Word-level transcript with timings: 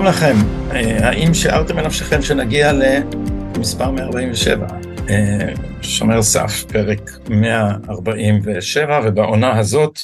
שלום 0.00 0.12
לכם, 0.12 0.36
אה, 0.72 1.08
האם 1.08 1.34
שיערתם 1.34 1.76
בנפשכם 1.76 2.22
שנגיע 2.22 2.72
למספר 2.72 3.90
147? 3.90 4.66
אה, 5.10 5.52
שומר 5.82 6.22
סף, 6.22 6.64
פרק 6.68 7.10
147, 7.30 9.00
ובעונה 9.04 9.58
הזאת 9.58 10.00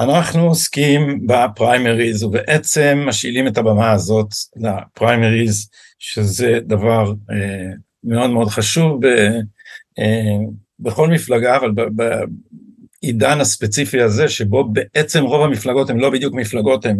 אנחנו 0.00 0.46
עוסקים 0.46 1.26
בפריימריז, 1.26 2.22
ובעצם 2.22 3.04
משאילים 3.06 3.46
את 3.46 3.58
הבמה 3.58 3.90
הזאת 3.90 4.28
לפריימריז, 4.56 5.68
שזה 5.98 6.58
דבר 6.62 7.12
אה, 7.30 7.70
מאוד 8.04 8.30
מאוד 8.30 8.48
חשוב 8.48 9.00
בכל 10.80 11.08
מפלגה, 11.08 11.56
אבל 11.56 11.70
בעידן 13.02 13.40
הספציפי 13.40 14.02
הזה, 14.02 14.28
שבו 14.28 14.72
בעצם 14.72 15.24
רוב 15.24 15.42
המפלגות 15.42 15.90
הן 15.90 15.98
לא 15.98 16.10
בדיוק 16.10 16.34
מפלגות, 16.34 16.86
הן 16.86 16.96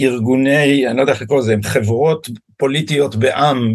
ארגוני, 0.00 0.88
אני 0.88 0.96
לא 0.96 1.00
יודע 1.00 1.12
איך 1.12 1.22
לקרוא 1.22 1.38
לזה, 1.38 1.54
חברות 1.62 2.28
פוליטיות 2.56 3.16
בעם 3.16 3.72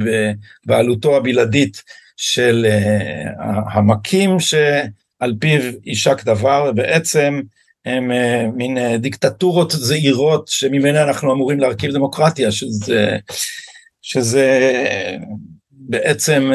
בבעלותו 0.66 1.18
הבלעדית 1.18 1.84
של 2.18 2.66
uh, 2.66 3.44
המקים 3.74 4.40
שעל 4.40 5.34
פיו 5.40 5.62
יישק 5.86 6.24
דבר, 6.24 6.68
ובעצם 6.70 7.42
הם 7.86 8.12
uh, 8.12 8.52
מין 8.56 8.78
uh, 8.78 8.98
דיקטטורות 8.98 9.72
זעירות 9.72 10.48
שממנה 10.48 11.04
אנחנו 11.04 11.34
אמורים 11.34 11.60
להרכיב 11.60 11.92
דמוקרטיה, 11.92 12.52
שזה, 12.52 13.18
שזה 14.02 14.74
בעצם 15.72 16.52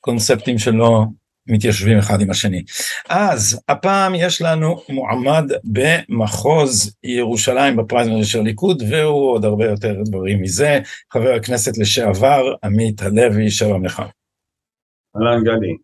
קונספטים 0.00 0.58
שלא 0.58 1.04
מתיישבים 1.46 1.98
אחד 1.98 2.20
עם 2.20 2.30
השני. 2.30 2.62
אז 3.08 3.60
הפעם 3.68 4.14
יש 4.14 4.42
לנו 4.42 4.82
מועמד 4.88 5.50
במחוז 5.64 6.94
ירושלים 7.02 7.76
בפריימריז 7.76 8.26
של 8.26 8.38
הליכוד 8.38 8.82
והוא 8.90 9.30
עוד 9.30 9.44
הרבה 9.44 9.64
יותר 9.64 9.94
דברים 10.04 10.42
מזה, 10.42 10.80
חבר 11.12 11.32
הכנסת 11.34 11.78
לשעבר 11.78 12.54
עמית 12.64 13.02
הלוי, 13.02 13.50
שלום 13.50 13.84
לך. 13.84 14.02
אהלן 15.16 15.44
גדי. 15.44 15.76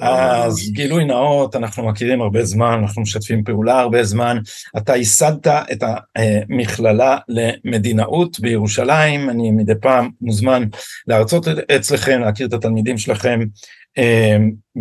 אז 0.00 0.70
גילוי 0.72 1.04
נאות, 1.04 1.56
אנחנו 1.56 1.88
מכירים 1.88 2.22
הרבה 2.22 2.44
זמן, 2.44 2.78
אנחנו 2.82 3.02
משתפים 3.02 3.44
פעולה 3.44 3.80
הרבה 3.80 4.04
זמן. 4.04 4.38
אתה 4.76 4.96
ייסדת 4.96 5.46
את 5.46 5.82
המכללה 6.16 7.18
למדינאות 7.28 8.40
בירושלים, 8.40 9.30
אני 9.30 9.50
מדי 9.50 9.72
פעם 9.80 10.10
מוזמן 10.20 10.62
להרצות 11.06 11.48
אצלכם, 11.48 12.20
להכיר 12.20 12.46
את 12.46 12.52
התלמידים 12.52 12.98
שלכם, 12.98 13.40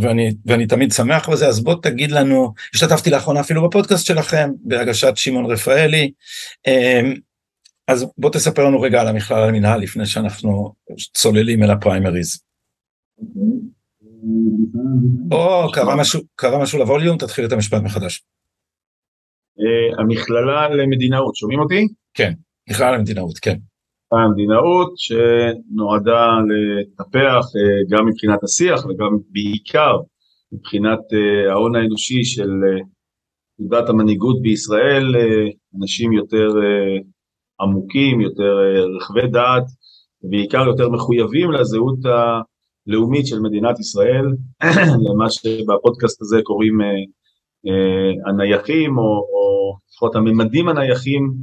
ואני, 0.02 0.32
ואני 0.46 0.68
תמיד 0.68 0.92
שמח 0.92 1.30
בזה, 1.30 1.48
אז 1.48 1.64
בוא 1.64 1.76
תגיד 1.82 2.12
לנו, 2.12 2.54
השתתפתי 2.74 3.10
לאחרונה 3.10 3.40
אפילו 3.40 3.70
בפודקאסט 3.70 4.06
שלכם, 4.06 4.50
בהגשת 4.64 5.14
שמעון 5.16 5.52
רפאלי, 5.52 6.12
אמ, 6.68 7.14
אז 7.88 8.06
בוא 8.18 8.30
תספר 8.30 8.64
לנו 8.64 8.82
רגע 8.82 9.02
על 9.02 9.08
המכללה 9.08 9.48
למינהל 9.48 9.82
לפני 9.82 10.06
שאנחנו 10.06 10.74
צוללים 11.14 11.64
אל 11.64 11.72
הפריימריז. 11.72 12.42
או, 15.32 15.72
קרה 15.74 15.96
משהו, 15.96 16.22
קרה 16.36 16.62
משהו 16.62 16.80
לווליום, 16.80 17.18
תתחיל 17.18 17.46
את 17.46 17.52
המשפט 17.52 17.82
מחדש. 17.82 18.24
אה, 19.60 20.02
המכללה 20.02 20.70
למדינאות, 20.70 21.36
שומעים 21.36 21.60
אותי? 21.60 21.88
כן, 22.14 22.34
מכללה 22.70 22.92
למדינאות, 22.92 23.40
כן. 23.40 23.56
המדינאות 24.12 24.94
שנועדה 24.98 26.30
לטפח 26.50 27.46
אה, 27.56 27.98
גם 27.98 28.06
מבחינת 28.08 28.44
השיח 28.44 28.86
וגם 28.86 29.18
בעיקר 29.30 29.98
מבחינת 30.52 31.00
אה, 31.14 31.52
ההון 31.52 31.76
האנושי 31.76 32.24
של 32.24 32.52
תעודת 33.58 33.90
המנהיגות 33.90 34.42
בישראל, 34.42 35.16
אנשים 35.82 36.14
יותר 36.14 36.48
עמוקים, 37.62 38.22
יותר 38.22 38.60
רחבי 38.98 39.28
דעת, 39.28 39.64
ובעיקר 40.24 40.64
יותר 40.68 40.90
מחויבים 40.90 41.52
לזהות 41.52 42.00
הלאומית 42.06 43.28
של 43.28 43.40
מדינת 43.40 43.80
ישראל, 43.80 44.26
למה 45.10 45.30
שבפודקאסט 45.30 46.22
הזה 46.22 46.40
קוראים 46.44 46.78
הנייחים, 48.28 48.98
או 48.98 49.24
לפחות 49.90 50.16
הממדים 50.16 50.70
הנייחים 50.70 51.34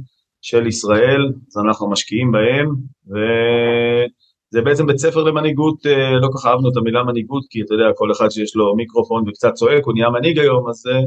של 0.43 0.67
ישראל, 0.67 1.31
אז 1.47 1.57
אנחנו 1.65 1.89
משקיעים 1.89 2.31
בהם, 2.31 2.75
וזה 3.07 4.61
בעצם 4.61 4.87
בית 4.87 4.97
ספר 4.97 5.23
למנהיגות, 5.23 5.85
אה, 5.85 6.11
לא 6.21 6.27
כל 6.27 6.37
כך 6.37 6.45
אהבנו 6.45 6.69
את 6.69 6.77
המילה 6.77 7.03
מנהיגות, 7.03 7.43
כי 7.49 7.61
אתה 7.61 7.73
יודע, 7.73 7.85
כל 7.95 8.11
אחד 8.11 8.29
שיש 8.29 8.55
לו 8.55 8.75
מיקרופון 8.75 9.29
וקצת 9.29 9.53
צועק, 9.53 9.85
הוא 9.85 9.93
נהיה 9.93 10.09
מנהיג 10.09 10.39
היום, 10.39 10.69
אז 10.69 10.83
אה, 10.87 11.01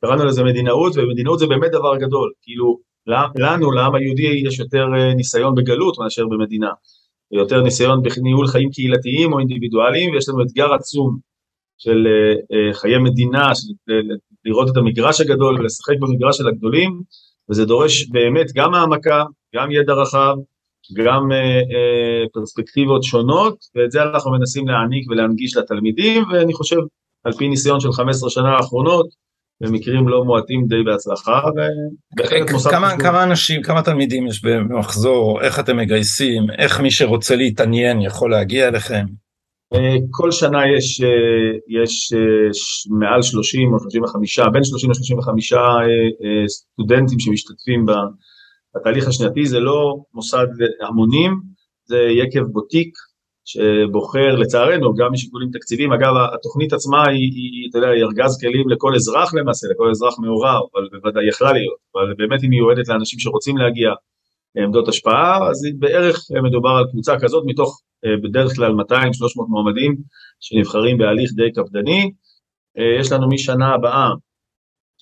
קראנו 0.00 0.24
לזה 0.24 0.44
מדינאות, 0.44 0.92
ומדינאות 0.96 1.38
זה 1.38 1.46
באמת 1.46 1.70
דבר 1.70 1.96
גדול, 1.96 2.32
כאילו, 2.42 2.78
לנו, 3.38 3.72
לעם 3.72 3.94
היהודי, 3.94 4.42
יש 4.46 4.58
יותר 4.58 4.84
אה, 4.96 5.14
ניסיון 5.14 5.54
בגלות 5.54 5.98
מאשר 5.98 6.26
במדינה, 6.26 6.70
יותר 7.30 7.62
ניסיון 7.62 8.02
בניהול 8.02 8.46
חיים 8.46 8.70
קהילתיים 8.70 9.32
או 9.32 9.38
אינדיבידואליים, 9.38 10.10
ויש 10.10 10.28
לנו 10.28 10.42
אתגר 10.42 10.74
עצום 10.74 11.18
של 11.78 12.06
חיי 12.72 12.98
מדינה, 12.98 13.54
של 13.54 13.66
לראות 14.44 14.68
את 14.72 14.76
המגרש 14.76 15.20
הגדול 15.20 15.60
ולשחק 15.60 15.94
במגרש 16.00 16.36
של 16.38 16.48
הגדולים, 16.48 17.02
וזה 17.50 17.64
דורש 17.64 18.08
באמת 18.10 18.46
גם 18.54 18.74
העמקה, 18.74 19.24
גם 19.54 19.70
ידע 19.70 19.92
רחב, 19.92 20.34
גם 20.96 21.32
אה, 21.32 21.38
אה, 21.38 22.24
פרספקטיבות 22.32 23.02
שונות, 23.02 23.56
ואת 23.74 23.90
זה 23.90 24.02
אנחנו 24.02 24.30
מנסים 24.30 24.68
להעניק 24.68 25.10
ולהנגיש 25.10 25.56
לתלמידים, 25.56 26.24
ואני 26.32 26.54
חושב, 26.54 26.76
על 27.24 27.32
פי 27.32 27.48
ניסיון 27.48 27.80
של 27.80 27.92
15 27.92 28.30
שנה 28.30 28.56
האחרונות, 28.56 29.06
במקרים 29.60 30.08
לא 30.08 30.24
מועטים 30.24 30.66
די 30.66 30.82
בהצלחה. 30.84 31.40
כמה, 32.70 32.96
כמה 32.98 33.22
אנשים, 33.22 33.62
כמה 33.62 33.82
תלמידים 33.82 34.26
יש 34.26 34.44
במחזור, 34.44 35.42
איך 35.42 35.60
אתם 35.60 35.76
מגייסים, 35.76 36.46
איך 36.58 36.80
מי 36.80 36.90
שרוצה 36.90 37.36
להתעניין 37.36 38.00
יכול 38.00 38.30
להגיע 38.30 38.68
אליכם? 38.68 39.04
אה, 39.74 39.96
כל 40.10 40.30
שנה 40.30 40.62
יש, 40.76 41.00
אה, 41.00 41.80
יש 41.82 42.12
אה, 42.12 42.48
מעל 42.98 43.22
30 43.22 43.74
או 43.74 43.78
35, 43.80 44.38
בין 44.52 44.64
30 44.64 44.90
ל-35 44.90 45.28
סטודנטים 46.48 47.18
שמשתתפים 47.18 47.86
בתהליך 48.76 49.08
השנתי, 49.08 49.46
זה 49.46 49.60
לא 49.60 49.96
מוסד 50.14 50.46
המונים, 50.88 51.40
זה 51.84 51.98
יקב 51.98 52.42
בוטיק 52.42 52.88
שבוחר 53.44 54.36
לצערנו 54.36 54.94
גם 54.94 55.12
משיקולים 55.12 55.48
תקציביים, 55.52 55.92
אגב 55.92 56.12
התוכנית 56.34 56.72
עצמה 56.72 57.08
היא, 57.08 57.30
היא 57.34 57.70
אתה 57.70 57.78
יודע, 57.78 57.88
היא 57.88 58.04
ארגז 58.04 58.40
כלים 58.40 58.68
לכל 58.68 58.94
אזרח 58.94 59.34
למעשה, 59.34 59.66
לכל 59.70 59.90
אזרח 59.90 60.18
מעורב, 60.18 60.62
אבל 60.74 60.88
בוודאי 60.92 61.28
יכלה 61.28 61.52
להיות, 61.52 61.78
אבל 61.94 62.14
באמת 62.18 62.42
היא 62.42 62.50
מיועדת 62.50 62.88
לאנשים 62.88 63.18
שרוצים 63.18 63.56
להגיע 63.56 63.90
לעמדות 64.54 64.88
השפעה, 64.88 65.48
אז 65.50 65.56
בערך 65.78 66.20
מדובר 66.42 66.70
על 66.70 66.84
קבוצה 66.90 67.18
כזאת 67.20 67.44
מתוך 67.46 67.80
בדרך 68.22 68.54
כלל 68.54 68.72
200-300 68.72 68.74
מועמדים 69.48 69.96
שנבחרים 70.40 70.98
בהליך 70.98 71.30
די 71.32 71.52
קפדני. 71.52 72.10
אה, 72.78 73.00
יש 73.00 73.12
לנו 73.12 73.28
משנה 73.28 73.74
הבאה, 73.74 74.10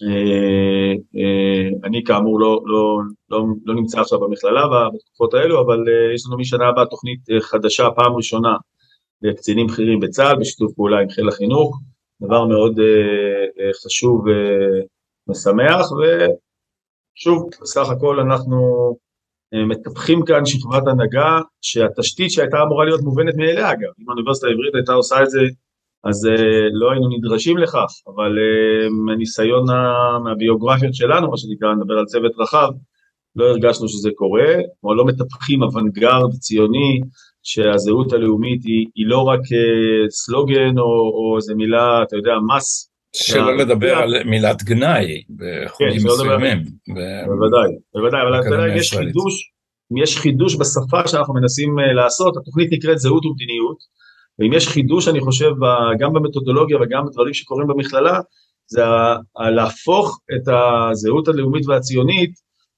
אה, 0.03 0.93
אני 1.84 2.05
כאמור 2.05 2.41
לא, 2.41 2.62
לא, 2.65 2.99
לא, 3.31 3.44
לא 3.65 3.75
נמצא 3.75 4.00
עכשיו 4.00 4.21
במכללה 4.21 4.62
בתקופות 4.94 5.34
האלו, 5.34 5.60
אבל 5.60 5.78
יש 6.15 6.27
לנו 6.27 6.38
משנה 6.38 6.69
הבאה 6.69 6.87
תוכנית 6.87 7.21
חדשה, 7.41 7.91
פעם 7.97 8.12
ראשונה, 8.15 8.56
לקצינים 9.22 9.66
בכירים 9.66 10.00
בצה"ל, 10.00 10.41
בשיתוף 10.41 10.72
פעולה 10.72 11.00
עם 11.00 11.11
חיל 11.11 11.28
החינוך, 11.28 11.81
דבר 12.22 12.44
מאוד 12.44 12.78
חשוב 13.84 14.25
ומשמח, 15.28 15.87
ושוב, 15.93 17.49
בסך 17.62 17.88
הכל 17.90 18.20
אנחנו 18.20 18.61
אה, 18.88 19.03
מטפחים 19.68 20.24
כאן 20.24 20.46
שכבת 20.46 20.82
הנהגה 20.86 21.40
שהתשתית 21.60 22.30
שהייתה 22.30 22.62
אמורה 22.62 22.84
להיות 22.84 23.00
מובנת 23.00 23.34
מאליה 23.36 23.70
אגב, 23.72 23.90
אם 24.00 24.08
האוניברסיטה 24.08 24.46
העברית 24.46 24.74
הייתה 24.74 24.92
עושה 24.92 25.22
את 25.22 25.30
זה 25.30 25.40
אז 26.04 26.26
uh, 26.26 26.40
לא 26.72 26.90
היינו 26.90 27.08
נדרשים 27.08 27.58
לכך, 27.58 27.90
אבל 28.14 28.32
uh, 28.38 28.90
מהניסיון 29.06 29.64
מהביוגרפיות 30.24 30.94
שלנו, 30.94 31.30
מה 31.30 31.36
שנקרא, 31.36 31.74
נדבר 31.74 31.98
על 31.98 32.04
צוות 32.04 32.32
רחב, 32.38 32.68
לא 33.36 33.44
הרגשנו 33.44 33.88
שזה 33.88 34.10
קורה, 34.14 34.54
כלומר 34.80 34.96
לא 34.96 35.04
מטפחים 35.04 35.62
אוונגרד 35.62 36.30
ציוני, 36.32 37.00
שהזהות 37.42 38.12
הלאומית 38.12 38.64
היא, 38.64 38.86
היא 38.94 39.06
לא 39.06 39.22
רק 39.22 39.40
uh, 39.40 40.10
סלוגן 40.10 40.78
או, 40.78 40.84
או 40.84 41.36
איזה 41.36 41.54
מילה, 41.54 42.02
אתה 42.02 42.16
יודע, 42.16 42.32
מס 42.56 42.94
שלא 43.14 43.56
לדבר 43.56 43.94
על 43.99 44.25
מילת 44.25 44.62
גנאי 44.62 45.22
בחוגים 45.37 46.00
כן, 46.00 46.06
מסוימים. 46.06 46.58
בוודאי, 47.26 47.70
בוודאי, 47.94 48.20
אבל 48.22 48.76
יש 48.76 48.94
חידוש, 48.94 49.50
אם 49.93 50.02
יש 50.02 50.19
חידוש 50.19 50.56
בשפה 50.56 51.08
שאנחנו 51.08 51.34
מנסים 51.34 51.78
אה, 51.78 51.93
לעשות, 51.93 52.37
התוכנית 52.37 52.72
נקראת 52.72 52.99
זהות 52.99 53.26
ומדיניות, 53.26 53.76
ואם 54.38 54.52
יש 54.52 54.69
חידוש 54.69 55.08
אני 55.08 55.20
חושב 55.20 55.50
גם 55.99 56.12
במתודולוגיה 56.12 56.76
וגם 56.82 57.06
בדברים 57.06 57.34
שקורים 57.34 57.66
במכללה, 57.69 58.20
זה 58.66 58.82
להפוך 59.55 60.20
את 60.34 60.49
הזהות 60.49 61.28
הלאומית 61.28 61.66
והציונית 61.66 62.31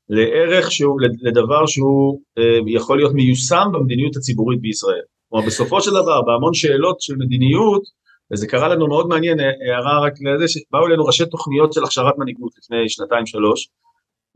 לערך 0.09 0.73
שהוא, 0.73 1.00
לדבר 1.23 1.67
שהוא 1.67 2.21
אה, 2.38 2.59
יכול 2.67 2.97
להיות 2.97 3.12
מיושם 3.15 3.69
במדיניות 3.73 4.17
הציבורית 4.17 4.61
בישראל. 4.61 5.03
כלומר 5.29 5.47
בסופו 5.47 5.81
של 5.81 5.91
דבר 5.91 6.23
בהמון 6.23 6.55
שאלות 6.55 7.00
של 7.00 7.15
מדיניות 7.17 7.83
וזה 8.32 8.46
קרה 8.46 8.69
לנו 8.69 8.88
מאוד 8.88 9.06
מעניין, 9.08 9.40
אה, 9.40 9.46
הערה 9.73 10.00
רק 10.00 10.12
לזה 10.20 10.49
שבאו 10.49 10.87
אלינו 10.87 11.05
ראשי 11.05 11.26
תוכניות 11.26 11.73
של 11.73 11.84
הכשרת 11.84 12.19
מנהיגות 12.19 12.52
לפני 12.58 12.88
שנתיים 12.88 13.26
שלוש, 13.26 13.69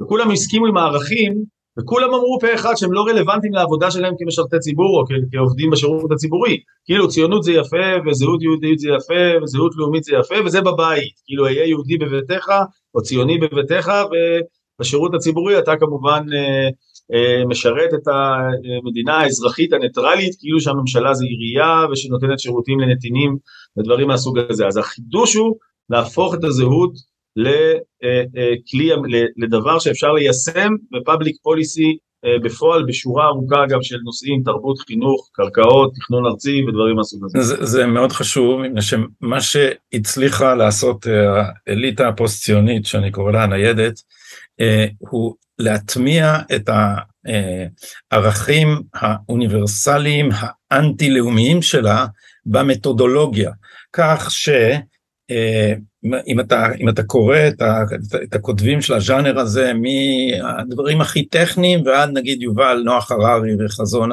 וכולם 0.02 0.30
הסכימו 0.30 0.66
עם 0.66 0.76
הערכים, 0.76 1.44
וכולם 1.78 2.14
אמרו 2.14 2.38
פה 2.40 2.54
אחד 2.54 2.74
שהם 2.76 2.92
לא 2.92 3.04
רלוונטיים 3.08 3.52
לעבודה 3.52 3.90
שלהם 3.90 4.14
כמשרתי 4.18 4.58
ציבור 4.58 5.00
או 5.00 5.04
כעובדים 5.32 5.70
בשירות 5.70 6.12
הציבורי. 6.12 6.60
כאילו 6.84 7.08
ציונות 7.08 7.42
זה 7.42 7.52
יפה, 7.52 7.86
וזהות 8.06 8.42
יהודית 8.42 8.78
זה 8.78 8.88
יפה, 8.88 9.42
וזהות 9.42 9.72
לאומית 9.76 10.04
זה 10.04 10.12
יפה, 10.16 10.34
וזה 10.46 10.60
בבית. 10.60 11.12
כאילו 11.26 11.46
היה 11.46 11.64
יהודי 11.64 11.98
בביתך, 11.98 12.52
או 12.94 13.02
ציוני 13.02 13.38
בביתך, 13.38 13.92
ובשירות 14.78 15.14
הציבורי 15.14 15.58
אתה 15.58 15.72
כמובן 15.80 16.26
אה, 16.32 16.38
אה, 16.38 16.68
משרת 17.48 17.94
את 17.94 18.08
המדינה 18.08 19.18
האזרחית 19.18 19.72
הניטרלית, 19.72 20.34
כאילו 20.38 20.60
שהממשלה 20.60 21.14
זה 21.14 21.24
עירייה 21.24 21.86
ושנותנת 21.92 22.40
שירותים 22.40 22.80
לנתינים 22.80 23.36
ודברים 23.78 24.08
מהסוג 24.08 24.38
הזה. 24.38 24.66
אז 24.66 24.76
החידוש 24.76 25.34
הוא 25.34 25.56
להפוך 25.90 26.34
את 26.34 26.44
הזהות 26.44 26.92
לכלי, 27.36 28.90
לדבר 29.36 29.78
שאפשר 29.78 30.12
ליישם 30.12 30.72
בפאבליק 30.92 31.36
פוליסי 31.42 31.96
אה, 32.24 32.38
בפועל 32.44 32.84
בשורה 32.88 33.26
ארוכה 33.26 33.66
גם 33.68 33.82
של 33.82 33.96
נושאים, 34.04 34.42
תרבות, 34.44 34.78
חינוך, 34.78 35.30
קרקעות, 35.32 35.92
תכנון 35.94 36.26
ארצי 36.26 36.62
ודברים 36.68 36.96
מהסוג 36.96 37.24
הזה. 37.24 37.40
זה, 37.40 37.64
זה 37.66 37.86
מאוד 37.86 38.12
חשוב, 38.12 38.60
מפני 38.60 38.82
שמה 38.82 39.40
שהצליחה 39.40 40.54
לעשות 40.54 41.06
אה, 41.06 41.42
האליטה 41.66 42.08
הפוסט 42.08 42.44
ציונית, 42.44 42.86
שאני 42.86 43.10
קורא 43.10 43.32
לה 43.32 43.42
הניידת, 43.42 43.94
הוא 44.98 45.34
להטמיע 45.60 46.38
את 46.54 46.70
הערכים 48.12 48.82
האוניברסליים 48.94 50.28
האנטי-לאומיים 50.70 51.62
שלה 51.62 52.06
במתודולוגיה, 52.46 53.50
כך 53.92 54.30
שאם 54.30 56.40
אתה, 56.40 56.66
אם 56.80 56.88
אתה 56.88 57.02
קורא 57.02 57.38
את, 57.48 57.62
ה, 57.62 57.84
את 58.24 58.34
הכותבים 58.34 58.82
של 58.82 58.94
הז'אנר 58.94 59.38
הזה 59.38 59.72
מהדברים 59.74 61.00
הכי 61.00 61.24
טכניים 61.24 61.86
ועד 61.86 62.10
נגיד 62.12 62.42
יובל 62.42 62.82
נוח 62.84 63.12
הררי 63.12 63.64
וחזון 63.64 64.10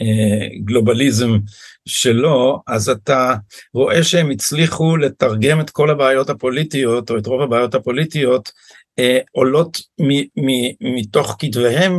הגלובליזם 0.00 1.30
שלו, 1.86 2.62
אז 2.66 2.88
אתה 2.88 3.34
רואה 3.74 4.02
שהם 4.02 4.30
הצליחו 4.30 4.96
לתרגם 4.96 5.60
את 5.60 5.70
כל 5.70 5.90
הבעיות 5.90 6.30
הפוליטיות 6.30 7.10
או 7.10 7.18
את 7.18 7.26
רוב 7.26 7.42
הבעיות 7.42 7.74
הפוליטיות 7.74 8.48
אה, 8.48 8.52
עולות 9.32 9.80
מתוך 10.80 11.36
כתביהם 11.38 11.92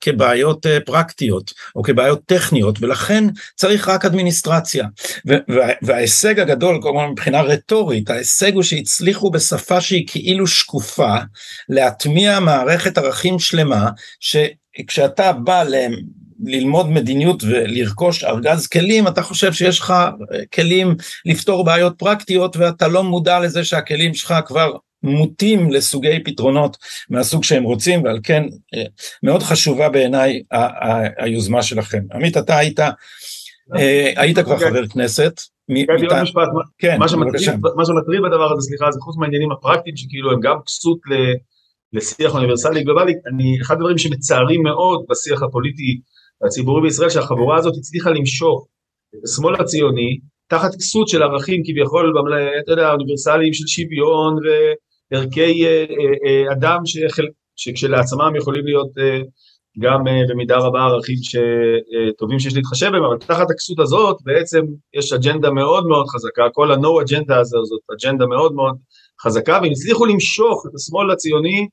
כבעיות 0.00 0.66
אה, 0.66 0.80
פרקטיות 0.80 1.52
או 1.76 1.82
כבעיות 1.82 2.20
טכניות 2.26 2.78
ולכן 2.82 3.24
צריך 3.54 3.88
רק 3.88 4.04
אדמיניסטרציה. 4.04 4.86
וההישג 5.82 6.40
הגדול 6.40 6.82
כלומר 6.82 7.10
מבחינה 7.10 7.42
רטורית 7.42 8.10
ההישג 8.10 8.54
הוא 8.54 8.62
שהצליחו 8.62 9.30
בשפה 9.30 9.80
שהיא 9.80 10.06
כאילו 10.06 10.46
שקופה 10.46 11.16
להטמיע 11.68 12.40
מערכת 12.40 12.98
ערכים 12.98 13.38
שלמה 13.38 13.90
שכשאתה 14.20 15.32
בא 15.32 15.64
ללמוד 16.44 16.90
מדיניות 16.90 17.44
ולרכוש 17.44 18.24
ארגז 18.24 18.66
כלים, 18.66 19.08
אתה 19.08 19.22
חושב 19.22 19.52
שיש 19.52 19.80
לך 19.80 19.94
כלים 20.54 20.94
לפתור 21.24 21.64
בעיות 21.64 21.94
פרקטיות 21.98 22.56
ואתה 22.56 22.88
לא 22.88 23.04
מודע 23.04 23.40
לזה 23.40 23.64
שהכלים 23.64 24.14
שלך 24.14 24.34
כבר 24.46 24.72
מוטים 25.02 25.72
לסוגי 25.72 26.24
פתרונות 26.24 26.76
מהסוג 27.10 27.44
שהם 27.44 27.62
רוצים 27.62 28.04
ועל 28.04 28.20
כן 28.22 28.42
אה, 28.74 28.84
מאוד 29.22 29.42
חשובה 29.42 29.88
בעיניי 29.88 30.42
היוזמה 31.18 31.62
שלכם. 31.62 32.02
עמית 32.12 32.36
אתה 32.36 32.58
היית, 32.58 32.80
אה, 32.80 34.12
היית 34.16 34.38
כבר 34.38 34.58
חבר 34.58 34.86
כנסת. 34.86 35.40
משפט, 36.22 36.48
כן, 36.78 36.98
מה 37.76 37.84
שמטריד 37.84 38.20
בדבר 38.22 38.52
הזה, 38.52 38.68
סליחה, 38.68 38.90
זה 38.90 39.00
חוץ 39.00 39.16
מהעניינים 39.16 39.52
הפרקטיים 39.52 39.96
שכאילו 39.96 40.32
הם 40.32 40.40
גם 40.40 40.56
כסות 40.66 40.98
לשיח 41.92 42.34
אוניברסלי 42.34 42.84
גלובלי, 42.84 43.12
אני, 43.32 43.58
אחד 43.62 43.74
הדברים 43.74 43.98
שמצערים 43.98 44.62
מאוד 44.62 45.04
בשיח 45.10 45.42
הפוליטי 45.42 46.00
הציבורי 46.46 46.82
בישראל, 46.82 47.10
שהחבורה 47.10 47.58
הזאת 47.58 47.74
הצליחה 47.78 48.10
למשוך 48.10 48.66
את 49.14 49.20
השמאל 49.24 49.54
הציוני 49.60 50.18
תחת 50.48 50.74
כסות 50.74 51.08
של 51.08 51.22
ערכים 51.22 51.62
כביכול, 51.66 52.12
אתה 52.64 52.72
יודע, 52.72 52.92
אוניברסליים 52.92 53.52
של 53.52 53.66
שוויון 53.66 54.36
ערכי 55.10 55.66
אה, 55.66 55.84
אה, 55.90 56.46
אה, 56.46 56.52
אדם 56.52 56.78
שכשלעצמם 57.56 58.32
יכולים 58.36 58.64
להיות 58.64 58.90
גם 59.78 60.04
במידה 60.28 60.56
רבה 60.56 60.80
ערכים 60.80 61.16
טובים 62.18 62.38
שיש 62.38 62.56
להתחשב 62.56 62.90
בהם, 62.92 63.04
אבל 63.04 63.16
תחת 63.18 63.50
הכסות 63.50 63.78
הזאת 63.78 64.16
בעצם 64.24 64.60
יש 64.94 65.12
אג'נדה 65.12 65.50
מאוד 65.50 65.86
מאוד 65.86 66.06
חזקה, 66.06 66.42
כל 66.52 66.72
ה-no 66.72 67.02
אג'נדה 67.02 67.38
הזאת 67.38 67.80
אג'נדה 67.94 68.26
מאוד 68.26 68.54
מאוד 68.54 68.76
חזקה, 69.22 69.58
והם 69.62 69.70
הצליחו 69.72 70.06
למשוך 70.06 70.66
את 70.66 70.74
השמאל 70.74 71.10
הציוני, 71.10 71.68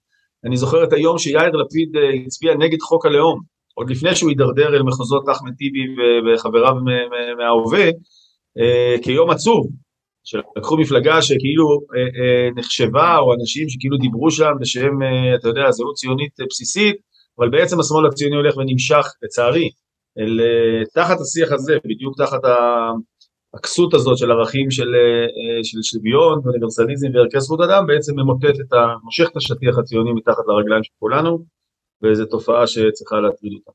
אני 0.46 0.58
זוכר 0.58 0.84
את 0.84 0.94
היום 0.94 1.18
שיאיר 1.18 1.52
לפיד 1.52 1.90
הצביע 2.26 2.54
נגד 2.56 2.82
חוק 2.82 3.06
הלאום, 3.06 3.40
עוד 3.74 3.90
לפני 3.90 4.16
שהוא 4.16 4.30
הידרדר 4.30 4.76
אל 4.76 4.84
מחוזות 4.84 5.30
אחמד 5.32 5.52
טיבי 5.58 5.80
וחבריו 6.26 6.74
מההווה, 7.38 7.90
כיום 9.04 9.30
עצוב, 9.30 9.68
שלקחו 10.24 10.78
מפלגה 10.78 11.22
שכאילו 11.22 11.68
אה, 11.96 12.02
אה, 12.02 12.50
נחשבה, 12.56 13.18
או 13.18 13.34
אנשים 13.34 13.70
שכאילו 13.70 13.98
דיברו 13.98 14.32
שם 14.32 14.52
בשם, 14.60 15.04
אה, 15.04 15.36
אתה 15.36 15.48
יודע, 15.48 15.72
זהות 15.72 15.96
ציונית 15.96 16.40
אה, 16.40 16.46
בסיסית, 16.50 16.96
אבל 17.40 17.50
בעצם 17.50 17.80
השמאל 17.80 18.06
הציוני 18.06 18.36
הולך 18.36 18.58
ונמשך, 18.58 19.06
לצערי, 19.24 19.70
אל, 20.20 20.42
אה, 20.42 20.86
תחת 20.94 21.18
השיח 21.22 21.52
הזה, 21.52 21.78
בדיוק 21.86 22.18
תחת 22.18 22.40
הכסות 23.54 23.94
הזאת 23.94 24.18
של 24.18 24.32
ערכים 24.32 24.72
של, 24.72 24.96
אה, 24.96 25.64
של 25.64 25.78
שוויון 25.84 26.40
ואוניברסליזם 26.44 27.08
וערכי 27.14 27.40
זכות 27.40 27.60
אדם, 27.62 27.88
בעצם 27.88 28.20
ממוטט 28.20 28.60
את 28.68 28.74
ה... 28.74 28.96
מושך 29.04 29.30
את 29.32 29.38
השטיח 29.38 29.78
הציוני 29.78 30.14
מתחת 30.14 30.44
לרגליים 30.48 30.84
של 30.84 30.94
כולנו, 31.00 31.46
וזו 32.04 32.26
תופעה 32.26 32.68
שצריכה 32.68 33.20
להטריד 33.20 33.54
אותה. 33.54 33.72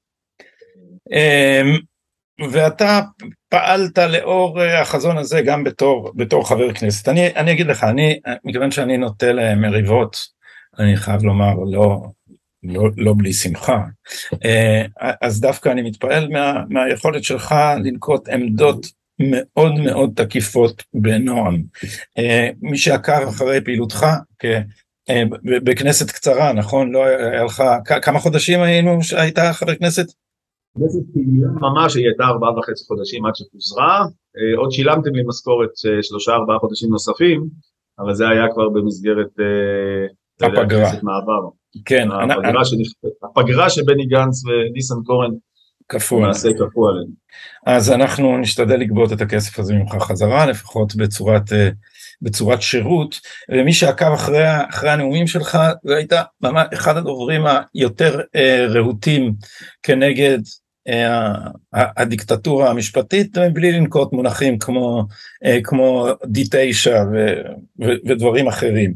ואתה 2.40 3.00
פעלת 3.48 3.98
לאור 3.98 4.62
אה, 4.62 4.80
החזון 4.80 5.18
הזה 5.18 5.42
גם 5.42 5.64
בתור, 5.64 6.12
בתור 6.16 6.48
חבר 6.48 6.72
כנסת. 6.72 7.08
אני, 7.08 7.26
אני 7.26 7.52
אגיד 7.52 7.66
לך, 7.66 7.84
אני, 7.84 8.20
מכיוון 8.44 8.70
שאני 8.70 8.96
נוטה 8.96 9.32
למריבות, 9.32 10.16
אני 10.78 10.96
חייב 10.96 11.22
לומר, 11.22 11.54
לא, 11.70 12.06
לא, 12.62 12.82
לא 12.96 13.14
בלי 13.18 13.32
שמחה, 13.32 13.84
אה, 14.44 14.82
אז 15.22 15.40
דווקא 15.40 15.68
אני 15.68 15.82
מתפעל 15.82 16.28
מה, 16.28 16.62
מהיכולת 16.68 17.24
שלך 17.24 17.54
לנקוט 17.84 18.28
עמדות 18.28 18.86
מאוד 19.18 19.74
מאוד 19.74 20.12
תקיפות 20.16 20.82
בנועם. 20.94 21.62
אה, 22.18 22.48
מי 22.62 22.78
שעקר 22.78 23.28
אחרי 23.28 23.60
פעילותך, 23.64 24.06
בכנסת 25.64 26.10
קצרה, 26.10 26.52
נכון? 26.52 26.92
לא 26.92 27.06
היה 27.06 27.44
לך, 27.44 27.62
כמה 28.02 28.18
חודשים 28.18 28.62
היינו 28.62 29.02
שהיית 29.02 29.38
חבר 29.38 29.74
כנסת? 29.74 30.06
ממש, 31.60 31.96
היא 31.96 32.06
הייתה 32.06 32.24
ארבעה 32.24 32.58
וחצי 32.58 32.84
חודשים 32.84 33.26
עד 33.26 33.36
שפוזרה, 33.36 34.04
אה, 34.36 34.58
עוד 34.58 34.70
שילמתם 34.70 35.14
לי 35.14 35.22
משכורת 35.26 35.70
אה, 35.86 36.02
שלושה 36.02 36.32
ארבעה 36.32 36.58
חודשים 36.58 36.90
נוספים, 36.90 37.48
אבל 37.98 38.14
זה 38.14 38.28
היה 38.28 38.52
כבר 38.52 38.68
במסגרת 38.68 39.30
אה, 39.40 40.46
הפגרה. 40.46 40.90
מעבר. 41.02 41.48
כן. 41.84 42.08
הפגרה, 42.12 42.62
אני... 42.74 42.82
הפגרה 43.24 43.70
שבני 43.70 44.06
גנץ 44.06 44.42
וניסנקורן 44.46 45.30
כפו 45.88 46.20
למעשה 46.20 46.48
כפו 46.52 46.88
עלינו. 46.88 47.12
אז 47.66 47.90
אנחנו 47.90 48.38
נשתדל 48.38 48.76
לגבות 48.76 49.12
את 49.12 49.20
הכסף 49.20 49.58
הזה 49.58 49.74
ממך 49.74 49.94
חזרה, 50.02 50.46
לפחות 50.46 50.96
בצורת, 50.96 51.52
בצורת 52.22 52.62
שירות, 52.62 53.20
ומי 53.48 53.72
שעקב 53.72 54.12
אחרי, 54.12 54.44
אחרי 54.70 54.90
הנאומים 54.90 55.26
שלך, 55.26 55.58
זה 55.84 55.96
הייתה 55.96 56.22
ממש 56.40 56.66
אחד 56.74 56.96
הדוברים 56.96 57.44
היותר 57.74 58.20
רהוטים 58.74 59.34
כנגד 59.82 60.38
אה, 60.88 61.32
הדיקטטורה 61.74 62.70
המשפטית 62.70 63.38
מבלי 63.38 63.72
לנקוט 63.72 64.12
מונחים 64.12 64.58
כמו, 64.58 65.04
אה, 65.44 65.58
כמו 65.64 66.08
D9 66.08 66.88
ו, 67.12 67.26
ו, 67.80 67.86
ודברים 68.06 68.48
אחרים. 68.48 68.94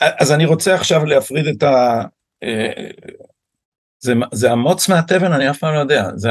אז 0.00 0.32
אני 0.32 0.44
רוצה 0.44 0.74
עכשיו 0.74 1.04
להפריד 1.04 1.46
את 1.46 1.62
ה... 1.62 2.02
אה, 2.42 2.90
זה, 4.00 4.14
זה 4.32 4.52
המוץ 4.52 4.88
מהתבן, 4.88 5.32
אני 5.32 5.50
אף 5.50 5.58
פעם 5.58 5.74
לא 5.74 5.78
יודע, 5.78 6.10
זה 6.14 6.30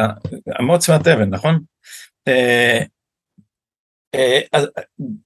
המוץ 0.60 0.90
מהתבן, 0.90 1.30
נכון? 1.30 1.60
אז 2.28 2.34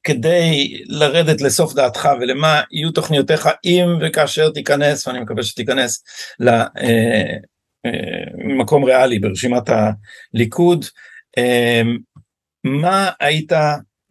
כדי 0.03 0.77
לרדת 0.85 1.41
לסוף 1.41 1.73
דעתך 1.73 2.09
ולמה 2.21 2.61
יהיו 2.71 2.91
תוכניותיך 2.91 3.49
אם 3.65 3.85
וכאשר 4.01 4.49
תיכנס, 4.49 5.07
ואני 5.07 5.19
מקווה 5.19 5.43
שתיכנס 5.43 6.03
ממקום 8.37 8.83
ריאלי 8.83 9.19
ברשימת 9.19 9.63
הליכוד, 9.69 10.85
מה 12.63 13.09
היית, 13.19 13.51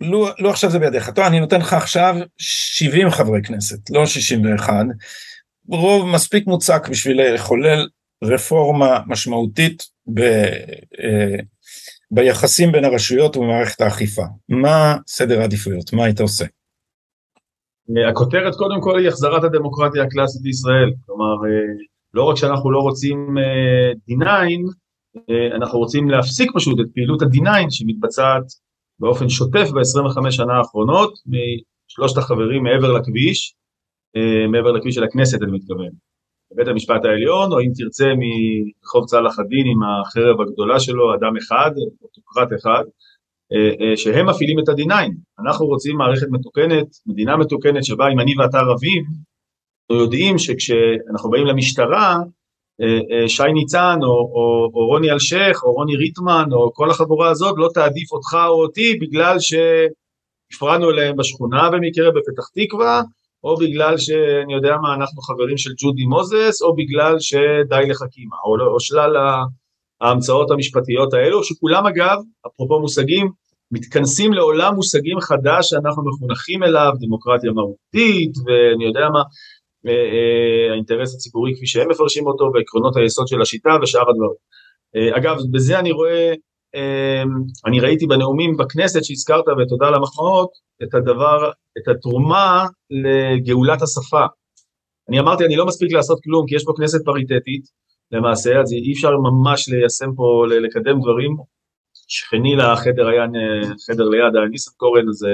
לו, 0.00 0.28
לו 0.38 0.50
עכשיו 0.50 0.70
זה 0.70 0.78
בידיך, 0.78 1.10
טוב 1.10 1.24
אני 1.24 1.40
נותן 1.40 1.60
לך 1.60 1.72
עכשיו 1.72 2.16
70 2.38 3.10
חברי 3.10 3.42
כנסת, 3.42 3.90
לא 3.90 4.06
61, 4.06 4.72
רוב 5.68 6.06
מספיק 6.06 6.46
מוצק 6.46 6.88
בשביל 6.90 7.34
לחולל 7.34 7.88
רפורמה 8.24 9.00
משמעותית 9.06 9.82
ב, 10.14 10.20
אה, 11.00 11.36
ביחסים 12.10 12.72
בין 12.72 12.84
הרשויות 12.84 13.36
ובמערכת 13.36 13.80
האכיפה, 13.80 14.22
מה 14.48 14.96
סדר 15.06 15.40
העדיפויות, 15.40 15.92
מה 15.92 16.04
היית 16.04 16.20
עושה? 16.20 16.44
הכותרת 18.10 18.54
קודם 18.54 18.80
כל 18.80 18.98
היא 18.98 19.08
החזרת 19.08 19.44
הדמוקרטיה 19.44 20.02
הקלאסית 20.02 20.42
בישראל, 20.42 20.92
כלומר 21.06 21.34
אה, 21.34 21.84
לא 22.14 22.24
רק 22.24 22.36
שאנחנו 22.36 22.70
לא 22.70 22.78
רוצים 22.78 23.36
D9, 24.10 24.26
אנחנו 25.56 25.78
רוצים 25.78 26.10
להפסיק 26.10 26.50
פשוט 26.54 26.80
את 26.80 26.86
פעילות 26.94 27.22
ה-D9 27.22 27.70
שמתבצעת 27.70 28.42
באופן 28.98 29.28
שוטף 29.28 29.68
ב-25 29.74 30.30
שנה 30.30 30.52
האחרונות, 30.58 31.14
משלושת 31.26 32.18
החברים 32.18 32.62
מעבר 32.62 32.92
לכביש, 32.92 33.54
מעבר 34.52 34.72
לכביש 34.72 34.94
של 34.94 35.04
הכנסת 35.04 35.42
אני 35.42 35.52
מתכוון. 35.52 35.90
בבית 36.56 36.68
המשפט 36.68 37.04
העליון, 37.04 37.52
או 37.52 37.60
אם 37.60 37.70
תרצה 37.74 38.04
מרחוב 38.04 39.06
צלאח 39.06 39.38
א-דין 39.38 39.66
עם 39.66 39.80
החרב 39.82 40.40
הגדולה 40.40 40.80
שלו, 40.80 41.14
אדם 41.14 41.36
אחד, 41.36 41.70
אוטוקרט 42.02 42.48
אחד, 42.60 42.84
אה, 43.52 43.90
אה, 43.90 43.96
שהם 43.96 44.28
מפעילים 44.28 44.58
את 44.58 44.68
ה-D9. 44.68 45.10
אנחנו 45.40 45.66
רוצים 45.66 45.96
מערכת 45.96 46.26
מתוקנת, 46.30 46.86
מדינה 47.06 47.36
מתוקנת 47.36 47.84
שבה 47.84 48.08
אם 48.12 48.20
אני 48.20 48.34
ואתה 48.38 48.58
רבים, 48.58 49.04
אנחנו 49.90 50.04
יודעים 50.04 50.38
שכשאנחנו 50.38 51.30
באים 51.30 51.46
למשטרה, 51.46 52.16
אה, 52.82 53.28
שי 53.28 53.52
ניצן 53.54 53.98
או, 54.02 54.08
או, 54.08 54.70
או 54.74 54.86
רוני 54.86 55.10
אלשיך 55.10 55.64
או 55.64 55.72
רוני 55.72 55.96
ריטמן 55.96 56.48
או 56.52 56.70
כל 56.74 56.90
החבורה 56.90 57.30
הזאת 57.30 57.54
לא 57.58 57.68
תעדיף 57.74 58.12
אותך 58.12 58.36
או 58.48 58.62
אותי 58.62 58.98
בגלל 59.00 59.36
שהפרענו 59.38 60.90
אליהם 60.90 61.16
בשכונה 61.16 61.70
במקרה 61.70 62.10
בפתח 62.10 62.48
תקווה 62.54 63.02
או 63.44 63.56
בגלל 63.56 63.98
שאני 63.98 64.54
יודע 64.54 64.76
מה, 64.82 64.94
אנחנו 64.94 65.22
חברים 65.22 65.58
של 65.58 65.70
ג'ודי 65.82 66.04
מוזס, 66.04 66.62
או 66.62 66.76
בגלל 66.76 67.16
שדי 67.18 67.88
לחכימה, 67.88 68.36
או, 68.44 68.74
או 68.74 68.80
שלל 68.80 69.16
ההמצאות 70.00 70.50
המשפטיות 70.50 71.14
האלו, 71.14 71.44
שכולם 71.44 71.86
אגב, 71.86 72.18
אפרופו 72.46 72.80
מושגים, 72.80 73.28
מתכנסים 73.72 74.32
לעולם 74.32 74.74
מושגים 74.74 75.20
חדש 75.20 75.68
שאנחנו 75.68 76.02
מחונכים 76.04 76.62
אליו, 76.62 76.92
דמוקרטיה 77.00 77.52
מהותית, 77.52 78.32
ואני 78.46 78.84
יודע 78.84 79.08
מה, 79.12 79.22
אה, 79.86 79.92
אה, 79.92 80.72
האינטרס 80.72 81.14
הציבורי 81.14 81.54
כפי 81.56 81.66
שהם 81.66 81.90
מפרשים 81.90 82.26
אותו, 82.26 82.50
ועקרונות 82.54 82.96
היסוד 82.96 83.28
של 83.28 83.40
השיטה 83.40 83.70
ושאר 83.82 84.10
הדברים. 84.10 84.40
אה, 84.96 85.16
אגב, 85.16 85.36
בזה 85.52 85.78
אני 85.78 85.92
רואה 85.92 86.32
אני 87.66 87.80
ראיתי 87.80 88.06
בנאומים 88.06 88.56
בכנסת 88.56 89.04
שהזכרת, 89.04 89.44
ותודה 89.48 89.88
על 89.88 89.94
המחמאות, 89.94 90.50
את 90.82 90.94
הדבר, 90.94 91.50
את 91.78 91.88
התרומה 91.88 92.66
לגאולת 92.90 93.82
השפה. 93.82 94.24
אני 95.08 95.20
אמרתי, 95.20 95.44
אני 95.44 95.56
לא 95.56 95.66
מספיק 95.66 95.92
לעשות 95.92 96.18
כלום, 96.24 96.46
כי 96.46 96.56
יש 96.56 96.64
פה 96.64 96.72
כנסת 96.76 97.04
פריטטית, 97.04 97.64
למעשה, 98.12 98.60
אז 98.60 98.72
אי 98.72 98.92
אפשר 98.92 99.10
ממש 99.10 99.68
ליישם 99.68 100.14
פה, 100.16 100.44
לקדם 100.48 101.00
דברים. 101.00 101.36
שכני 102.08 102.56
לחדר 102.56 103.08
היה 103.08 103.24
חדר 103.86 104.08
ליד, 104.08 104.36
היה 104.36 104.48
ניסנקורן, 104.50 105.08
אז 105.08 105.26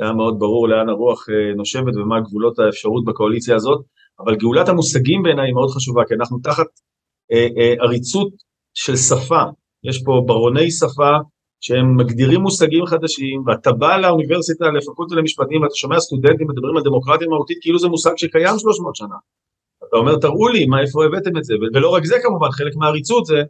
היה 0.00 0.12
מאוד 0.12 0.38
ברור 0.38 0.68
לאן 0.68 0.88
הרוח 0.88 1.28
אה, 1.28 1.54
נושבת 1.56 1.96
ומה 1.96 2.20
גבולות 2.20 2.58
האפשרות 2.58 3.04
בקואליציה 3.04 3.54
הזאת, 3.56 3.84
אבל 4.20 4.36
גאולת 4.36 4.68
המושגים 4.68 5.22
בעיניי 5.22 5.52
מאוד 5.52 5.70
חשובה, 5.70 6.02
כי 6.08 6.14
אנחנו 6.14 6.38
תחת 6.42 6.66
אה, 7.32 7.48
אה, 7.56 7.74
עריצות 7.80 8.32
של 8.74 8.96
שפה, 8.96 9.42
יש 9.88 10.02
פה 10.04 10.22
ברוני 10.26 10.70
שפה 10.70 11.12
שהם 11.60 11.96
מגדירים 11.96 12.40
מושגים 12.40 12.86
חדשים, 12.86 13.42
ואתה 13.46 13.72
בא 13.72 13.96
לאוניברסיטה, 13.96 14.64
לפקולטה 14.70 15.14
למשפטים, 15.14 15.62
ואתה 15.62 15.74
שומע 15.74 16.00
סטודנטים 16.00 16.46
מדברים 16.48 16.76
על 16.76 16.82
דמוקרטיה 16.82 17.28
מהותית 17.28 17.58
כאילו 17.60 17.78
זה 17.78 17.88
מושג 17.88 18.12
שקיים 18.16 18.58
300 18.58 18.96
שנה. 18.96 19.16
אתה 19.88 19.96
אומר, 19.96 20.16
תראו 20.16 20.48
לי, 20.48 20.66
מה, 20.66 20.80
איפה 20.80 21.04
הבאתם 21.04 21.36
את 21.36 21.44
זה? 21.44 21.54
ולא 21.74 21.94
רק 21.94 22.04
זה 22.04 22.16
כמובן, 22.22 22.50
חלק 22.50 22.76
מהעריצות 22.76 23.26
זה 23.26 23.42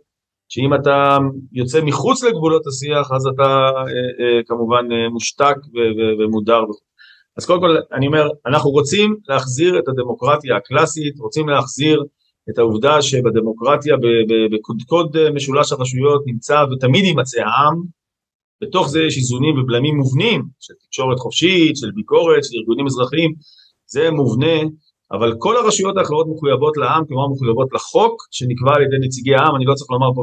שאם 0.49 0.75
אתה 0.75 1.19
יוצא 1.53 1.81
מחוץ 1.83 2.25
לגבולות 2.25 2.67
השיח, 2.67 3.13
אז 3.13 3.27
אתה 3.35 3.43
אה, 3.43 3.85
אה, 4.21 4.43
כמובן 4.47 4.85
אה, 4.93 5.09
מושתק 5.09 5.57
ומודר. 6.19 6.63
אז 7.37 7.47
קודם 7.47 7.61
כל, 7.61 7.77
אני 7.93 8.07
אומר, 8.07 8.29
אנחנו 8.47 8.71
רוצים 8.71 9.17
להחזיר 9.29 9.79
את 9.79 9.89
הדמוקרטיה 9.89 10.57
הקלאסית, 10.57 11.19
רוצים 11.19 11.49
להחזיר 11.49 12.05
את 12.51 12.59
העובדה 12.59 13.03
שבדמוקרטיה, 13.03 13.97
בקודקוד 14.53 15.31
משולש 15.35 15.73
הרשויות 15.73 16.23
נמצא 16.27 16.65
ותמיד 16.73 17.05
יימצא 17.05 17.41
העם, 17.41 17.83
בתוך 18.63 18.89
זה 18.89 19.03
יש 19.03 19.17
איזונים 19.17 19.59
ובלמים 19.59 19.97
מובנים 19.97 20.43
של 20.61 20.75
תקשורת 20.87 21.19
חופשית, 21.19 21.77
של 21.77 21.91
ביקורת, 21.95 22.45
של 22.45 22.59
ארגונים 22.59 22.87
אזרחיים, 22.87 23.35
זה 23.87 24.11
מובנה, 24.11 24.57
אבל 25.13 25.35
כל 25.39 25.57
הרשויות 25.57 25.97
האחרות 25.97 26.27
מחויבות 26.31 26.77
לעם, 26.77 27.03
כלומר 27.09 27.29
מחויבות 27.29 27.69
לחוק 27.75 28.15
שנקבע 28.31 28.75
על 28.75 28.83
ידי 28.83 28.97
נציגי 29.07 29.35
העם, 29.35 29.57
אני 29.57 29.65
לא 29.65 29.75
צריך 29.75 29.91
לומר 29.91 30.11
פה 30.15 30.23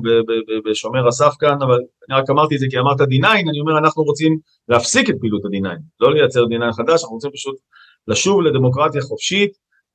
בשומר 0.66 1.08
הסף 1.08 1.34
כאן, 1.40 1.58
אבל 1.62 1.80
אני 2.10 2.18
רק 2.20 2.30
אמרתי 2.30 2.56
את 2.56 2.60
זה 2.60 2.68
כי 2.70 2.80
אמרת 2.80 3.02
D9, 3.02 3.28
אני 3.50 3.60
אומר 3.60 3.78
אנחנו 3.78 4.04
רוצים 4.04 4.38
להפסיק 4.70 5.10
את 5.10 5.16
פעילות 5.20 5.46
ה-D9, 5.46 5.80
לא 6.00 6.14
לייצר 6.14 6.44
D9 6.44 6.74
חדש, 6.78 7.02
אנחנו 7.02 7.16
רוצים 7.16 7.32
פשוט 7.32 7.56
לשוב 8.08 8.42
לדמוקרטיה 8.42 9.02
חופשית, 9.02 9.52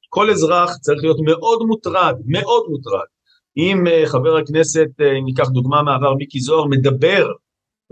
כל 0.08 0.30
אזרח 0.30 0.76
צריך 0.76 1.02
להיות 1.02 1.16
מאוד 1.24 1.62
מוטרד, 1.62 2.14
מאוד 2.26 2.64
מוטרד. 2.68 3.06
אם 3.56 3.84
אה, 3.86 4.08
חבר 4.08 4.36
הכנסת, 4.36 4.88
אה, 5.00 5.18
אם 5.18 5.24
ניקח 5.24 5.48
דוגמה 5.48 5.82
מעבר, 5.82 6.14
מיקי 6.14 6.40
זוהר, 6.40 6.66
מדבר 6.66 7.26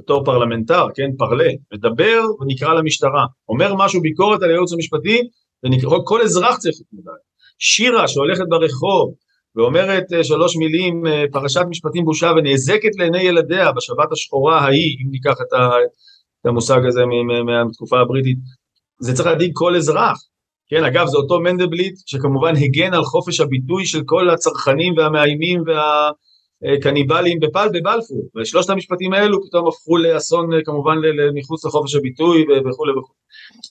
בתור 0.00 0.25
פרלמנטר, 0.25 0.87
כן, 0.94 1.11
פרלה, 1.18 1.50
מדבר 1.75 2.23
ונקרא 2.40 2.75
למשטרה, 2.75 3.26
אומר 3.49 3.75
משהו 3.76 4.02
ביקורת 4.02 4.42
על 4.42 4.50
הייעוץ 4.50 4.73
המשפטי, 4.73 5.20
ונקרא, 5.64 5.99
כל 6.04 6.23
אזרח 6.23 6.56
צריך 6.56 6.76
להיות 6.76 6.92
מודע. 6.92 7.16
שירה 7.58 8.08
שהולכת 8.08 8.44
ברחוב 8.49 9.14
ואומרת 9.56 10.04
uh, 10.20 10.25
שלוש 10.25 10.56
מילים, 10.56 11.02
פרשת 11.32 11.64
משפטים 11.68 12.04
בושה 12.04 12.32
ונאזקת 12.37 12.90
לעיני 12.99 13.23
ילדיה 13.23 13.73
בשבת 13.73 14.12
השחורה 14.12 14.58
ההיא, 14.58 14.96
אם 15.00 15.11
ניקח 15.11 15.35
את 15.40 16.46
המושג 16.46 16.80
הזה 16.87 17.02
מהתקופה 17.46 18.00
הבריטית, 18.00 18.38
זה 19.00 19.14
צריך 19.14 19.28
להדאיג 19.28 19.50
כל 19.54 19.76
אזרח. 19.76 20.23
כן, 20.68 20.85
אגב, 20.85 21.06
זה 21.06 21.16
אותו 21.16 21.40
מנדלבליט 21.40 21.94
שכמובן 22.06 22.56
הגן 22.56 22.94
על 22.94 23.04
חופש 23.04 23.40
הביטוי 23.40 23.87
של 23.87 24.02
כל 24.06 24.30
הצרכנים 24.30 24.94
והמאיימים 24.96 25.62
והקניבלים 25.66 27.40
בפל, 27.40 27.68
בבלפור, 27.73 28.28
ושלושת 28.37 28.70
המשפטים 28.70 29.12
האלו 29.12 29.38
פתאום 29.46 29.68
הפכו 29.68 29.96
לאסון 29.96 30.50
כמובן 30.64 30.96
מחוץ 31.35 31.64
לחופש 31.64 31.94
הביטוי 31.94 32.42
וכולי 32.42 32.92
וכולי. 32.92 33.18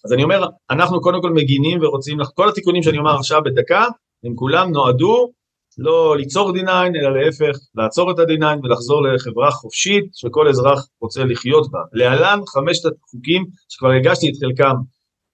אז 0.06 0.14
אני 0.14 0.24
אומר, 0.24 0.46
אנחנו 0.70 1.02
קודם 1.02 1.22
כל 1.22 1.32
מגינים 1.32 1.80
ורוצים, 1.82 2.18
כל 2.36 2.50
התיקונים 2.50 2.84
שאני 2.84 2.98
אומר 2.98 3.16
עכשיו 3.16 3.42
בדקה, 3.46 3.86
הם 4.24 4.36
כולם 4.36 4.72
נועדו 4.72 5.32
לא 5.78 6.18
ליצור 6.18 6.52
D9, 6.52 6.70
אלא 6.70 7.20
להפך, 7.20 7.58
לעצור 7.75 8.12
את 8.12 8.20
ה-D9 8.20 8.46
ולחזור 8.64 9.04
לחברה 9.04 9.52
חופשית 9.52 10.06
שכל 10.14 10.48
אזרח 10.48 10.88
רוצה 11.02 11.24
לחיות 11.24 11.72
בה. 11.72 11.80
להלן 11.94 12.40
חמשת 12.48 12.86
החוקים 12.86 13.46
שכבר 13.70 13.92
הגשתי 13.92 14.30
את 14.30 14.34
חלקם 14.44 14.75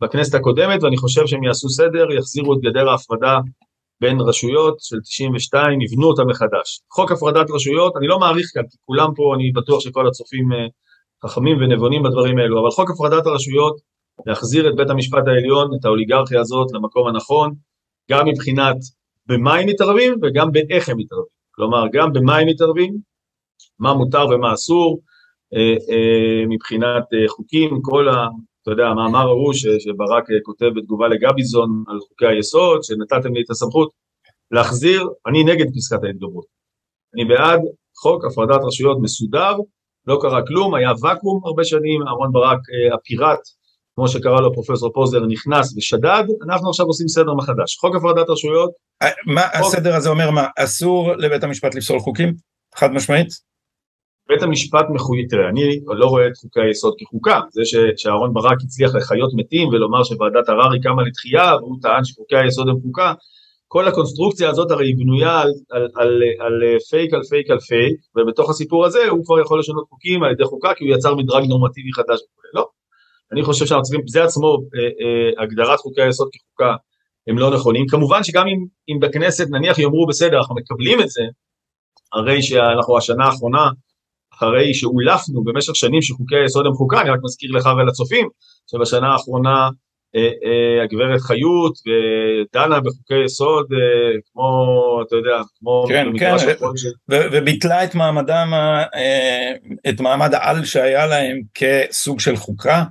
בכנסת 0.01 0.36
הקודמת, 0.36 0.84
ואני 0.84 0.98
חושב 0.98 1.27
שהם 1.27 1.43
יעשו 1.43 1.70
סדר, 1.70 2.12
יחזירו 2.12 2.53
את 2.53 2.60
גדר 2.60 2.89
ההפרדה 2.89 3.39
בין 4.01 4.22
רשויות 4.22 4.79
של 4.79 5.00
92, 5.00 5.81
יבנו 5.81 6.08
אותה 6.08 6.24
מחדש. 6.24 6.81
חוק 6.93 7.12
הפרדת 7.12 7.51
רשויות, 7.51 7.98
אני 7.98 8.08
לא 8.08 8.20
מעריך 8.20 8.51
כאן, 8.53 8.63
כי 8.70 8.77
כולם 8.86 9.10
פה, 9.15 9.34
אני 9.36 9.51
בטוח 9.51 9.79
שכל 9.79 10.08
הצופים 10.08 10.53
אה, 10.53 10.67
חכמים 11.25 11.58
ונבונים 11.58 12.03
בדברים 12.03 12.38
האלו, 12.38 12.62
אבל 12.62 12.72
חוק 12.72 12.89
הפרדת 12.89 13.25
הרשויות, 13.25 13.75
להחזיר 14.25 14.70
את 14.70 14.75
בית 14.75 14.89
המשפט 14.89 15.27
העליון, 15.27 15.72
את 15.79 15.86
האוליגרכיה 15.86 16.39
הזאת, 16.39 16.67
למקום 16.74 17.08
הנכון, 17.08 17.53
גם 18.12 18.27
מבחינת 18.27 18.75
במה 19.25 19.55
הם 19.55 19.67
מתערבים 19.67 20.13
וגם 20.22 20.51
באיך 20.51 20.89
הם 20.89 20.98
מתערבים. 20.98 21.41
כלומר, 21.51 21.84
גם 21.93 22.13
במה 22.13 22.38
הם 22.38 22.48
מתערבים, 22.48 22.98
מה 23.79 23.93
מותר 23.93 24.25
ומה 24.29 24.53
אסור, 24.53 25.00
אה, 25.53 25.75
אה, 25.89 26.46
מבחינת 26.48 27.03
חוקים, 27.27 27.79
כל 27.81 28.08
אתה 28.63 28.72
יודע, 28.72 28.86
המאמר 28.86 29.27
ההוא 29.27 29.53
שברק 29.53 30.32
אה, 30.32 30.36
כותב 30.44 30.65
בתגובה 30.75 31.08
לגביזון 31.08 31.84
על 31.88 32.00
חוקי 32.00 32.27
היסוד, 32.27 32.84
שנתתם 32.84 33.34
לי 33.34 33.41
את 33.46 33.50
הסמכות 33.50 33.89
להחזיר, 34.51 35.10
אני 35.27 35.44
נגד 35.44 35.65
פסקת 35.75 36.03
ההתגברות. 36.03 36.46
אני 37.15 37.25
בעד 37.25 37.60
חוק 38.01 38.25
הפרדת 38.25 38.62
רשויות 38.68 38.98
מסודר, 39.01 39.56
לא 40.08 40.18
קרה 40.22 40.41
כלום, 40.48 40.75
היה 40.75 40.91
ואקום 41.01 41.41
הרבה 41.46 41.63
שנים, 41.63 42.01
אהרן 42.08 42.32
ברק 42.32 42.60
אה, 42.74 42.96
הפיראט, 42.96 43.39
כמו 43.96 44.08
שקרא 44.08 44.41
לו 44.41 44.53
פרופסור 44.53 44.94
פוזנר, 44.94 45.20
נכנס 45.25 45.77
ושדד, 45.77 46.24
אנחנו 46.46 46.70
עכשיו 46.70 46.86
עושים 46.86 47.08
סדר 47.08 47.34
מחדש. 47.34 47.77
חוק 47.77 47.96
הפרדת 47.96 48.30
רשויות... 48.30 48.72
אה, 49.01 49.08
מה 49.25 49.41
חוק... 49.41 49.75
הסדר 49.75 49.96
הזה 49.96 50.10
אומר 50.10 50.32
מה, 50.32 50.48
אסור 50.58 51.13
לבית 51.15 51.44
המשפט 51.44 51.75
לפסול 51.75 52.00
חוקים? 52.00 52.34
חד 52.75 52.91
משמעית? 52.91 53.50
בית 54.30 54.42
המשפט 54.42 54.86
מחויב, 54.94 55.30
תראה, 55.30 55.50
אני 55.50 55.80
לא 55.88 56.06
רואה 56.06 56.28
את 56.28 56.38
חוקי 56.38 56.62
היסוד 56.62 56.94
כחוקה, 56.98 57.40
זה 57.51 57.62
שאהרן 57.98 58.34
ברק 58.34 58.58
הצליח 58.63 58.96
להחיות 58.96 59.32
מתים 59.36 59.68
ולומר 59.68 60.04
שוועדת 60.04 60.50
הררי 60.50 60.82
קמה 60.82 61.04
לתחייה 61.04 61.56
והוא 61.56 61.78
טען 61.82 62.04
שחוקי 62.04 62.36
היסוד 62.38 62.70
הם 62.70 62.75
חוקה, 62.82 63.13
כל 63.68 63.88
הקונסטרוקציה 63.88 64.50
הזאת 64.50 64.72
הרי 64.72 64.88
היא 64.88 64.96
בנויה 64.98 65.42
על, 65.42 65.51
על, 65.72 65.88
על, 65.96 66.22
על 66.40 66.80
פייק 66.90 67.13
על 67.13 67.24
פייק 67.24 67.50
על 67.50 67.60
פייק, 67.60 67.96
ובתוך 68.16 68.50
הסיפור 68.50 68.86
הזה 68.86 69.10
הוא 69.10 69.25
כבר 69.25 69.40
יכול 69.40 69.60
לשנות 69.60 69.86
חוקים 69.90 70.24
על 70.24 70.32
ידי 70.32 70.44
חוקה 70.44 70.74
כי 70.74 70.84
הוא 70.84 70.96
יצר 70.96 71.16
מדרג 71.16 71.44
נורמטיבי 71.46 71.94
חדש 71.94 72.20
וכו', 72.20 72.42
לא. 72.54 72.68
אני 73.32 73.44
חושב 73.44 73.66
שאנחנו 73.66 73.84
צריכים, 73.84 74.08
זה 74.08 74.24
עצמו, 74.24 74.58
אה, 74.75 74.82
אה, 74.84 75.44
הגדרת 75.44 75.80
חוקי 75.80 76.01
היסוד 76.01 76.30
כחוקה 76.32 76.75
הם 77.28 77.38
לא 77.38 77.56
נכונים, 77.56 77.86
כמובן 77.88 78.24
שגם 78.24 78.48
אם, 78.48 78.66
אם 78.90 79.00
בכנסת 79.00 79.48
נניח 79.50 79.80
יאמרו 79.80 80.08
בסדר, 80.08 80.38
אנחנו 80.38 80.56
מקבלים 80.56 81.01
את 81.01 81.10
זה, 81.10 81.22
הרי 82.13 82.42
שאנחנו 82.42 82.98
השנה 82.98 83.25
האחרונה 83.25 83.70
אחרי 84.43 84.74
שאולפנו 84.74 85.43
במשך 85.43 85.75
שנים 85.75 86.01
שחוקי 86.01 86.36
היסוד 86.36 86.65
הם 86.65 86.74
חוקה, 86.74 87.01
אני 87.01 87.10
רק 87.10 87.19
מזכיר 87.24 87.51
לך 87.51 87.69
ולצופים, 87.77 88.27
שבשנה 88.71 89.12
האחרונה 89.12 89.69
הגברת 90.83 91.21
חיות 91.21 91.74
ודנה 91.88 92.79
בחוקי 92.79 93.24
יסוד 93.25 93.65
כמו 94.33 94.67
אתה 95.07 95.15
יודע 95.15 95.41
כמו 95.60 95.86
כן 95.89 96.07
כן 96.19 96.36
וביטלה 97.12 97.83
את 97.83 97.95
מעמדם 97.95 98.53
את 99.89 100.00
מעמד 100.00 100.33
העל 100.33 100.65
שהיה 100.65 101.07
להם 101.07 101.41
כסוג 101.53 102.19
של 102.19 102.36
חוקה. 102.36 102.83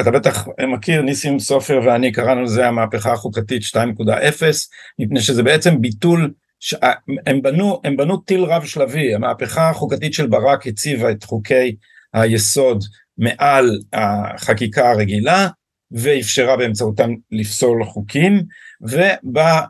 אתה 0.00 0.10
בטח 0.10 0.46
מכיר 0.68 1.02
ניסים 1.02 1.38
סופר 1.38 1.80
ואני 1.86 2.12
קראנו 2.12 2.42
לזה 2.42 2.68
המהפכה 2.68 3.12
החוקתית 3.12 3.62
2.0 3.62 3.76
מפני 4.98 5.20
שזה 5.20 5.42
בעצם 5.42 5.80
ביטול 5.80 6.30
הם 7.26 7.42
בנו, 7.42 7.80
הם 7.84 7.96
בנו 7.96 8.16
טיל 8.16 8.44
רב 8.44 8.64
שלבי, 8.64 9.14
המהפכה 9.14 9.70
החוקתית 9.70 10.14
של 10.14 10.26
ברק 10.26 10.66
הציבה 10.66 11.10
את 11.10 11.24
חוקי 11.24 11.76
היסוד 12.14 12.84
מעל 13.18 13.80
החקיקה 13.92 14.90
הרגילה 14.90 15.48
ואפשרה 15.90 16.56
באמצעותם 16.56 17.10
לפסול 17.32 17.84
חוקים 17.84 18.42
ובא, 18.80 19.60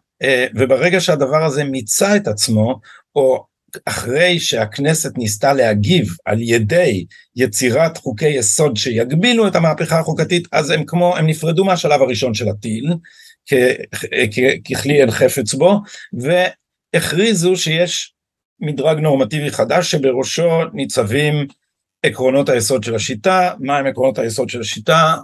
וברגע 0.55 1.00
שהדבר 1.00 1.45
הזה 1.45 1.64
מיצה 1.64 2.16
את 2.16 2.28
עצמו 2.28 2.81
או 3.14 3.45
אחרי 3.87 4.40
שהכנסת 4.40 5.19
ניסתה 5.19 5.52
להגיב 5.52 6.16
על 6.25 6.38
ידי 6.40 7.05
יצירת 7.37 7.97
חוקי 7.97 8.28
יסוד 8.28 8.76
שיגבילו 8.76 9.49
את 9.49 9.57
המהפכה 9.57 9.99
החוקתית 9.99 10.49
אז 10.52 10.71
הם 10.71 10.85
כמו 10.87 11.16
הם 11.16 11.26
נפרדו 11.26 11.64
מהשלב 11.64 12.02
הראשון 12.02 12.35
של 12.35 12.49
הטיל 12.49 12.95
ככלי 14.64 15.00
אין 15.00 15.11
חפץ 15.11 15.55
בו 15.55 15.81
והכריזו 16.95 17.57
שיש 17.57 18.14
מדרג 18.61 18.99
נורמטיבי 18.99 19.50
חדש 19.50 19.90
שבראשו 19.90 20.64
ניצבים 20.73 21.47
עקרונות 22.02 22.49
היסוד 22.49 22.85
של 22.85 22.95
השיטה, 22.95 23.55
מהם 23.59 23.87
עקרונות 23.87 24.19
היסוד 24.19 24.49
של 24.49 24.61
השיטה, 24.61 25.14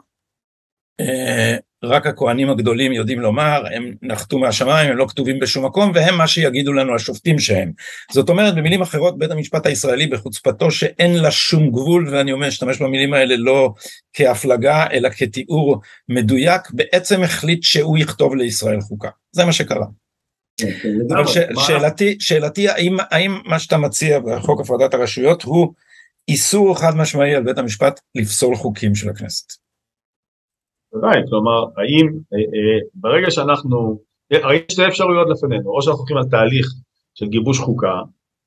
אה, 1.00 1.56
רק 1.84 2.06
הכהנים 2.06 2.50
הגדולים 2.50 2.92
יודעים 2.92 3.20
לומר, 3.20 3.62
הם 3.74 3.94
נחתו 4.02 4.38
מהשמיים, 4.38 4.90
הם 4.90 4.96
לא 4.96 5.06
כתובים 5.08 5.38
בשום 5.38 5.64
מקום, 5.64 5.92
והם 5.94 6.18
מה 6.18 6.26
שיגידו 6.26 6.72
לנו 6.72 6.94
השופטים 6.94 7.38
שהם. 7.38 7.72
זאת 8.12 8.28
אומרת, 8.28 8.54
במילים 8.54 8.82
אחרות, 8.82 9.18
בית 9.18 9.30
המשפט 9.30 9.66
הישראלי 9.66 10.06
בחוצפתו 10.06 10.70
שאין 10.70 11.14
לה 11.14 11.30
שום 11.30 11.70
גבול, 11.70 12.08
ואני 12.12 12.32
אומר, 12.32 12.48
אשתמש 12.48 12.82
במילים 12.82 13.14
האלה 13.14 13.36
לא 13.36 13.74
כהפלגה, 14.12 14.86
אלא 14.92 15.08
כתיאור 15.08 15.80
מדויק, 16.08 16.62
בעצם 16.70 17.22
החליט 17.22 17.62
שהוא 17.62 17.98
יכתוב 17.98 18.34
לישראל 18.34 18.80
חוקה. 18.80 19.08
זה 19.32 19.44
מה 19.44 19.52
שקרה. 19.52 19.86
אבל 21.14 21.26
שאלתי, 21.66 22.16
שאלתי 22.20 22.68
האם, 22.68 22.96
האם 23.10 23.30
מה 23.44 23.58
שאתה 23.58 23.78
מציע 23.78 24.20
בחוק 24.20 24.60
הפרדת 24.60 24.94
הרשויות 24.94 25.42
הוא 25.42 25.74
איסור 26.28 26.78
חד 26.78 26.92
משמעי 26.96 27.34
על 27.34 27.42
בית 27.42 27.58
המשפט 27.58 28.00
לפסול 28.14 28.56
חוקים 28.56 28.94
של 28.94 29.10
הכנסת? 29.10 29.52
בוודאי, 30.92 31.20
כלומר, 31.28 31.64
האם 31.76 32.06
אה, 32.32 32.38
אה, 32.38 32.78
ברגע 32.94 33.30
שאנחנו, 33.30 33.98
הרי 34.32 34.56
יש 34.56 34.62
שתי 34.68 34.86
אפשרויות 34.86 35.28
לפנינו, 35.30 35.70
או 35.70 35.82
שאנחנו 35.82 35.98
הולכים 35.98 36.16
על 36.16 36.24
תהליך 36.30 36.66
של 37.14 37.26
גיבוש 37.26 37.58
חוקה, 37.58 38.00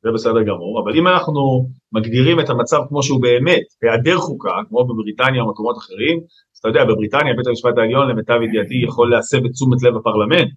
זה 0.03 0.12
בסדר 0.12 0.43
גמור, 0.43 0.81
אבל 0.83 0.97
אם 0.97 1.07
אנחנו 1.07 1.69
מגדירים 1.91 2.39
את 2.39 2.50
המצב 2.50 2.79
כמו 2.89 3.03
שהוא 3.03 3.21
באמת, 3.21 3.63
היעדר 3.81 4.17
חוקה, 4.17 4.51
כמו 4.69 4.88
בבריטניה 4.88 5.41
או 5.41 5.50
מקומות 5.50 5.77
אחרים, 5.77 6.19
אז 6.53 6.57
אתה 6.59 6.67
יודע, 6.67 6.83
בבריטניה 6.85 7.33
בית 7.33 7.47
המשפט 7.47 7.77
העליון 7.77 8.09
למיטב 8.09 8.39
ידיעתי 8.41 8.75
יכול 8.88 9.12
להסב 9.12 9.45
את 9.45 9.51
תשומת 9.51 9.83
לב 9.83 9.95
הפרלמנט, 9.97 10.51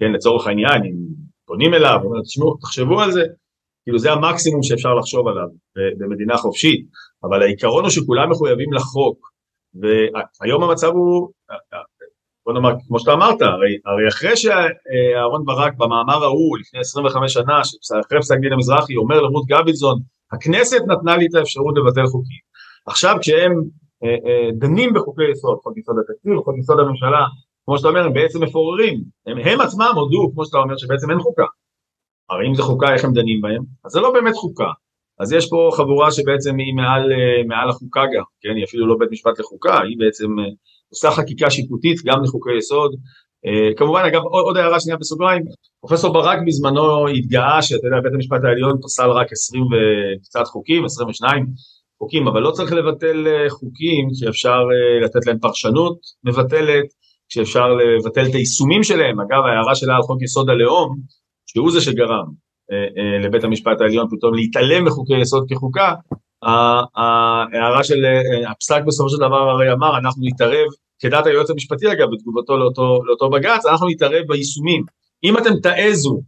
כן, 0.00 0.12
לצורך 0.12 0.46
העניין, 0.46 0.84
אם 0.84 0.96
פונים 1.46 1.74
אליו, 1.74 1.98
אומרים, 2.04 2.22
תשמעו, 2.22 2.56
תחשבו 2.56 3.00
על 3.00 3.12
זה, 3.12 3.22
כאילו 3.84 3.98
זה 3.98 4.12
המקסימום 4.12 4.62
שאפשר 4.62 4.94
לחשוב 4.94 5.28
עליו 5.28 5.48
במדינה 5.98 6.36
חופשית, 6.36 6.86
אבל 7.24 7.42
העיקרון 7.42 7.84
הוא 7.84 7.90
שכולם 7.90 8.30
מחויבים 8.30 8.72
לחוק, 8.72 9.30
והיום 9.74 10.62
המצב 10.62 10.88
הוא, 10.88 11.28
בוא 12.46 12.54
נאמר, 12.54 12.70
כמו 12.88 12.98
שאתה 12.98 13.12
אמרת, 13.12 13.42
הרי, 13.42 13.72
הרי 13.86 14.08
אחרי 14.08 14.36
שאהרן 14.36 15.44
ברק 15.44 15.74
במאמר 15.76 16.24
ההוא 16.24 16.58
לפני 16.58 16.80
25 16.80 17.32
שנה, 17.32 17.60
אחרי 18.06 18.18
פסק 18.20 18.36
דין 18.40 18.52
המזרחי, 18.52 18.96
אומר 18.96 19.20
לרות 19.20 19.46
גביזון, 19.46 19.98
הכנסת 20.32 20.82
נתנה 20.86 21.16
לי 21.16 21.26
את 21.26 21.34
האפשרות 21.34 21.74
לבטל 21.76 22.06
חוקים. 22.06 22.42
עכשיו 22.86 23.16
כשהם 23.20 23.52
אה, 24.04 24.08
אה, 24.08 24.50
דנים 24.52 24.92
בחוקי 24.94 25.30
יסוד, 25.32 25.58
חוק 25.62 25.78
יסוד 25.78 25.96
התקציב, 25.98 26.36
חוק 26.44 26.58
יסוד 26.58 26.78
הממשלה, 26.80 27.24
כמו 27.70 27.78
שאתה 27.78 27.88
אומר, 27.88 28.04
הם 28.04 28.12
בעצם 28.12 28.42
מפוררים, 28.42 29.02
הם, 29.26 29.38
הם 29.38 29.60
עצמם 29.60 29.92
הודו, 29.94 30.32
כמו 30.32 30.44
שאתה 30.44 30.58
אומר, 30.58 30.76
שבעצם 30.76 31.10
אין 31.10 31.20
חוקה. 31.20 31.44
הרי 32.30 32.46
אם 32.48 32.54
זה 32.54 32.62
חוקה, 32.62 32.94
איך 32.94 33.04
הם 33.04 33.12
דנים 33.12 33.40
בהם? 33.40 33.62
אז 33.84 33.92
זה 33.92 34.00
לא 34.00 34.12
באמת 34.12 34.34
חוקה. 34.34 34.70
אז 35.20 35.32
יש 35.32 35.48
פה 35.50 35.70
חבורה 35.76 36.12
שבעצם 36.12 36.56
היא 36.58 36.74
מעל, 36.74 37.12
אה, 37.12 37.42
מעל 37.46 37.68
החוקה 37.68 38.02
גם, 38.14 38.22
כן? 38.40 38.56
היא 38.56 38.64
אפילו 38.64 38.86
לא 38.86 38.96
בית 38.98 39.08
משפט 39.12 39.38
לחוקה, 39.38 39.80
היא 39.82 39.96
בעצם 39.98 40.38
אה, 40.38 40.44
עושה 40.88 41.10
חקיקה 41.10 41.50
שיפוטית 41.50 41.96
גם 42.04 42.22
לחוקי 42.22 42.56
יסוד. 42.58 42.92
Uh, 43.46 43.78
כמובן, 43.78 44.02
אגב, 44.06 44.22
עוד, 44.22 44.44
עוד 44.44 44.56
הערה 44.56 44.80
שנייה 44.80 44.96
בסוגריים, 44.98 45.42
פרופסור 45.80 46.12
ברק 46.12 46.38
בזמנו 46.46 47.08
התגאה 47.08 47.62
שאתה 47.62 47.86
יודע, 47.86 48.00
בית 48.04 48.12
המשפט 48.14 48.40
העליון 48.44 48.76
פסל 48.82 49.10
רק 49.10 49.32
20 49.32 49.62
וקצת 49.64 50.46
חוקים, 50.46 50.84
22 50.84 51.46
חוקים, 51.98 52.28
אבל 52.28 52.40
לא 52.40 52.50
צריך 52.50 52.72
לבטל 52.72 53.26
חוקים 53.48 54.08
שאפשר 54.14 54.58
לתת 55.04 55.26
להם 55.26 55.38
פרשנות 55.38 55.98
מבטלת, 56.24 56.86
שאפשר 57.32 57.68
לבטל 57.72 58.26
את 58.26 58.34
היישומים 58.34 58.82
שלהם. 58.82 59.20
אגב, 59.20 59.42
ההערה 59.44 59.74
שלה 59.74 59.96
על 59.96 60.02
חוק 60.02 60.22
יסוד 60.22 60.50
הלאום, 60.50 60.96
שהוא 61.46 61.70
זה 61.70 61.80
שגרם 61.80 62.26
אה, 62.72 62.76
אה, 62.76 63.18
לבית 63.18 63.44
המשפט 63.44 63.80
העליון 63.80 64.06
פתאום 64.10 64.34
להתעלם 64.34 64.84
מחוקי 64.84 65.20
יסוד 65.20 65.44
כחוקה, 65.48 65.94
ההערה 66.42 67.84
של 67.84 68.04
אה, 68.04 68.50
הפסק 68.50 68.82
בסופו 68.86 69.08
של 69.10 69.16
דבר 69.16 69.50
הרי 69.50 69.72
אמר 69.72 69.98
אנחנו 69.98 70.22
נתערב, 70.24 70.66
כדעת 70.98 71.26
היועץ 71.26 71.50
המשפטי 71.50 71.92
אגב 71.92 72.08
בתגובתו 72.12 72.56
לאותו, 72.56 73.00
לאותו 73.04 73.30
בג"ץ, 73.30 73.66
אנחנו 73.66 73.88
נתערב 73.88 74.22
ביישומים. 74.28 74.82
אם 75.24 75.38
אתם 75.38 75.50
תעזו 75.62 76.20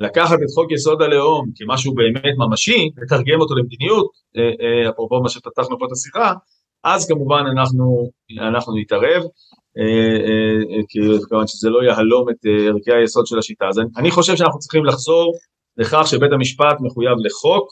לקחת 0.00 0.38
את 0.42 0.50
חוק 0.54 0.72
יסוד 0.72 1.02
הלאום 1.02 1.46
כמשהו 1.54 1.94
באמת 1.94 2.34
ממשי, 2.38 2.90
לתרגם 3.02 3.40
אותו 3.40 3.54
למדיניות, 3.54 4.10
אפרופו 4.90 5.22
מה 5.22 5.28
שפתחנו 5.28 5.78
פה 5.78 5.86
את 5.86 5.92
השיחה, 5.92 6.32
אז 6.84 7.08
כמובן 7.08 7.44
אנחנו, 7.52 8.10
אנחנו 8.40 8.76
נתערב, 8.76 9.22
כיוון 11.28 11.46
שזה 11.46 11.70
לא 11.70 11.82
יהלום 11.82 12.30
את 12.30 12.36
ערכי 12.68 12.92
היסוד 12.92 13.26
של 13.26 13.38
השיטה. 13.38 13.64
אז 13.68 13.80
אני 13.96 14.10
חושב 14.10 14.36
שאנחנו 14.36 14.58
צריכים 14.58 14.84
לחזור 14.84 15.34
לכך 15.76 16.02
שבית 16.06 16.32
המשפט 16.32 16.76
מחויב 16.80 17.18
לחוק, 17.24 17.68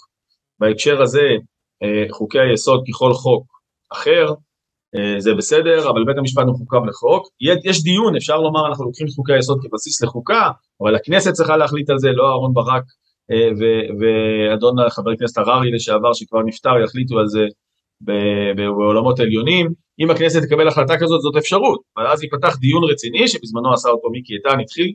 בהקשר 0.61 1.03
הזה 1.03 1.29
אה, 1.83 2.05
חוקי 2.11 2.39
היסוד 2.41 2.83
ככל 2.89 3.13
חוק 3.13 3.47
אחר, 3.93 4.27
אה, 4.97 5.21
זה 5.21 5.35
בסדר, 5.35 5.91
אבל 5.91 6.05
בית 6.05 6.19
המשפט 6.19 6.45
מחוקב 6.47 6.85
לחוק. 6.89 7.29
יש 7.65 7.83
דיון, 7.83 8.17
אפשר 8.17 8.37
לומר 8.37 8.69
אנחנו 8.69 8.85
לוקחים 8.85 9.07
את 9.07 9.13
חוקי 9.13 9.33
היסוד 9.33 9.59
כבסיס 9.63 10.03
לחוקה, 10.03 10.51
אבל 10.83 10.95
הכנסת 10.95 11.33
צריכה 11.33 11.57
להחליט 11.57 11.91
על 11.91 11.99
זה, 11.99 12.09
לא 12.13 12.29
אהרן 12.29 12.53
ברק 12.55 12.85
אה, 13.31 13.49
ואדון 14.01 14.91
חבר 14.91 15.11
הכנסת 15.11 15.39
הררי 15.39 15.71
לשעבר 15.71 16.13
שכבר 16.13 16.43
נפטר 16.43 16.79
יחליטו 16.85 17.19
על 17.19 17.27
זה 17.27 17.47
בעולמות 18.57 19.21
עליונים. 19.21 19.84
אם 20.01 20.11
הכנסת 20.11 20.43
תקבל 20.43 20.69
החלטה 20.69 20.95
כזאת 20.97 21.21
זאת 21.21 21.37
אפשרות, 21.37 21.81
אבל 21.97 22.07
אז 22.07 22.23
ייפתח 22.23 22.57
דיון 22.57 22.85
רציני 22.85 23.29
שבזמנו 23.29 23.73
עשה 23.73 23.89
אותו 23.89 24.11
מיקי 24.11 24.35
איתן, 24.35 24.61
התחיל 24.61 24.93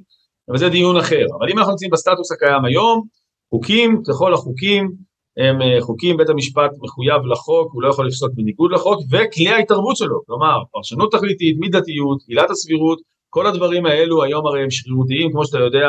אבל 0.50 0.58
זה 0.58 0.70
דיון 0.70 0.98
אחר. 0.98 1.26
אבל 1.40 1.50
אם 1.52 1.58
אנחנו 1.58 1.72
נמצאים 1.72 1.92
בסטטוס 1.92 2.32
הקיים 2.32 2.66
היום, 2.66 3.02
חוקים 3.50 4.02
ככל 4.08 4.34
החוקים 4.34 4.92
הם 5.38 5.62
אה, 5.62 5.82
חוקים, 5.82 6.18
בית 6.18 6.30
המשפט 6.30 6.72
מחויב 6.82 7.26
לחוק, 7.32 7.74
הוא 7.74 7.84
לא 7.84 7.90
יכול 7.90 8.08
לפסוק 8.08 8.32
בניגוד 8.36 8.72
לחוק, 8.72 9.02
וכלי 9.12 9.50
ההתערבות 9.50 9.98
שלו, 9.98 10.26
כלומר 10.26 10.58
פרשנות 10.72 11.12
תכליתית, 11.12 11.58
מידתיות, 11.60 12.20
עילת 12.28 12.50
הסבירות, 12.50 13.00
כל 13.30 13.48
הדברים 13.48 13.86
האלו 13.86 14.24
היום 14.24 14.46
הרי 14.48 14.64
הם 14.64 14.72
שרירותיים, 14.72 15.32
כמו 15.32 15.46
שאתה 15.46 15.58
יודע, 15.58 15.88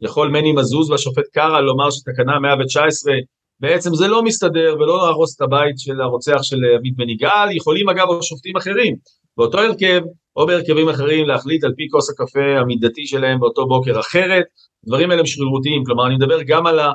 יכול 0.00 0.28
מני 0.28 0.52
מזוז 0.52 0.90
והשופט 0.90 1.24
קרא 1.32 1.60
לומר 1.60 1.90
שתקנה 1.90 2.38
119 2.40 3.14
בעצם 3.64 3.94
זה 3.94 4.08
לא 4.08 4.22
מסתדר 4.22 4.76
ולא 4.78 4.96
להרוס 5.06 5.36
את 5.36 5.40
הבית 5.40 5.78
של 5.78 6.00
הרוצח 6.00 6.42
של 6.42 6.56
עמית 6.78 6.96
בן 6.96 7.08
יגאל, 7.08 7.56
יכולים 7.56 7.88
אגב 7.88 8.06
שופטים 8.22 8.56
אחרים 8.56 8.96
באותו 9.36 9.58
הרכב 9.58 10.00
או 10.36 10.46
בהרכבים 10.46 10.88
אחרים 10.88 11.26
להחליט 11.26 11.64
על 11.64 11.72
פי 11.76 11.88
כוס 11.90 12.10
הקפה 12.10 12.58
המידתי 12.60 13.06
שלהם 13.06 13.40
באותו 13.40 13.66
בוקר 13.66 14.00
אחרת, 14.00 14.44
דברים 14.86 15.10
האלה 15.10 15.20
הם 15.20 15.26
שרירותיים, 15.26 15.84
כלומר 15.84 16.06
אני 16.06 16.14
מדבר 16.14 16.42
גם 16.46 16.66
על 16.66 16.78
ה... 16.78 16.92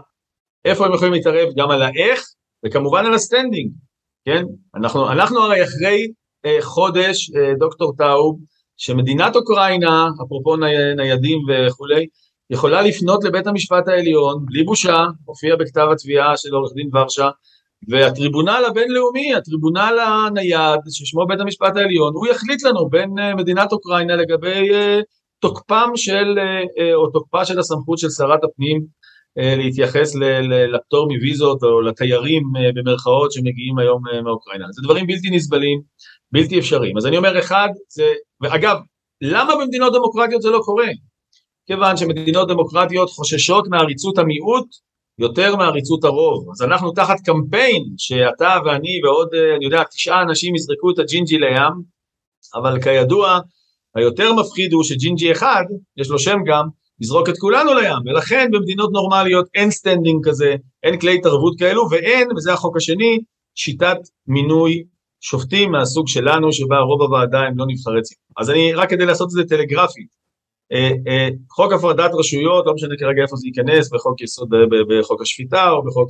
איפה 0.65 0.85
הם 0.85 0.93
יכולים 0.93 1.13
להתערב, 1.13 1.49
גם 1.57 1.71
על 1.71 1.81
האיך, 1.81 2.23
וכמובן 2.65 3.05
על 3.05 3.13
ה 3.13 3.19
standing, 3.19 3.71
כן? 4.25 4.43
אנחנו, 4.75 5.11
אנחנו 5.11 5.39
הרי 5.39 5.63
אחרי 5.63 6.07
אה, 6.45 6.57
חודש, 6.61 7.31
אה, 7.35 7.53
דוקטור 7.59 7.93
טאוב, 7.97 8.39
שמדינת 8.77 9.35
אוקראינה, 9.35 10.07
אפרופו 10.25 10.55
ני, 10.55 10.95
ניידים 10.95 11.39
וכולי, 11.49 12.05
יכולה 12.49 12.81
לפנות 12.81 13.23
לבית 13.23 13.47
המשפט 13.47 13.87
העליון 13.87 14.45
בלי 14.45 14.63
בושה, 14.63 15.05
הופיע 15.25 15.55
בכתב 15.55 15.87
התביעה 15.91 16.37
של 16.37 16.53
עורך 16.53 16.71
דין 16.75 16.89
ורשה, 16.93 17.29
והטריבונל 17.87 18.63
הבינלאומי, 18.67 19.35
הטריבונל 19.35 19.97
הנייד, 19.99 20.79
ששמו 20.89 21.25
בית 21.27 21.39
המשפט 21.39 21.77
העליון, 21.77 22.13
הוא 22.13 22.27
יחליט 22.27 22.63
לנו 22.63 22.89
בין 22.89 23.19
אה, 23.19 23.35
מדינת 23.35 23.71
אוקראינה 23.71 24.15
לגבי 24.15 24.73
אה, 24.73 24.99
תוקפם 25.39 25.89
של, 25.95 26.39
אה, 26.79 26.95
או 26.95 27.09
תוקפה 27.09 27.45
של 27.45 27.59
הסמכות 27.59 27.97
של 27.99 28.09
שרת 28.09 28.43
הפנים 28.43 28.99
להתייחס 29.57 30.15
לפטור 30.73 31.07
מוויזות 31.13 31.63
או 31.63 31.81
לתיירים 31.81 32.43
במרכאות 32.75 33.31
שמגיעים 33.31 33.79
היום 33.79 34.01
מאוקראינה. 34.23 34.65
זה 34.71 34.81
דברים 34.83 35.07
בלתי 35.07 35.29
נסבלים, 35.29 35.81
בלתי 36.31 36.59
אפשריים. 36.59 36.97
אז 36.97 37.05
אני 37.05 37.17
אומר 37.17 37.39
אחד, 37.39 37.67
זה, 37.89 38.03
ואגב, 38.41 38.77
למה 39.21 39.53
במדינות 39.55 39.93
דמוקרטיות 39.93 40.41
זה 40.41 40.49
לא 40.49 40.59
קורה? 40.65 40.87
כיוון 41.69 41.97
שמדינות 41.97 42.47
דמוקרטיות 42.47 43.09
חוששות 43.09 43.67
מעריצות 43.67 44.17
המיעוט 44.17 44.65
יותר 45.19 45.55
מעריצות 45.55 46.03
הרוב. 46.03 46.49
אז 46.51 46.61
אנחנו 46.61 46.91
תחת 46.91 47.15
קמפיין 47.25 47.83
שאתה 47.97 48.57
ואני 48.65 49.01
ועוד, 49.03 49.27
אני 49.55 49.65
יודע, 49.65 49.83
תשעה 49.83 50.21
אנשים 50.21 50.55
יזרקו 50.55 50.91
את 50.91 50.99
הג'ינג'י 50.99 51.37
לים, 51.37 51.73
אבל 52.55 52.81
כידוע, 52.81 53.39
היותר 53.95 54.33
מפחיד 54.33 54.73
הוא 54.73 54.83
שג'ינג'י 54.83 55.31
אחד, 55.31 55.63
יש 55.97 56.09
לו 56.09 56.19
שם 56.19 56.37
גם, 56.45 56.65
יזרוק 57.01 57.29
את 57.29 57.37
כולנו 57.37 57.73
לים, 57.73 57.97
ולכן 58.05 58.47
במדינות 58.51 58.89
נורמליות 58.93 59.45
אין 59.55 59.71
standing 59.71 60.27
כזה, 60.27 60.55
אין 60.83 60.99
כלי 60.99 61.15
התערבות 61.15 61.59
כאלו, 61.59 61.87
ואין, 61.91 62.27
וזה 62.37 62.53
החוק 62.53 62.77
השני, 62.77 63.19
שיטת 63.55 63.97
מינוי 64.27 64.83
שופטים 65.21 65.71
מהסוג 65.71 66.07
שלנו, 66.07 66.53
שבה 66.53 66.79
רוב 66.79 67.01
הוועדה 67.01 67.39
הם 67.39 67.57
לא 67.57 67.65
נבחרי 67.67 68.01
ציבור. 68.01 68.23
אז 68.37 68.49
אני, 68.49 68.73
רק 68.73 68.89
כדי 68.89 69.05
לעשות 69.05 69.25
את 69.25 69.31
זה 69.31 69.43
טלגרפית, 69.43 70.07
אה, 70.07 70.15
אה, 70.15 70.18
חוק 71.51 71.73
הפרדת 71.73 72.11
רשויות, 72.13 72.65
לא 72.65 72.73
משנה 72.73 72.95
כרגע 72.99 73.21
איפה 73.21 73.35
זה 73.35 73.47
ייכנס, 73.47 73.93
בחוק 73.93 74.21
יסוד, 74.21 74.49
בחוק 74.89 75.21
השפיטה 75.21 75.69
או 75.71 75.85
בחוק, 75.85 76.09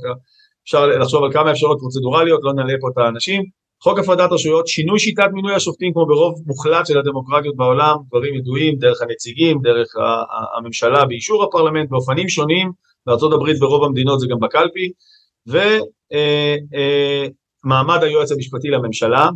אפשר 0.64 0.86
לחשוב 0.86 1.24
על 1.24 1.32
כמה 1.32 1.50
אפשרות 1.50 1.78
פרוצדורליות, 1.80 2.40
לא 2.44 2.52
נעלה 2.52 2.74
פה 2.80 2.88
את 2.92 2.98
האנשים, 2.98 3.42
חוק 3.82 3.98
הפרדת 3.98 4.32
רשויות, 4.32 4.66
שינוי 4.66 4.98
שיטת 4.98 5.28
מינוי 5.32 5.54
השופטים 5.54 5.92
כמו 5.92 6.06
ברוב 6.06 6.42
מוחלט 6.46 6.86
של 6.86 6.98
הדמוקרטיות 6.98 7.56
בעולם, 7.56 7.96
דברים 8.08 8.34
ידועים, 8.34 8.78
דרך 8.78 9.02
הנציגים, 9.02 9.58
דרך 9.62 9.88
הממשלה 10.56 11.04
באישור 11.04 11.44
הפרלמנט, 11.44 11.90
באופנים 11.90 12.28
שונים, 12.28 12.72
בארה"ב 13.06 13.58
ברוב 13.60 13.84
המדינות 13.84 14.20
זה 14.20 14.26
גם 14.30 14.40
בקלפי, 14.40 14.92
ומעמד 15.46 15.76
אה, 17.96 18.02
אה, 18.02 18.08
היועץ 18.08 18.32
המשפטי 18.32 18.68
לממשלה, 18.68 19.28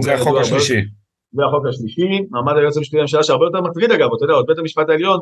זה 0.00 0.14
החוק 0.14 0.36
השלישי. 0.40 0.80
זה 1.32 1.42
החוק 1.44 1.66
השלישי, 1.66 2.26
מעמד 2.30 2.52
היועץ 2.56 2.76
המשפטי 2.76 2.96
לממשלה 2.96 3.22
שהרבה 3.22 3.46
יותר 3.46 3.60
מטריד 3.60 3.90
אגב, 3.90 4.08
אתה 4.16 4.24
יודע, 4.24 4.34
עוד 4.34 4.46
בית 4.46 4.58
המשפט 4.58 4.88
העליון 4.88 5.20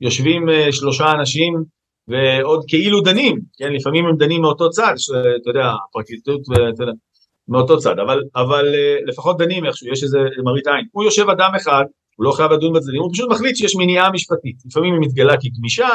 יושבים 0.00 0.48
אה, 0.48 0.72
שלושה 0.72 1.12
אנשים 1.12 1.64
ועוד 2.08 2.64
כאילו 2.68 3.00
דנים, 3.00 3.40
כן, 3.58 3.72
לפעמים 3.72 4.06
הם 4.06 4.16
דנים 4.16 4.42
מאותו 4.42 4.70
צד, 4.70 4.94
אתה 5.42 5.50
יודע, 5.50 5.72
הפרקליטות, 5.88 6.40
ואתה 6.48 6.82
יודע, 6.82 6.92
מאותו 7.48 7.78
צד, 7.78 7.98
אבל, 7.98 8.22
אבל 8.36 8.74
אה, 8.74 8.96
לפחות 9.06 9.38
דנים 9.38 9.66
איכשהו, 9.66 9.92
יש 9.92 10.02
איזה 10.02 10.18
מראית 10.44 10.66
עין. 10.66 10.86
הוא 10.92 11.04
יושב 11.04 11.28
אדם 11.30 11.50
אחד, 11.56 11.84
הוא 12.16 12.24
לא 12.24 12.32
חייב 12.32 12.52
לדון 12.52 12.72
בצדדים, 12.72 13.00
הוא 13.00 13.10
פשוט 13.12 13.30
מחליט 13.30 13.56
שיש 13.56 13.76
מניעה 13.76 14.10
משפטית. 14.10 14.56
לפעמים 14.66 14.92
היא 14.92 15.00
מתגלה 15.00 15.34
כגמישה, 15.40 15.88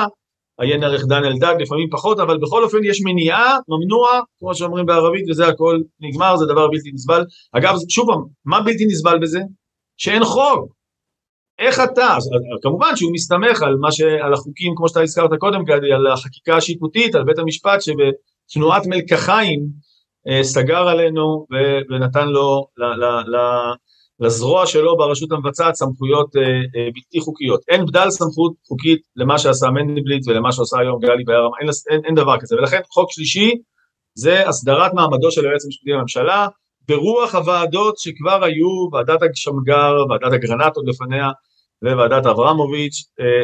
עיין 0.61 0.83
ערך 0.83 1.05
דן 1.05 1.23
אלדד, 1.23 1.55
לפעמים 1.59 1.89
פחות, 1.91 2.19
אבל 2.19 2.37
בכל 2.37 2.63
אופן 2.63 2.77
יש 2.83 3.01
מניעה, 3.05 3.57
ממנוע, 3.67 4.09
כמו 4.39 4.55
שאומרים 4.55 4.85
בערבית, 4.85 5.25
וזה 5.29 5.47
הכל 5.47 5.79
נגמר, 5.99 6.37
זה 6.37 6.45
דבר 6.45 6.67
בלתי 6.67 6.91
נסבל. 6.93 7.23
אגב, 7.51 7.75
שוב 7.89 8.07
פעם, 8.07 8.21
מה 8.45 8.61
בלתי 8.61 8.85
נסבל 8.85 9.19
בזה? 9.21 9.39
שאין 9.97 10.23
חוק. 10.23 10.73
איך 11.59 11.79
אתה, 11.79 12.17
כמובן 12.61 12.95
שהוא 12.95 13.13
מסתמך 13.13 13.61
על 13.61 13.75
ש... 13.91 14.01
על 14.01 14.33
החוקים, 14.33 14.73
כמו 14.75 14.89
שאתה 14.89 15.01
הזכרת 15.01 15.29
קודם, 15.39 15.61
על 15.95 16.07
החקיקה 16.07 16.55
השיפוטית, 16.57 17.15
על 17.15 17.23
בית 17.23 17.39
המשפט, 17.39 17.79
שבתנועת 17.81 18.85
מלקחיים, 18.85 19.59
אה, 20.27 20.43
סגר 20.43 20.87
עלינו 20.87 21.45
ונתן 21.89 22.27
לו, 22.27 22.67
לזרוע 24.21 24.65
שלו 24.65 24.97
ברשות 24.97 25.31
המבצעת 25.31 25.75
סמכויות 25.75 26.35
אה, 26.35 26.41
אה, 26.41 26.89
בלתי 26.93 27.19
חוקיות. 27.19 27.61
אין 27.67 27.85
בדל 27.85 28.09
סמכות 28.09 28.53
חוקית 28.67 29.01
למה 29.15 29.37
שעשה 29.37 29.67
מנדלבליט 29.69 30.27
ולמה 30.27 30.51
שעושה 30.51 30.79
היום 30.79 30.99
גלי 30.99 31.23
בירם, 31.23 31.51
אין, 31.61 31.69
אין, 31.89 32.01
אין 32.05 32.15
דבר 32.15 32.39
כזה. 32.39 32.55
ולכן 32.55 32.81
חוק 32.93 33.11
שלישי 33.11 33.51
זה 34.17 34.49
הסדרת 34.49 34.93
מעמדו 34.93 35.31
של 35.31 35.45
היועץ 35.45 35.65
המשפטי 35.65 35.89
לממשלה, 35.89 36.47
ברוח 36.87 37.35
הוועדות 37.35 37.97
שכבר 37.97 38.43
היו, 38.43 38.89
ועדת 38.93 39.19
שמגר, 39.35 39.93
ועדת 40.09 40.33
אגרנט 40.33 40.75
עוד 40.75 40.87
לפניה, 40.87 41.29
וועדת 41.83 42.25
אברמוביץ', 42.25 43.03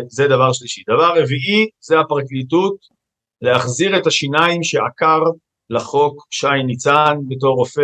זה 0.09 0.27
דבר 0.27 0.53
שלישי. 0.53 0.81
דבר 0.89 1.09
רביעי 1.21 1.67
זה 1.79 1.99
הפרקליטות, 1.99 2.75
להחזיר 3.41 3.97
את 3.97 4.07
השיניים 4.07 4.63
שעקר 4.63 5.21
לחוק 5.69 6.25
שי 6.31 6.63
ניצן 6.65 7.17
בתור 7.27 7.55
רופא 7.55 7.81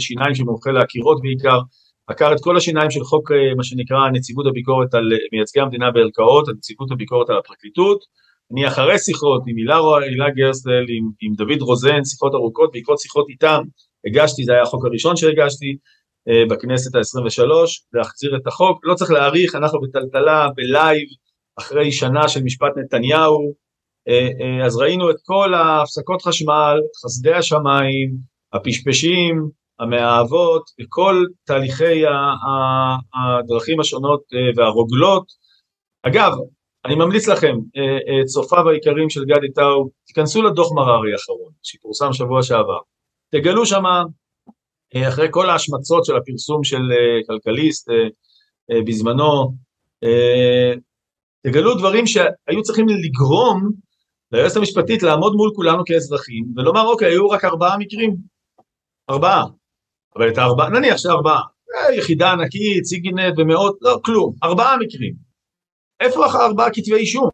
שיניים 0.00 0.34
שמומחה 0.34 0.70
לעקירות 0.70 1.22
בעיקר, 1.22 1.58
עקר 2.06 2.32
את 2.32 2.40
כל 2.40 2.56
השיניים 2.56 2.90
של 2.90 3.04
חוק 3.04 3.32
אה, 3.32 3.54
מה 3.56 3.64
שנקרא 3.64 4.10
נציבות 4.12 4.46
הביקורת 4.46 4.94
על 4.94 5.12
אה, 5.12 5.18
מייצגי 5.32 5.60
המדינה 5.60 5.90
בערכאות, 5.90 6.48
נציבות 6.48 6.90
הביקורת 6.90 7.30
על 7.30 7.38
הפרקליטות, 7.38 8.04
אני 8.52 8.68
אחרי 8.68 8.98
שיחות 8.98 9.42
עם 9.46 9.56
הילה, 9.56 9.78
הילה 10.02 10.30
גרסטל, 10.30 10.84
עם, 10.88 11.10
עם 11.22 11.32
דוד 11.34 11.62
רוזן, 11.62 12.04
שיחות 12.04 12.34
ארוכות, 12.34 12.70
בעקבות 12.72 12.98
שיחות 12.98 13.26
איתם 13.28 13.62
הגשתי, 14.06 14.44
זה 14.44 14.52
היה 14.52 14.62
החוק 14.62 14.84
הראשון 14.84 15.16
שהגשתי 15.16 15.76
אה, 16.28 16.42
בכנסת 16.50 16.94
ה-23, 16.94 17.50
להחזיר 17.92 18.36
את 18.36 18.46
החוק, 18.46 18.80
לא 18.84 18.94
צריך 18.94 19.10
להעריך, 19.10 19.54
אנחנו 19.54 19.80
בטלטלה, 19.80 20.48
בלייב, 20.56 21.08
אחרי 21.58 21.92
שנה 21.92 22.28
של 22.28 22.42
משפט 22.42 22.72
נתניהו, 22.76 23.66
אז 24.64 24.76
ראינו 24.76 25.10
את 25.10 25.16
כל 25.24 25.54
ההפסקות 25.54 26.22
חשמל, 26.22 26.80
חסדי 27.04 27.32
השמיים, 27.32 28.16
הפשפשים, 28.52 29.50
המאהבות, 29.78 30.62
וכל 30.80 31.24
תהליכי 31.44 32.02
הדרכים 33.14 33.80
השונות 33.80 34.22
אה, 34.34 34.38
והרוגלות. 34.56 35.24
אגב, 36.02 36.32
אני 36.84 36.94
ממליץ 36.94 37.28
לכם, 37.28 37.56
צופיו 38.26 38.68
העיקריים 38.68 39.10
של 39.10 39.24
גדי 39.24 39.52
טאו, 39.54 39.88
תיכנסו 40.06 40.42
לדוח 40.42 40.72
מררי 40.72 41.12
האחרון, 41.12 41.52
שפורסם 41.62 42.12
שבוע 42.12 42.42
שעבר. 42.42 42.78
תגלו 43.30 43.66
שמה, 43.66 44.02
אחרי 45.08 45.28
כל 45.30 45.50
ההשמצות 45.50 46.04
של 46.04 46.16
הפרסום 46.16 46.64
של 46.64 46.82
כלכליסט 47.26 47.88
בזמנו, 48.86 49.52
תגלו 51.46 51.74
דברים 51.74 52.06
שהיו 52.06 52.62
צריכים 52.62 52.86
לגרום 52.88 53.70
ליועצת 54.32 54.56
המשפטית 54.56 55.02
לעמוד 55.02 55.32
מול 55.32 55.50
כולנו 55.54 55.82
כאזרחים 55.86 56.44
ולומר 56.56 56.86
אוקיי 56.86 57.08
היו 57.08 57.28
רק 57.28 57.44
ארבעה 57.44 57.78
מקרים, 57.78 58.16
ארבעה, 59.10 59.44
אבל 60.16 60.28
את 60.28 60.38
הארבעה, 60.38 60.68
נניח 60.68 60.96
שארבעה, 60.96 61.40
אה, 61.74 61.94
יחידה 61.94 62.32
ענקית, 62.32 62.84
סיגינט 62.84 63.34
ומאות, 63.38 63.78
לא 63.82 64.00
כלום, 64.04 64.32
ארבעה 64.44 64.76
מקרים, 64.76 65.12
איפה 66.00 66.24
ארבעה 66.26 66.70
כתבי 66.70 66.94
אישום? 66.94 67.28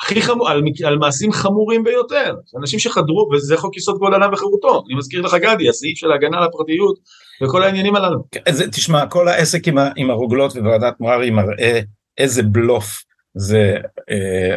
הכי 0.00 0.22
חמור, 0.22 0.48
על, 0.48 0.62
על 0.86 0.98
מעשים 0.98 1.32
חמורים 1.32 1.84
ביותר, 1.84 2.34
אנשים 2.60 2.78
שחדרו, 2.78 3.28
וזה 3.32 3.56
חוק 3.56 3.76
יסוד 3.76 3.96
כבוד 3.96 4.14
אדם 4.14 4.32
וחירותו, 4.32 4.82
אני 4.86 4.94
מזכיר 4.98 5.20
לך 5.20 5.34
גדי, 5.34 5.68
הסעיף 5.68 5.98
של 5.98 6.12
ההגנה 6.12 6.38
על 6.38 6.44
הפרטיות 6.44 6.98
וכל 7.42 7.62
העניינים 7.62 7.96
הללו. 7.96 8.18
כן, 8.30 8.40
תשמע, 8.72 9.06
כל 9.06 9.28
העסק 9.28 9.68
עם, 9.68 9.78
עם 9.96 10.10
הרוגלות 10.10 10.52
וועדת 10.52 11.00
מררי 11.00 11.30
מראה 11.30 11.80
איזה 12.18 12.42
בלוף 12.42 13.02
זה 13.34 13.76
אה, 14.10 14.56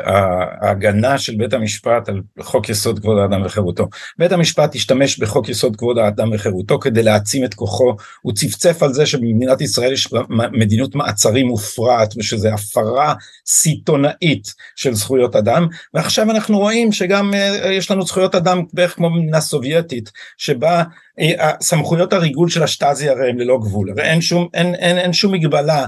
ההגנה 0.61 1.17
של 1.17 1.35
בית 1.35 1.53
המשפט 1.53 2.09
על 2.09 2.21
חוק 2.41 2.69
יסוד 2.69 2.99
כבוד 2.99 3.17
האדם 3.17 3.45
וחירותו. 3.45 3.87
בית 4.17 4.31
המשפט 4.31 4.75
השתמש 4.75 5.19
בחוק 5.19 5.49
יסוד 5.49 5.75
כבוד 5.75 5.97
האדם 5.97 6.29
וחירותו 6.33 6.79
כדי 6.79 7.03
להעצים 7.03 7.43
את 7.43 7.53
כוחו, 7.53 7.95
הוא 8.21 8.33
צפצף 8.33 8.83
על 8.83 8.93
זה 8.93 9.05
שבמדינת 9.05 9.61
ישראל 9.61 9.93
יש 9.93 10.13
מדיניות 10.51 10.95
מעצרים 10.95 11.47
מופרעת 11.47 12.13
ושזה 12.17 12.53
הפרה 12.53 13.13
סיטונאית 13.47 14.53
של 14.75 14.93
זכויות 14.93 15.35
אדם, 15.35 15.67
ועכשיו 15.93 16.31
אנחנו 16.31 16.57
רואים 16.57 16.91
שגם 16.91 17.33
אה, 17.33 17.71
יש 17.71 17.91
לנו 17.91 18.05
זכויות 18.05 18.35
אדם 18.35 18.63
בערך 18.73 18.95
כמו 18.95 19.09
במדינה 19.09 19.41
סובייטית, 19.41 20.11
שבה 20.37 20.83
אה, 21.19 21.51
סמכויות 21.61 22.13
הריגול 22.13 22.49
של 22.49 22.63
השטאזי 22.63 23.09
הרי 23.09 23.29
הם 23.29 23.39
ללא 23.39 23.57
גבול, 23.61 23.89
הרי 23.89 24.03
אין 24.03 24.21
שום, 24.21 24.47
אין, 24.53 24.75
אין, 24.75 24.97
אין 24.97 25.13
שום 25.13 25.33
מגבלה 25.33 25.85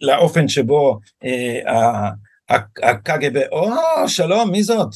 לאופן 0.00 0.48
שבו 0.48 0.98
אה, 1.24 2.10
הקג"ב, 2.82 3.36
או 3.52 3.68
שלום 4.08 4.50
מי 4.50 4.62
זאת? 4.62 4.88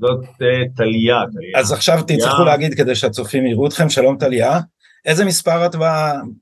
זאת 0.00 0.24
אה, 0.42 0.68
טליה. 0.76 1.16
אז 1.56 1.72
עכשיו 1.72 2.02
תצטרכו 2.02 2.44
להגיד 2.44 2.74
כדי 2.74 2.94
שהצופים 2.94 3.46
יראו 3.46 3.66
אתכם, 3.66 3.90
שלום 3.90 4.18
טליה. 4.18 4.60
איזה 5.04 5.24
מספר 5.24 5.66
את 5.66 5.74
ב... 5.74 5.82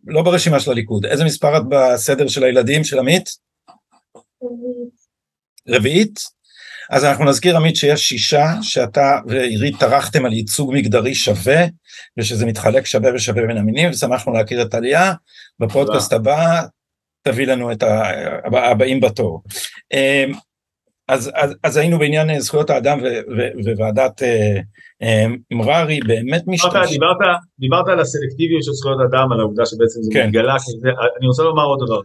לא 0.07 0.23
ברשימה 0.23 0.61
של 0.61 0.71
הליכוד, 0.71 1.07
איזה 1.07 1.25
מספר 1.25 1.57
את 1.57 1.63
בסדר 1.69 2.29
של 2.29 2.45
הילדים 2.45 2.85
של 2.85 2.99
עמית? 2.99 3.29
רביעית? 5.69 6.21
אז 6.91 7.05
אנחנו 7.05 7.25
נזכיר 7.25 7.57
עמית 7.57 7.77
שיש 7.77 8.09
שישה 8.09 8.47
שאתה 8.63 9.19
ועירית 9.27 9.81
טרחתם 9.81 10.25
על 10.27 10.33
ייצוג 10.33 10.75
מגדרי 10.75 11.15
שווה 11.15 11.65
ושזה 12.19 12.47
מתחלק 12.47 12.87
שווה 12.87 13.15
ושווה 13.15 13.47
בין 13.47 13.57
המינים 13.57 13.91
ושמחנו 13.91 14.33
להכיר 14.33 14.63
את 14.63 14.75
עלייה 14.75 15.13
בפודקאסט 15.61 16.13
הבא 16.13 16.63
תביא 17.31 17.47
לנו 17.47 17.73
את 17.73 17.83
הבאים 18.53 19.01
בתור. 19.01 19.43
אמ, 19.93 20.33
אז, 21.09 21.31
אז, 21.35 21.55
אז 21.63 21.77
היינו 21.77 21.99
בעניין 21.99 22.41
זכויות 22.41 22.71
האדם 22.71 22.99
וועדת 23.77 24.23
אה, 24.23 24.61
אמ, 25.03 25.37
מררי 25.51 26.01
באמת 26.07 26.43
משתמש. 26.47 26.91
דיברת, 26.91 27.17
דיברת 27.59 27.89
על 27.89 28.01
הסלקטיביות 28.01 28.63
של 28.65 28.73
זכויות 28.73 28.99
אדם, 29.11 29.33
על 29.33 29.41
העובדה 29.41 29.67
שבעצם 29.67 30.03
זה 30.03 30.11
כן. 30.13 30.27
מתגלה, 30.27 30.55
אני 31.19 31.27
רוצה 31.27 31.43
לומר 31.43 31.65
עוד 31.65 31.79
דבר. 31.87 32.01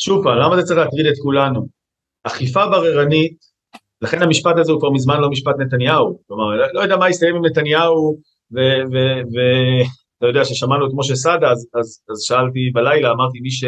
שוב 0.00 0.24
פעם, 0.24 0.38
למה 0.38 0.56
זה 0.56 0.62
צריך 0.62 0.78
להטריד 0.78 1.06
את 1.06 1.18
כולנו? 1.22 1.66
אכיפה 2.24 2.66
בררנית 2.66 3.52
לכן 4.02 4.22
המשפט 4.22 4.58
הזה 4.58 4.72
הוא 4.72 4.80
כבר 4.80 4.90
מזמן 4.90 5.20
לא 5.20 5.30
משפט 5.30 5.54
נתניהו, 5.58 6.18
כלומר, 6.26 6.44
לא, 6.44 6.66
לא 6.72 6.80
יודע 6.80 6.96
מה 6.96 7.10
יסתיים 7.10 7.36
עם 7.36 7.46
נתניהו, 7.46 8.18
ואתה 8.52 10.26
יודע 10.26 10.44
ששמענו 10.44 10.86
את 10.86 10.90
משה 10.94 11.14
סעדה, 11.14 11.50
אז, 11.50 11.66
אז, 11.80 12.02
אז 12.10 12.22
שאלתי 12.22 12.70
בלילה, 12.74 13.10
אמרתי, 13.10 13.40
מי, 13.40 13.50
ש, 13.50 13.64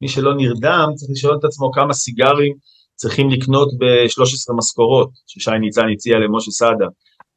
מי 0.00 0.08
שלא 0.08 0.34
נרדם 0.34 0.88
צריך 0.94 1.10
לשאול 1.10 1.36
את 1.38 1.44
עצמו 1.44 1.72
כמה 1.72 1.92
סיגרים 1.92 2.54
צריכים 2.94 3.30
לקנות 3.30 3.68
ב-13 3.78 4.56
משכורות, 4.58 5.10
ששי 5.26 5.50
ניצן 5.60 5.88
הציע 5.92 6.18
למשה 6.18 6.50
סעדה 6.50 6.86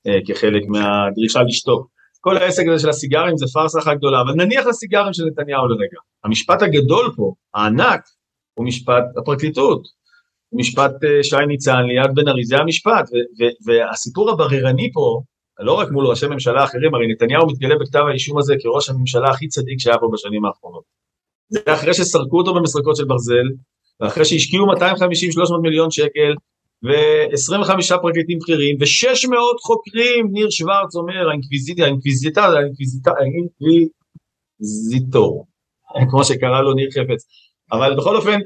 אה, 0.08 0.20
כחלק 0.28 0.64
מהדרישה 0.68 1.44
לשתוק. 1.44 1.88
כל 2.22 2.38
העסק 2.38 2.64
הזה 2.68 2.82
של 2.82 2.90
הסיגרים 2.90 3.38
זה 3.38 3.46
פארסה 3.54 3.80
אחת 3.80 3.98
גדולה, 3.98 4.22
אבל 4.22 4.34
נניח 4.34 4.66
לסיגרים 4.66 5.14
של 5.14 5.24
נתניהו 5.26 5.68
לרגע. 5.68 5.98
המשפט 6.24 6.62
הגדול 6.62 7.14
פה, 7.16 7.34
הענק, 7.54 8.02
הוא 8.54 8.66
משפט 8.66 9.04
הפרקליטות. 9.18 9.82
משפט 10.54 10.92
אה, 11.04 11.24
שי 11.24 11.46
ניצן 11.48 11.84
ליד 11.84 12.16
בן 12.16 12.28
ארי, 12.28 12.46
זה 12.46 12.58
המשפט, 12.58 13.10
והסיפור 13.66 14.30
הבררני 14.30 14.92
פה, 14.94 15.22
לא 15.60 15.74
רק 15.74 15.92
מול 15.92 16.08
ראשי 16.08 16.28
ממשלה 16.28 16.64
אחרים, 16.64 16.96
הרי 16.96 17.08
נתניהו 17.08 17.48
מתגלה 17.48 17.76
בכתב 17.82 18.04
האישום 18.10 18.38
הזה 18.38 18.56
כראש 18.60 18.90
הממשלה 18.90 19.30
הכי 19.30 19.48
צדיק 19.48 19.80
שהיה 19.80 19.98
פה 19.98 20.10
בשנים 20.14 20.46
האחרונות. 20.46 20.84
זה 21.50 21.60
אחרי 21.66 21.94
שסרקו 21.94 22.38
אותו 22.38 22.54
במסרקות 22.54 22.96
של 22.96 23.06
ברזל, 23.06 23.48
ואחרי 24.00 24.26
שהשקיעו 24.26 24.74
250-300 24.74 24.78
מיליון 25.62 25.92
שקל, 25.92 26.34
ו-25 26.84 27.70
פרקליטים 28.02 28.40
בכירים, 28.40 28.78
ו-600 28.80 29.36
חוקרים, 29.62 30.28
ניר 30.32 30.50
שוורץ 30.50 30.96
אומר, 30.96 31.30
האינקוויזיטור, 31.30 31.86
האינקוויזיטור, 31.86 32.44
האינקוויזיטור, 33.20 35.48
כמו 36.10 36.24
שקרא 36.24 36.62
לו 36.62 36.74
ניר 36.74 36.90
חפץ, 36.92 37.26
אבל 37.72 37.96
בכל 37.98 38.16
אופן, 38.16 38.40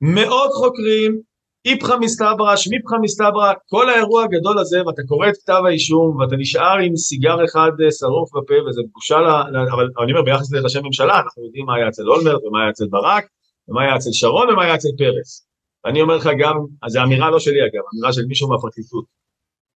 מאות 0.00 0.50
חוקרים, 0.52 1.20
איפכא 1.64 1.96
מסתברא, 2.00 2.56
שמיפכא 2.56 2.96
מסתברא, 3.02 3.52
כל 3.66 3.90
האירוע 3.90 4.24
הגדול 4.24 4.58
הזה, 4.58 4.86
ואתה 4.86 5.02
קורא 5.08 5.28
את 5.28 5.36
כתב 5.36 5.62
האישום, 5.66 6.16
ואתה 6.16 6.36
נשאר 6.36 6.78
עם 6.78 6.96
סיגר 6.96 7.44
אחד 7.44 7.70
אה, 7.84 7.90
שרוף 7.90 8.30
בפה, 8.36 8.54
וזה 8.68 8.82
בושה, 8.92 9.18
לה, 9.20 9.42
אבל 9.74 9.88
אני 10.02 10.12
אומר, 10.12 10.22
ביחס 10.22 10.52
לראשי 10.52 10.78
ממשלה, 10.84 11.20
אנחנו 11.20 11.44
יודעים 11.44 11.66
מה 11.66 11.74
היה 11.76 11.88
אצל 11.88 12.08
אולמרט, 12.08 12.44
ומה 12.44 12.60
היה 12.62 12.70
אצל 12.70 12.86
ברק, 12.90 13.24
ומה 13.68 13.82
היה 13.82 13.96
אצל 13.96 14.10
שרון, 14.12 14.50
ומה 14.50 14.64
היה 14.64 14.74
אצל 14.74 14.88
פרס. 14.98 15.48
ואני 15.84 16.02
אומר 16.02 16.16
לך 16.16 16.28
גם, 16.38 16.56
אז 16.82 16.92
זו 16.92 17.02
אמירה 17.02 17.30
לא 17.30 17.38
שלי 17.38 17.60
אגב, 17.60 17.82
אמירה 17.94 18.12
של 18.12 18.24
מישהו 18.28 18.48
מהפרקליטות, 18.48 19.04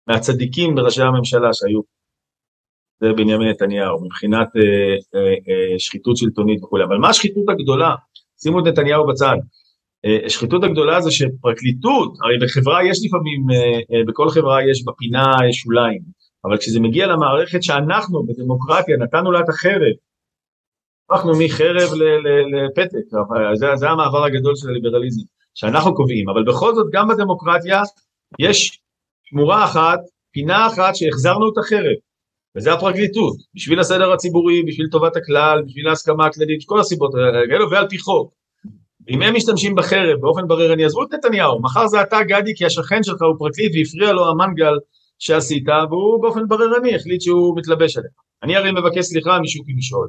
מהצדיקים 0.08 0.76
בראשי 0.76 1.02
הממשלה 1.02 1.54
שהיו. 1.54 1.82
זה 3.02 3.14
בנימין 3.14 3.48
נתניהו, 3.50 4.06
מבחינת 4.06 4.48
אה, 4.56 4.62
אה, 5.16 5.20
אה, 5.30 5.80
שחיתות 5.80 6.18
שלטונית 6.18 6.64
וכולי. 6.64 6.84
אבל 6.84 6.98
מה 6.98 7.10
השחיתות 7.10 7.44
הגדולה? 7.50 7.96
שימו 8.44 8.60
את 8.60 8.64
נתניהו 8.66 9.08
בצד. 9.08 9.36
אה, 10.06 10.26
השחיתות 10.26 10.64
הגדולה 10.64 11.02
זה 11.02 11.12
שפרקליטות, 11.12 12.18
הרי 12.24 12.38
בחברה 12.42 12.86
יש 12.90 13.00
לפעמים, 13.06 13.40
אה, 13.52 13.80
אה, 13.98 14.04
בכל 14.08 14.30
חברה 14.30 14.70
יש 14.70 14.84
בפינה 14.86 15.26
שוליים, 15.52 16.02
אבל 16.46 16.58
כשזה 16.58 16.80
מגיע 16.80 17.08
למערכת 17.08 17.64
שאנחנו 17.64 18.26
בדמוקרטיה 18.26 18.98
נתנו 18.98 19.32
לה 19.32 19.40
את 19.40 19.50
החרב, 19.50 19.94
הפכנו 21.10 21.32
מחרב 21.40 21.90
לפתק, 22.52 23.06
זה, 23.54 23.68
זה 23.76 23.90
המעבר 23.90 24.24
הגדול 24.24 24.56
של 24.56 24.70
הליברליזם, 24.70 25.22
שאנחנו 25.54 25.96
קובעים, 25.96 26.30
אבל 26.30 26.44
בכל 26.44 26.76
זאת 26.76 26.88
גם 26.94 27.08
בדמוקרטיה 27.08 27.82
יש 28.40 28.80
שמורה 29.24 29.66
אחת, 29.66 30.00
פינה 30.32 30.68
אחת 30.68 30.96
שהחזרנו 30.96 31.50
את 31.54 31.58
החרב, 31.58 31.98
וזה 32.58 32.74
הפרקליטות, 32.74 33.36
בשביל 33.56 33.80
הסדר 33.80 34.14
הציבורי, 34.14 34.64
בשביל 34.68 34.88
טובת 34.92 35.16
הכלל, 35.16 35.64
בשביל 35.66 35.88
ההסכמה 35.88 36.26
הכללית, 36.26 36.64
כל 36.66 36.80
הסיבות 36.80 37.12
האלו, 37.16 37.72
ועל 37.72 37.88
פי 37.90 37.98
חוק. 37.98 38.41
אם 39.10 39.22
הם 39.22 39.36
משתמשים 39.36 39.76
בחרב 39.76 40.20
באופן 40.22 40.48
בררני, 40.48 40.86
עזבו 40.86 41.04
את 41.04 41.14
נתניהו, 41.14 41.62
מחר 41.62 41.88
זה 41.88 42.02
אתה 42.02 42.24
גדי 42.24 42.56
כי 42.56 42.66
השכן 42.66 43.04
שלך 43.04 43.22
הוא 43.22 43.36
פרקליט 43.40 43.72
והפריע 43.76 44.14
לו 44.14 44.30
המנגל 44.30 44.74
שעשית, 45.20 45.64
והוא 45.90 46.22
באופן 46.22 46.48
בררני 46.48 46.96
החליט 46.96 47.22
שהוא 47.22 47.58
מתלבש 47.58 47.98
עליך. 47.98 48.12
אני 48.44 48.56
הרי 48.56 48.72
מבקש 48.72 49.06
סליחה 49.06 49.40
משוקי 49.40 49.74
משעול 49.74 50.08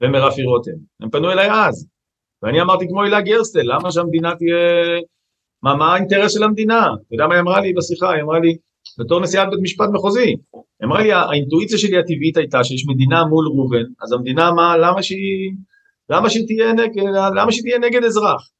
ומרפי 0.00 0.42
רותם, 0.42 0.70
הם 1.00 1.10
פנו 1.10 1.32
אליי 1.32 1.50
אז, 1.50 1.88
ואני 2.42 2.60
אמרתי 2.60 2.88
כמו 2.88 3.02
הילה 3.02 3.20
גרסטל, 3.20 3.62
למה 3.64 3.90
שהמדינה 3.90 4.34
תהיה... 4.34 4.56
מה, 5.62 5.76
מה 5.76 5.94
האינטרס 5.94 6.32
של 6.32 6.42
המדינה? 6.42 6.80
אתה 6.80 7.14
יודע 7.14 7.26
מה 7.26 7.34
היא 7.34 7.40
אמרה 7.40 7.60
לי 7.60 7.72
בשיחה? 7.72 8.12
היא 8.12 8.22
אמרה 8.22 8.38
לי, 8.38 8.56
בתור 8.98 9.20
נשיאת 9.20 9.50
בית 9.50 9.58
משפט 9.62 9.88
מחוזי, 9.92 10.20
היא 10.20 10.36
אמרה 10.84 11.02
לי, 11.02 11.12
האינטואיציה 11.12 11.78
שלי 11.78 11.98
הטבעית 11.98 12.36
הייתה 12.36 12.64
שיש 12.64 12.84
מדינה 12.88 13.24
מול 13.24 13.46
ראובן, 13.46 13.84
אז 14.02 14.12
המדינה, 14.12 14.52
מה, 14.52 14.76
למה 14.76 15.02
שהיא... 15.02 15.52
למה 16.10 16.30
שהיא 16.30 16.46
תהיה 16.46 16.72
נגד, 16.72 17.02
למה 17.36 17.52
שהיא 17.52 17.62
תהיה 17.62 17.78
נגד 17.78 18.04
אזרח? 18.04 18.50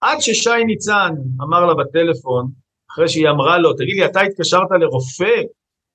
עד 0.00 0.20
ששי 0.20 0.64
ניצן 0.66 1.10
אמר 1.42 1.66
לה 1.66 1.74
בטלפון, 1.74 2.50
אחרי 2.92 3.08
שהיא 3.08 3.28
אמרה 3.28 3.58
לו, 3.58 3.72
תגיד 3.72 3.96
לי, 3.96 4.04
אתה 4.04 4.20
התקשרת 4.20 4.70
לרופא 4.80 5.42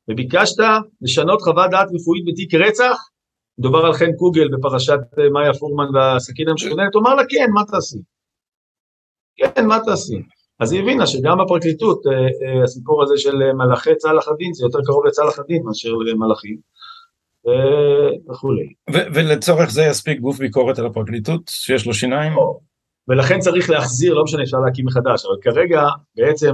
וביקשת 0.08 0.64
לשנות 1.02 1.42
חוות 1.42 1.72
דעת 1.72 1.88
רפואית 1.96 2.24
בתיק 2.28 2.54
רצח? 2.54 2.98
מדובר 3.58 3.86
על 3.86 3.94
חן 3.94 4.12
קוגל 4.18 4.48
בפרשת 4.58 5.00
אה, 5.20 5.30
מאיה 5.30 5.54
פורמן 5.54 5.96
והסכין 5.96 6.50
המשכוננת, 6.50 6.94
הוא 6.94 7.02
אמר 7.02 7.16
לה, 7.16 7.24
כן, 7.30 7.52
מה 7.54 7.62
תעשי? 7.72 7.98
כן, 9.36 9.66
מה 9.66 9.80
תעשי? 9.86 10.22
אז 10.60 10.72
היא 10.72 10.82
הבינה 10.82 11.08
שגם 11.08 11.38
בפרקליטות, 11.46 12.02
אה, 12.08 12.12
אה, 12.14 12.64
הסיפור 12.64 13.04
הזה 13.04 13.18
של 13.18 13.36
מלאכי 13.54 13.96
צלאח 13.96 14.28
הדין, 14.28 14.54
זה 14.54 14.66
יותר 14.66 14.80
קרוב 14.86 15.06
לצלאח 15.06 15.40
הדין 15.40 15.64
מאשר 15.66 15.90
למלאכים. 15.90 16.58
וכולי. 18.30 18.74
ולצורך 19.14 19.70
זה 19.70 19.84
יספיק 19.84 20.20
גוף 20.20 20.38
ביקורת 20.38 20.80
על 20.80 20.86
הפרקליטות, 20.86 21.42
שיש 21.48 21.88
לו 21.88 21.94
שיניים? 21.94 22.34
ולכן 23.08 23.40
צריך 23.40 23.70
להחזיר, 23.70 24.14
לא 24.14 24.24
משנה, 24.24 24.44
אפשר 24.44 24.58
להקים 24.58 24.86
מחדש, 24.86 25.26
אבל 25.26 25.36
כרגע 25.42 25.84
בעצם 26.16 26.54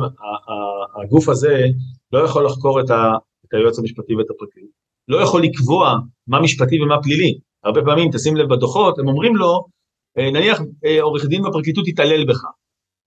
הגוף 1.02 1.30
הזה 1.30 1.65
לא 2.13 2.19
יכול 2.19 2.45
לחקור 2.45 2.80
את, 2.80 2.89
ה, 2.89 3.13
את 3.45 3.54
היועץ 3.54 3.80
המשפטי 3.80 4.15
ואת 4.15 4.30
הפרקליט, 4.30 4.69
לא 5.08 5.17
יכול 5.17 5.43
לקבוע 5.43 5.95
מה 6.28 6.41
משפטי 6.41 6.82
ומה 6.82 7.04
פלילי. 7.04 7.39
הרבה 7.63 7.82
פעמים, 7.82 8.12
תשים 8.12 8.36
לב 8.36 8.49
בדוחות, 8.49 8.99
הם 8.99 9.08
אומרים 9.08 9.36
לו, 9.36 9.65
אה, 10.17 10.32
נניח 10.32 10.62
אה, 10.86 11.02
עורך 11.02 11.25
דין 11.25 11.41
בפרקליטות 11.43 11.88
יתעלל 11.88 12.25
בך, 12.25 12.43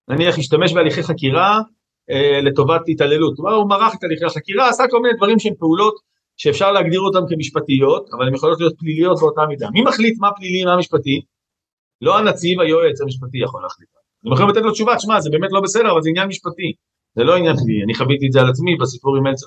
נניח 0.08 0.38
ישתמש 0.38 0.72
בהליכי 0.72 1.02
חקירה 1.02 1.60
אה, 2.10 2.40
לטובת 2.42 2.80
התעללות, 2.88 3.38
הוא 3.38 3.68
מרח 3.68 3.94
את 3.94 4.04
הליכי 4.04 4.24
החקירה, 4.24 4.68
עשה 4.68 4.84
כל 4.90 5.02
מיני 5.02 5.16
דברים 5.16 5.38
שהם 5.38 5.54
פעולות 5.58 5.94
שאפשר 6.36 6.72
להגדיר 6.72 7.00
אותן 7.00 7.18
כמשפטיות, 7.28 8.08
אבל 8.16 8.26
הן 8.26 8.34
יכולות 8.34 8.60
להיות 8.60 8.74
פליליות 8.78 9.18
באותה 9.20 9.46
מידה. 9.48 9.68
מי 9.72 9.82
מחליט 9.82 10.18
מה 10.20 10.28
פלילי 10.36 10.64
ומה 10.64 10.76
משפטי? 10.76 11.20
לא 12.00 12.18
הנציב, 12.18 12.60
היועץ 12.60 13.00
המשפטי 13.00 13.38
יכול 13.38 13.62
להחליט. 13.62 13.88
אתם 14.20 14.32
יכולים 14.32 14.50
לתת 14.50 14.62
לו 14.62 14.72
תשובה, 14.72 14.96
תשמע, 14.96 15.20
זה 15.20 15.30
באמת 15.30 15.52
לא 15.52 15.60
בסדר, 15.60 15.92
אבל 15.92 16.02
זה 16.02 16.08
עניין 16.08 16.28
משפטי. 16.28 16.72
זה 17.16 17.24
לא 17.24 17.36
עניין 17.36 17.56
פלילי, 17.56 17.82
אני 17.84 17.94
חוויתי 17.94 18.26
את 18.26 18.32
זה 18.32 18.40
על 18.40 18.48
עצמי 18.48 18.76
בסיפור 18.76 19.16
עם 19.16 19.22
מלצר. 19.22 19.46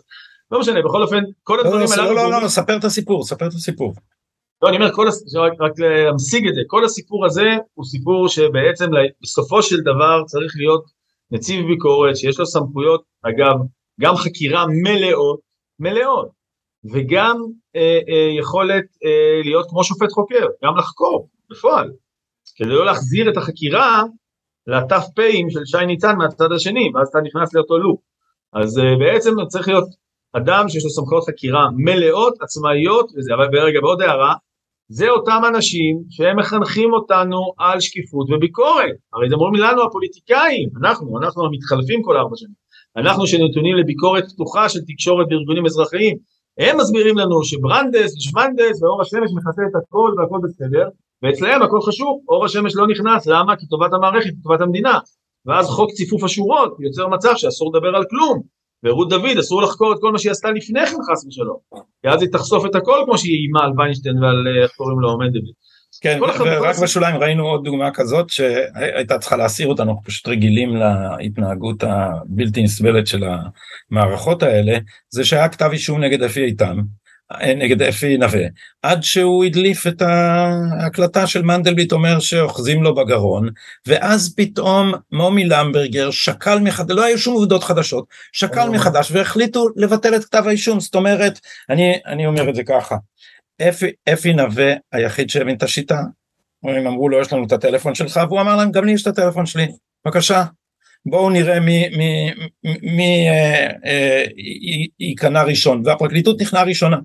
לא 0.51 0.59
משנה, 0.59 0.81
בכל 0.81 1.01
אופן, 1.01 1.23
כל 1.43 1.59
הדברים 1.59 1.87
לא, 1.97 2.03
הללו... 2.03 2.15
לא, 2.15 2.31
לא, 2.31 2.41
לא, 2.41 2.47
ספר 2.47 2.77
את 2.77 2.83
הסיפור, 2.83 3.23
ספר 3.23 3.47
את 3.47 3.53
הסיפור. 3.53 3.93
לא, 4.61 4.69
אני 4.69 4.77
אומר, 4.77 4.93
כל, 4.93 5.07
רק, 5.35 5.53
רק 5.59 5.79
להמשיג 5.79 6.47
את 6.47 6.55
זה, 6.55 6.61
כל 6.67 6.85
הסיפור 6.85 7.25
הזה 7.25 7.47
הוא 7.73 7.85
סיפור 7.85 8.27
שבעצם 8.27 8.85
בסופו 9.21 9.63
של 9.63 9.81
דבר 9.81 10.23
צריך 10.25 10.53
להיות 10.57 10.85
נציב 11.31 11.65
ביקורת 11.67 12.17
שיש 12.17 12.39
לו 12.39 12.45
סמכויות, 12.45 13.03
אגב, 13.21 13.55
גם 14.01 14.15
חקירה 14.15 14.65
מלאות, 14.83 15.39
מלאות, 15.79 16.29
וגם 16.93 17.37
אה, 17.75 17.99
אה, 18.09 18.39
יכולת 18.39 18.85
אה, 19.05 19.41
להיות 19.43 19.65
כמו 19.69 19.83
שופט 19.83 20.11
חוקר, 20.11 20.45
גם 20.63 20.77
לחקור 20.77 21.29
בפועל, 21.51 21.91
כדי 22.55 22.69
לא 22.69 22.85
להחזיר 22.85 23.29
את 23.31 23.37
החקירה 23.37 24.03
לת"פ 24.67 25.21
של 25.49 25.65
שי 25.65 25.85
ניצן 25.85 26.15
מהצד 26.17 26.51
השני, 26.51 26.91
ואז 26.93 27.07
אתה 27.07 27.19
נכנס 27.21 27.53
לאותו 27.53 27.77
לופ. 27.77 27.99
אז 28.53 28.79
אה, 28.79 28.95
בעצם 28.99 29.31
צריך 29.47 29.67
להיות 29.67 29.87
אדם 30.33 30.69
שיש 30.69 30.83
לו 30.83 30.89
סמכויות 30.89 31.23
חקירה 31.29 31.67
מלאות, 31.77 32.33
עצמאיות, 32.41 33.11
וזה, 33.17 33.33
אבל 33.33 33.47
ברגע, 33.51 33.81
בעוד 33.81 34.01
הערה, 34.01 34.33
זה 34.87 35.09
אותם 35.09 35.41
אנשים 35.47 36.03
שהם 36.09 36.39
מחנכים 36.39 36.93
אותנו 36.93 37.53
על 37.57 37.79
שקיפות 37.79 38.27
וביקורת. 38.29 38.95
הרי 39.13 39.29
זה 39.29 39.35
אומרים 39.35 39.63
לנו 39.63 39.83
הפוליטיקאים, 39.83 40.69
אנחנו, 40.81 41.19
אנחנו 41.19 41.45
המתחלפים 41.45 42.01
כל 42.03 42.17
ארבע 42.17 42.35
שנים. 42.35 42.65
אנחנו 42.97 43.27
שנתונים 43.27 43.75
לביקורת 43.75 44.23
פתוחה 44.31 44.69
של 44.69 44.79
תקשורת 44.87 45.27
וארגונים 45.29 45.65
אזרחיים, 45.65 46.17
הם 46.57 46.77
מסבירים 46.77 47.17
לנו 47.17 47.43
שברנדס 47.43 48.15
ושמנדס 48.17 48.83
ואור 48.83 49.01
השמש 49.01 49.31
מכסה 49.35 49.61
את 49.69 49.75
הכל 49.83 50.13
והכל 50.17 50.39
בסדר, 50.43 50.89
ואצלם 51.23 51.61
הכל 51.61 51.81
חשוב, 51.81 52.21
אור 52.27 52.45
השמש 52.45 52.75
לא 52.75 52.87
נכנס, 52.87 53.27
למה? 53.27 53.55
כי 53.55 53.67
טובת 53.67 53.93
המערכת, 53.93 54.29
טובת 54.43 54.61
המדינה. 54.61 54.99
ואז 55.45 55.65
חוק 55.65 55.91
ציפוף 55.91 56.23
השורות 56.23 56.77
יוצר 56.79 57.07
מצב 57.07 57.31
שאסור 57.35 57.71
לדבר 57.75 57.95
על 57.95 58.03
כלום, 58.09 58.41
ורות 58.83 59.09
דוד 59.09 59.37
אסור 59.39 59.61
לחקור 59.61 59.93
את 59.93 59.97
כל 60.01 60.11
מה 60.11 60.19
שהיא 60.19 60.31
עשתה 60.31 60.51
לפני 60.51 60.85
כן 60.85 60.97
חס 61.11 61.25
ושלום, 61.25 61.57
כי 62.01 62.09
אז 62.09 62.21
היא 62.21 62.29
תחשוף 62.31 62.65
את 62.65 62.75
הכל 62.75 63.01
כמו 63.05 63.17
שהיא 63.17 63.37
איימה 63.37 63.63
על 63.63 63.71
ויינשטיין 63.77 64.23
ועל 64.23 64.47
איך 64.63 64.71
קוראים 64.71 64.99
לו 64.99 65.17
מנדלבליט. 65.17 65.55
כן, 66.05 66.19
ורק 66.39 66.79
בשוליים 66.79 67.15
ראינו 67.15 67.47
עוד 67.47 67.63
דוגמה 67.63 67.91
כזאת 67.93 68.29
שהייתה 68.29 69.19
צריכה 69.19 69.35
להסיר 69.37 69.67
אותנו, 69.67 69.91
אנחנו 69.91 70.03
פשוט 70.03 70.27
רגילים 70.27 70.75
להתנהגות 70.75 71.83
הבלתי 71.83 72.63
נסבלת 72.63 73.07
של 73.07 73.23
המערכות 73.91 74.43
האלה, 74.43 74.77
זה 75.09 75.25
שהיה 75.25 75.49
כתב 75.49 75.69
אישום 75.71 76.03
נגד 76.03 76.23
אפי 76.23 76.43
איתם, 76.43 76.77
נגד 77.57 77.81
אפי 77.81 78.17
נווה, 78.17 78.43
עד 78.81 79.03
שהוא 79.03 79.45
הדליף 79.45 79.87
את 79.87 80.01
ההקלטה 80.01 81.27
של 81.27 81.41
מנדלבליט 81.41 81.91
אומר 81.91 82.19
שאוחזים 82.19 82.83
לו 82.83 82.95
בגרון, 82.95 83.49
ואז 83.87 84.33
פתאום 84.37 84.93
מומי 85.11 85.45
למברגר 85.45 86.11
שקל 86.11 86.59
מחדש, 86.59 86.95
לא 86.95 87.03
היו 87.03 87.17
שום 87.17 87.33
עובדות 87.33 87.63
חדשות, 87.63 88.05
שקל 88.31 88.69
מחדש 88.69 89.11
והחליטו 89.11 89.67
לבטל 89.75 90.15
את 90.15 90.25
כתב 90.25 90.43
האישום, 90.47 90.79
זאת 90.79 90.95
אומרת, 90.95 91.39
אני, 91.69 91.93
אני 92.05 92.25
אומר 92.25 92.49
את 92.49 92.55
זה 92.55 92.63
ככה, 92.63 92.95
אפי, 93.61 93.91
אפי 94.13 94.33
נווה 94.33 94.73
היחיד 94.91 95.29
שהבין 95.29 95.55
את 95.55 95.63
השיטה, 95.63 95.99
הם 96.63 96.87
אמרו 96.87 97.09
לו 97.09 97.19
יש 97.19 97.33
לנו 97.33 97.45
את 97.45 97.51
הטלפון 97.51 97.95
שלך, 97.95 98.19
והוא 98.27 98.41
אמר 98.41 98.55
להם 98.55 98.71
גם 98.71 98.85
לי 98.85 98.91
יש 98.91 99.01
את 99.01 99.07
הטלפון 99.07 99.45
שלי, 99.45 99.67
בבקשה, 100.05 100.43
בואו 101.05 101.29
נראה 101.29 101.59
מי 101.59 103.29
אה, 103.29 103.71
אה, 103.85 104.23
ייכנע 104.99 105.43
ראשון, 105.43 105.81
והפרקליטות 105.85 106.41
נכנעה 106.41 106.63
ראשונה. 106.63 106.97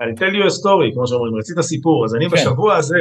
אני 0.00 0.12
tell 0.12 0.34
you 0.34 0.48
a 0.48 0.52
story, 0.60 0.94
כמו 0.94 1.06
שאומרים, 1.06 1.34
רצית 1.34 1.60
סיפור, 1.60 2.04
אז 2.04 2.14
אני 2.14 2.30
כן. 2.30 2.36
בשבוע 2.36 2.76
הזה, 2.76 2.98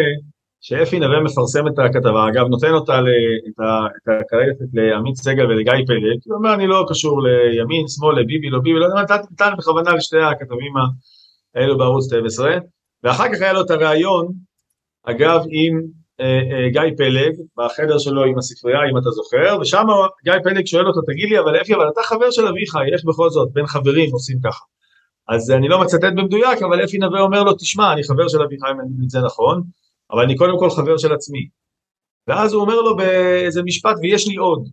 שאפי 0.62 1.00
נווה 1.00 1.20
מפרסם 1.20 1.68
את 1.68 1.80
הכתבה, 1.80 2.28
אגב 2.28 2.48
נותן 2.48 2.72
אותה, 2.72 3.00
את 3.48 4.08
הקרייטת 4.08 4.66
לעמית 4.74 5.16
סגל 5.16 5.46
ולגיא 5.46 5.74
פלג, 5.88 6.20
הוא 6.26 6.38
אומר 6.38 6.54
אני 6.54 6.68
לא 6.68 6.86
קשור 6.90 7.22
לימין, 7.24 7.88
שמאל, 7.88 8.20
לביבי, 8.20 8.50
לא 8.50 8.60
ביבי, 8.60 8.80
לא 8.80 8.86
יודע, 8.86 9.16
נתן 9.32 9.54
בכוונה 9.58 9.94
לשתי 9.94 10.22
הכתבים 10.22 10.74
האלו 11.56 11.78
בערוץ 11.78 12.06
12, 12.08 12.52
ואחר 13.04 13.34
כך 13.34 13.42
היה 13.42 13.54
לו 13.54 13.62
את 13.62 13.72
הריאיון, 13.72 14.28
אגב 15.04 15.40
עם 15.50 15.82
אה, 16.20 16.26
אה, 16.26 16.70
גיא 16.70 16.98
פלג, 16.98 17.34
בחדר 17.58 17.98
שלו 17.98 18.24
עם 18.24 18.38
הספרייה, 18.38 18.80
אם 18.92 18.98
אתה 18.98 19.10
זוכר, 19.10 19.58
ושם 19.62 19.86
גיא 20.24 20.34
פלג 20.44 20.66
שואל 20.66 20.88
אותו, 20.88 21.02
תגיד 21.02 21.30
לי, 21.30 21.40
אבל 21.40 21.62
אפי, 21.62 21.76
אבל 21.76 21.90
אתה 21.94 22.02
חבר 22.04 22.32
של 22.32 22.48
אביחי, 22.48 22.94
איך 22.94 23.06
בכל 23.06 23.30
זאת, 23.30 23.50
בין 23.54 23.68
חברים 23.68 24.12
עושים 24.12 24.38
ככה? 24.44 24.66
אז 25.30 25.52
אני 25.52 25.68
לא 25.68 25.82
מצטט 25.82 26.14
במדויק, 26.16 26.62
אבל 26.62 26.84
אפי 26.84 26.98
נווה 26.98 27.22
אומר 27.22 27.44
לו, 27.44 27.54
תשמע, 27.54 27.94
אני 27.94 28.04
חבר 28.04 28.28
של 28.28 28.42
אביחי 28.42 28.74
מנדלבליט, 28.78 29.10
זה 29.10 29.20
נכון, 29.22 29.64
אבל 30.12 30.24
אני 30.24 30.36
קודם 30.36 30.60
כל 30.60 30.70
חבר 30.70 30.98
של 30.98 31.14
עצמי. 31.14 31.48
ואז 32.28 32.54
הוא 32.54 32.62
אומר 32.62 32.82
לו 32.82 32.96
באיזה 32.96 33.64
משפט, 33.64 33.96
ויש 34.02 34.28
לי 34.28 34.36
עוד, 34.36 34.64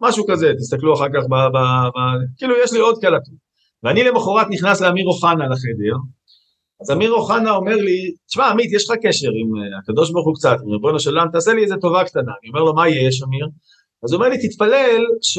משהו 0.00 0.24
כזה, 0.28 0.52
תסתכלו 0.58 0.94
אחר 0.94 1.08
כך, 1.14 1.22
ב, 1.30 1.34
ב, 1.34 1.58
ב, 1.94 1.98
כאילו 2.36 2.54
יש 2.64 2.72
לי 2.72 2.78
עוד 2.78 2.98
קלטות. 3.00 3.34
ואני 3.82 4.04
למחרת 4.04 4.46
נכנס 4.50 4.80
לאמיר 4.80 5.06
אוחנה 5.06 5.48
לחדר, 5.48 5.96
אז 6.82 6.90
אמיר 6.90 7.12
אוחנה 7.12 7.50
אומר 7.50 7.76
לי, 7.76 8.12
תשמע 8.26 8.46
עמית, 8.46 8.72
יש 8.72 8.90
לך 8.90 8.96
קשר 9.02 9.28
עם 9.28 9.56
אה, 9.56 9.78
הקדוש 9.78 10.10
ברוך 10.10 10.26
הוא 10.26 10.34
קצת, 10.34 10.56
עם 10.64 10.72
ריבונו 10.72 11.00
של 11.00 11.10
עולם, 11.10 11.26
תעשה 11.32 11.52
לי 11.52 11.62
איזה 11.62 11.76
טובה 11.76 12.04
קטנה. 12.04 12.32
אני 12.42 12.48
אומר 12.48 12.60
לו, 12.60 12.74
מה 12.74 12.88
יש, 12.88 13.22
אמיר? 13.22 13.46
אז 14.04 14.12
הוא 14.12 14.18
אומר 14.18 14.28
לי, 14.28 14.48
תתפלל 14.48 15.02
ש... 15.22 15.38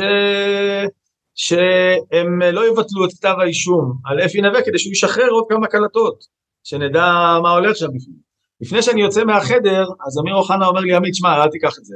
שהם 1.36 2.42
לא 2.42 2.68
יבטלו 2.68 3.06
את 3.06 3.14
כתב 3.14 3.36
האישום 3.40 3.98
על 4.06 4.20
אפי 4.20 4.42
נווה 4.42 4.62
כדי 4.62 4.80
שהוא 4.80 4.92
ישחרר 4.92 5.30
עוד 5.30 5.46
כמה 5.50 5.68
קלטות, 5.68 6.24
שנדע 6.64 7.38
מה 7.44 7.52
הולך 7.52 7.78
שם 7.78 7.88
בפנים. 7.88 8.34
לפני 8.62 8.82
שאני 8.82 9.02
יוצא 9.02 9.24
מהחדר, 9.24 9.86
אז 10.08 10.20
אמיר 10.22 10.36
אוחנה 10.36 10.68
אומר 10.68 10.82
לי, 10.82 10.96
עמית, 10.96 11.16
שמע, 11.16 11.44
אל 11.44 11.50
תיקח 11.50 11.74
את 11.80 11.86
זה, 11.86 11.96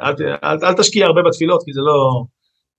אל, 0.00 0.14
אל, 0.44 0.56
אל 0.64 0.74
תשקיע 0.74 1.06
הרבה 1.06 1.20
בתפילות, 1.22 1.62
כי 1.64 1.72
זה 1.72 1.80
לא, 1.80 2.24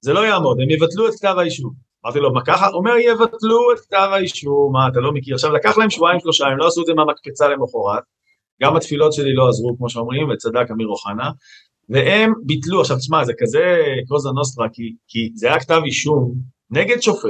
זה 0.01 0.13
לא 0.13 0.19
יעמוד, 0.19 0.57
הם 0.61 0.69
יבטלו 0.69 1.07
את 1.07 1.13
כתב 1.13 1.35
האישום. 1.37 1.90
אמרתי 2.05 2.19
לו, 2.19 2.33
מה 2.33 2.45
ככה? 2.45 2.67
אומר, 2.67 2.97
יבטלו 2.97 3.71
את 3.73 3.79
כתב 3.79 4.09
האישום, 4.11 4.73
מה, 4.73 4.87
אתה 4.87 4.99
לא 4.99 5.11
מכיר? 5.11 5.35
עכשיו, 5.35 5.51
לקח 5.51 5.77
להם 5.77 5.89
שבועיים 5.89 6.19
שלושה, 6.19 6.47
הם 6.47 6.57
לא 6.57 6.67
עשו 6.67 6.81
את 6.81 6.85
זה 6.85 6.93
מהמקפצה 6.93 7.47
למחרת, 7.47 8.03
גם 8.61 8.75
התפילות 8.75 9.13
שלי 9.13 9.33
לא 9.33 9.49
עזרו, 9.49 9.77
כמו 9.77 9.89
שאומרים, 9.89 10.29
וצדק 10.29 10.71
אמיר 10.71 10.87
אוחנה, 10.87 11.31
והם 11.89 12.33
ביטלו, 12.45 12.81
עכשיו 12.81 12.97
תשמע, 12.97 13.23
זה 13.23 13.33
כזה 13.39 13.77
קרוזה 14.07 14.29
נוסטרה, 14.29 14.67
כי, 14.73 14.83
כי 15.07 15.29
זה 15.35 15.47
היה 15.47 15.59
כתב 15.59 15.81
אישום 15.85 16.33
נגד 16.69 17.01
שופט, 17.01 17.29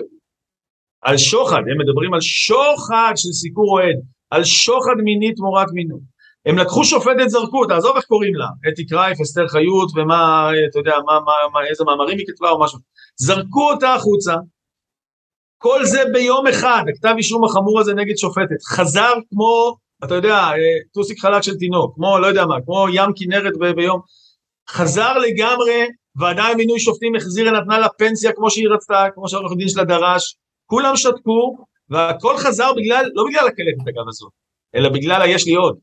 על 1.02 1.18
שוחד, 1.18 1.62
הם 1.72 1.78
מדברים 1.82 2.14
על 2.14 2.22
שוחד 2.22 3.14
של 3.16 3.30
סיקור 3.32 3.72
אוהד, 3.72 3.96
על 4.30 4.44
שוחד 4.44 4.96
מיני 5.04 5.34
תמורת 5.34 5.68
מינוי. 5.74 6.00
הם 6.46 6.58
לקחו 6.58 6.84
שופטת, 6.84 7.28
זרקו 7.28 7.60
אותה, 7.60 7.78
עזוב 7.78 7.96
איך 7.96 8.06
קוראים 8.06 8.36
לה, 8.36 8.48
אתי 8.70 8.86
קרייף, 8.86 9.22
אסתר 9.22 9.48
חיות, 9.48 9.92
ומה, 9.96 10.50
אתה 10.70 10.80
יודע, 10.80 10.96
מה, 11.06 11.20
מה, 11.20 11.34
מה, 11.54 11.60
איזה 11.70 11.84
מאמרים 11.84 12.18
היא 12.18 12.26
כתבה 12.28 12.50
או 12.50 12.60
משהו. 12.60 12.80
זרקו 13.16 13.72
אותה 13.72 13.94
החוצה, 13.94 14.36
כל 15.62 15.86
זה 15.86 16.04
ביום 16.14 16.48
אחד, 16.48 16.84
הכתב 16.90 17.14
אישום 17.18 17.44
החמור 17.44 17.80
הזה 17.80 17.94
נגד 17.94 18.18
שופטת, 18.18 18.62
חזר 18.68 19.14
כמו, 19.30 19.76
אתה 20.04 20.16
יודע, 20.16 20.36
אה, 20.36 20.54
טוסיק 20.94 21.20
חלק 21.20 21.42
של 21.42 21.56
תינוק, 21.56 21.96
כמו, 21.96 22.20
לא 22.20 22.28
יודע 22.28 22.46
מה, 22.46 22.56
כמו 22.66 22.86
ים 22.94 23.12
כנרת 23.16 23.54
ב- 23.60 23.76
ביום, 23.76 24.02
חזר 24.70 25.18
לגמרי, 25.18 25.88
ועדיין 26.16 26.58
מינוי 26.58 26.80
שופטים 26.80 27.16
החזירה, 27.16 27.52
נתנה 27.52 27.80
לה 27.80 27.88
פנסיה 27.90 28.32
כמו 28.32 28.50
שהיא 28.50 28.68
רצתה, 28.74 29.06
כמו 29.16 29.30
שהעורך 29.30 29.52
דין 29.58 29.70
שלה 29.70 29.84
דרש, 29.84 30.36
כולם 30.66 30.96
שתקו, 30.96 31.58
והכל 31.90 32.38
חזר 32.38 32.74
בגלל, 32.74 33.06
לא 33.14 33.24
בגלל 33.28 33.48
הקלטת 33.48 33.88
אגב 33.90 34.08
הזאת, 34.10 34.32
אלא 34.76 34.90
בגלל 34.90 35.22
היש 35.22 35.46
לי 35.46 35.54
עוד. 35.54 35.78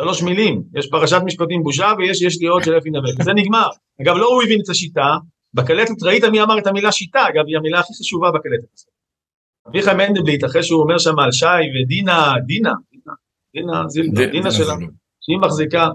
שלוש 0.00 0.22
מילים, 0.22 0.62
יש 0.74 0.86
פרשת 0.90 1.20
משפטים 1.24 1.62
בושה 1.62 1.92
ויש 1.98 2.22
יש 2.22 2.40
לי 2.40 2.46
עוד 2.46 2.64
של 2.64 2.78
אפי 2.78 2.90
נווה, 2.90 3.10
זה 3.22 3.32
נגמר. 3.32 3.68
אגב, 4.02 4.16
לא 4.16 4.26
הוא 4.26 4.42
הבין 4.42 4.60
את 4.64 4.68
השיטה, 4.68 5.16
בקלטת 5.54 6.02
ראית 6.02 6.24
מי 6.24 6.42
אמר 6.42 6.58
את 6.58 6.66
המילה 6.66 6.92
שיטה, 6.92 7.28
אגב, 7.28 7.44
היא 7.46 7.56
המילה 7.56 7.80
הכי 7.80 7.92
חשובה 8.00 8.30
בקלטת 8.30 8.72
הזאת. 8.74 9.01
אביחי 9.68 9.94
מנדלבליט, 9.94 10.44
אחרי 10.44 10.62
שהוא 10.62 10.82
אומר 10.82 10.98
שם 10.98 11.18
על 11.18 11.32
שי 11.32 11.46
ודינה, 11.46 12.32
דינה, 12.46 12.72
דינה, 12.90 13.12
דינה 13.54 13.88
זילבר, 13.88 14.30
דינה 14.30 14.50
שלנו, 14.50 14.86
שהיא 15.20 15.38
מחזיקה, 15.40 15.88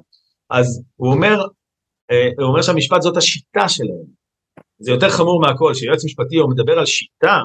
אז 0.49 0.84
הוא 0.95 1.13
אומר, 1.13 1.45
אה, 2.12 2.30
הוא 2.38 2.47
אומר 2.47 2.62
שהמשפט 2.62 3.01
זאת 3.01 3.17
השיטה 3.17 3.69
שלהם. 3.69 4.17
זה 4.80 4.91
יותר 4.91 5.10
חמור 5.10 5.41
מהכל, 5.41 5.73
שיועץ 5.73 6.06
משפטי 6.06 6.36
הוא 6.36 6.49
מדבר 6.49 6.80
על 6.80 6.86
שיטה, 6.86 7.41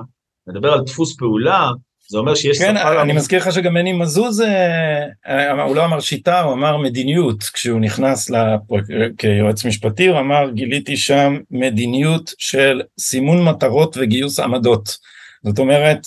מדבר 0.48 0.72
על 0.72 0.80
דפוס 0.80 1.16
פעולה, 1.16 1.70
זה 2.08 2.18
אומר 2.18 2.34
שיש 2.34 2.58
כן. 2.58 2.76
אני 2.76 3.12
מזכיר 3.12 3.38
לך 3.38 3.52
שגם 3.52 3.74
מני 3.74 3.92
מזוז, 3.92 4.40
אה, 4.40 5.06
אה, 5.26 5.62
הוא 5.62 5.76
לא 5.76 5.84
אמר 5.84 6.00
שיטה, 6.00 6.40
הוא 6.40 6.52
אמר 6.52 6.76
מדיניות, 6.76 7.42
כשהוא 7.42 7.80
נכנס 7.80 8.30
לפרק, 8.30 8.82
כיועץ 9.18 9.64
משפטי, 9.64 10.06
הוא 10.06 10.18
אמר 10.18 10.50
גיליתי 10.54 10.96
שם 10.96 11.36
מדיניות 11.50 12.34
של 12.38 12.82
סימון 13.00 13.44
מטרות 13.44 13.96
וגיוס 14.00 14.40
עמדות. 14.40 14.98
זאת 15.44 15.58
אומרת, 15.58 16.06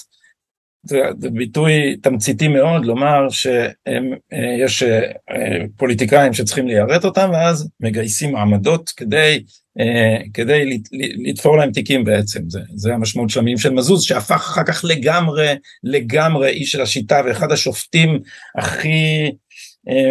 זה, 0.86 1.02
זה 1.20 1.30
ביטוי 1.30 1.96
תמציתי 2.02 2.48
מאוד 2.48 2.86
לומר 2.86 3.30
שיש 3.30 4.84
אה, 4.84 5.00
אה, 5.32 5.66
פוליטיקאים 5.78 6.34
שצריכים 6.34 6.68
ליירט 6.68 7.06
אותם 7.06 7.30
ואז 7.34 7.70
מגייסים 7.80 8.36
עמדות 8.36 8.90
כדי, 8.90 9.44
אה, 9.80 10.18
כדי 10.34 10.80
לתפור 11.28 11.58
להם 11.58 11.72
תיקים 11.72 12.04
בעצם, 12.04 12.50
זה, 12.50 12.60
זה 12.76 12.94
המשמעות 12.94 13.30
של 13.30 13.40
המילים 13.40 13.58
של 13.58 13.74
מזוז 13.74 14.04
שהפך 14.04 14.32
אחר 14.32 14.64
כך 14.64 14.86
לגמרי 14.86 15.54
לגמרי 15.84 16.50
איש 16.50 16.72
של 16.72 16.82
השיטה 16.82 17.22
ואחד 17.26 17.52
השופטים 17.52 18.20
הכי 18.58 19.32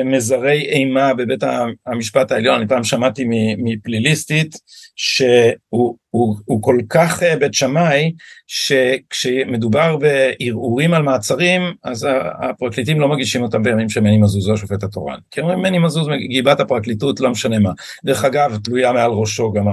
מזרי 0.05 0.61
אימה 0.61 1.15
בבית 1.15 1.45
המשפט 1.87 2.33
העליון, 2.33 2.59
אני 2.59 2.69
פעם 2.69 2.85
שמעתי 2.85 3.25
מפליליסטית 3.59 4.57
שהוא 4.97 5.97
הוא, 6.11 6.37
הוא 6.45 6.63
כל 6.63 6.79
כך 6.89 7.23
אה, 7.23 7.37
בית 7.37 7.55
שמאי, 7.55 8.13
שכשמדובר 8.47 9.97
בערעורים 9.97 10.95
על 10.95 11.03
מעצרים, 11.03 11.63
אז 11.85 12.09
הפרקליטים 12.41 13.01
לא 13.01 13.09
מגישים 13.09 13.43
אותם 13.43 13.63
בימים 13.63 13.89
שמני 13.89 14.19
מזוז 14.19 14.47
הוא 14.47 14.55
השופט 14.55 14.83
התורן. 14.83 15.19
כי 15.31 15.41
אומרים 15.41 15.59
מני 15.59 15.79
מזוז 15.79 16.09
גיבת 16.29 16.61
הפרקליטות, 16.61 17.21
לא 17.21 17.31
משנה 17.31 17.59
מה. 17.59 17.71
דרך 18.05 18.25
אגב, 18.25 18.59
תלויה 18.65 18.93
מעל 18.93 19.11
ראשו 19.11 19.53
גם 19.53 19.67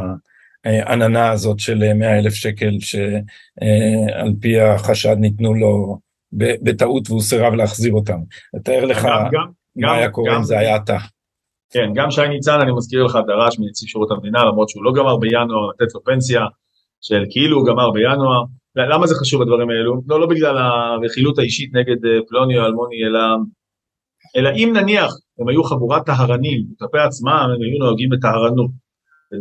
העננה 0.66 1.30
הזאת 1.30 1.60
של 1.60 1.94
100 1.94 2.20
אלף 2.20 2.34
שקל, 2.34 2.78
שעל 2.80 4.28
אה, 4.28 4.34
פי 4.42 4.62
החשד 4.62 5.16
ניתנו 5.20 5.54
לו 5.54 5.98
בטעות 6.34 7.10
והוא 7.10 7.22
סירב 7.22 7.54
להחזיר 7.54 7.94
אותם. 7.94 8.20
תאר 8.64 8.86
לך 8.86 9.08
מה 9.76 9.94
היה 9.94 10.10
קורה 10.10 10.38
אם 10.38 10.44
זה 10.44 10.60
היה 10.60 10.76
אתה. 10.76 10.98
כן, 11.74 11.90
גם 11.96 12.12
שי 12.12 12.28
ניצן, 12.28 12.60
אני 12.62 12.72
מזכיר 12.72 13.04
לך, 13.04 13.18
דרש 13.28 13.60
מנציב 13.60 13.88
שירות 13.88 14.12
המדינה, 14.12 14.46
למרות 14.46 14.70
שהוא 14.70 14.84
לא 14.84 14.92
גמר 14.94 15.18
בינואר, 15.18 15.70
לתת 15.70 15.96
לו 15.96 16.04
פנסיה 16.04 16.42
של 17.02 17.24
כאילו 17.30 17.58
הוא 17.58 17.68
גמר 17.68 17.92
בינואר. 17.92 18.44
למה 18.76 19.08
זה 19.08 19.16
חשוב 19.16 19.42
הדברים 19.42 19.70
האלו? 19.70 20.02
לא, 20.08 20.20
לא 20.20 20.28
בגלל 20.28 20.58
הרכילות 20.58 21.40
האישית 21.40 21.74
נגד 21.74 22.06
אה, 22.06 22.20
פלוני 22.30 22.60
או 22.60 22.66
אלמוני, 22.66 22.96
אלא, 23.06 23.20
אלא 24.36 24.50
אם 24.56 24.74
נניח 24.76 25.14
הם 25.40 25.48
היו 25.48 25.64
חבורת 25.64 26.06
טהרנים, 26.06 26.64
כלפי 26.80 27.00
עצמם 27.00 27.48
הם 27.56 27.62
היו 27.62 27.80
נוהגים 27.80 28.10
בטהרנות. 28.10 28.72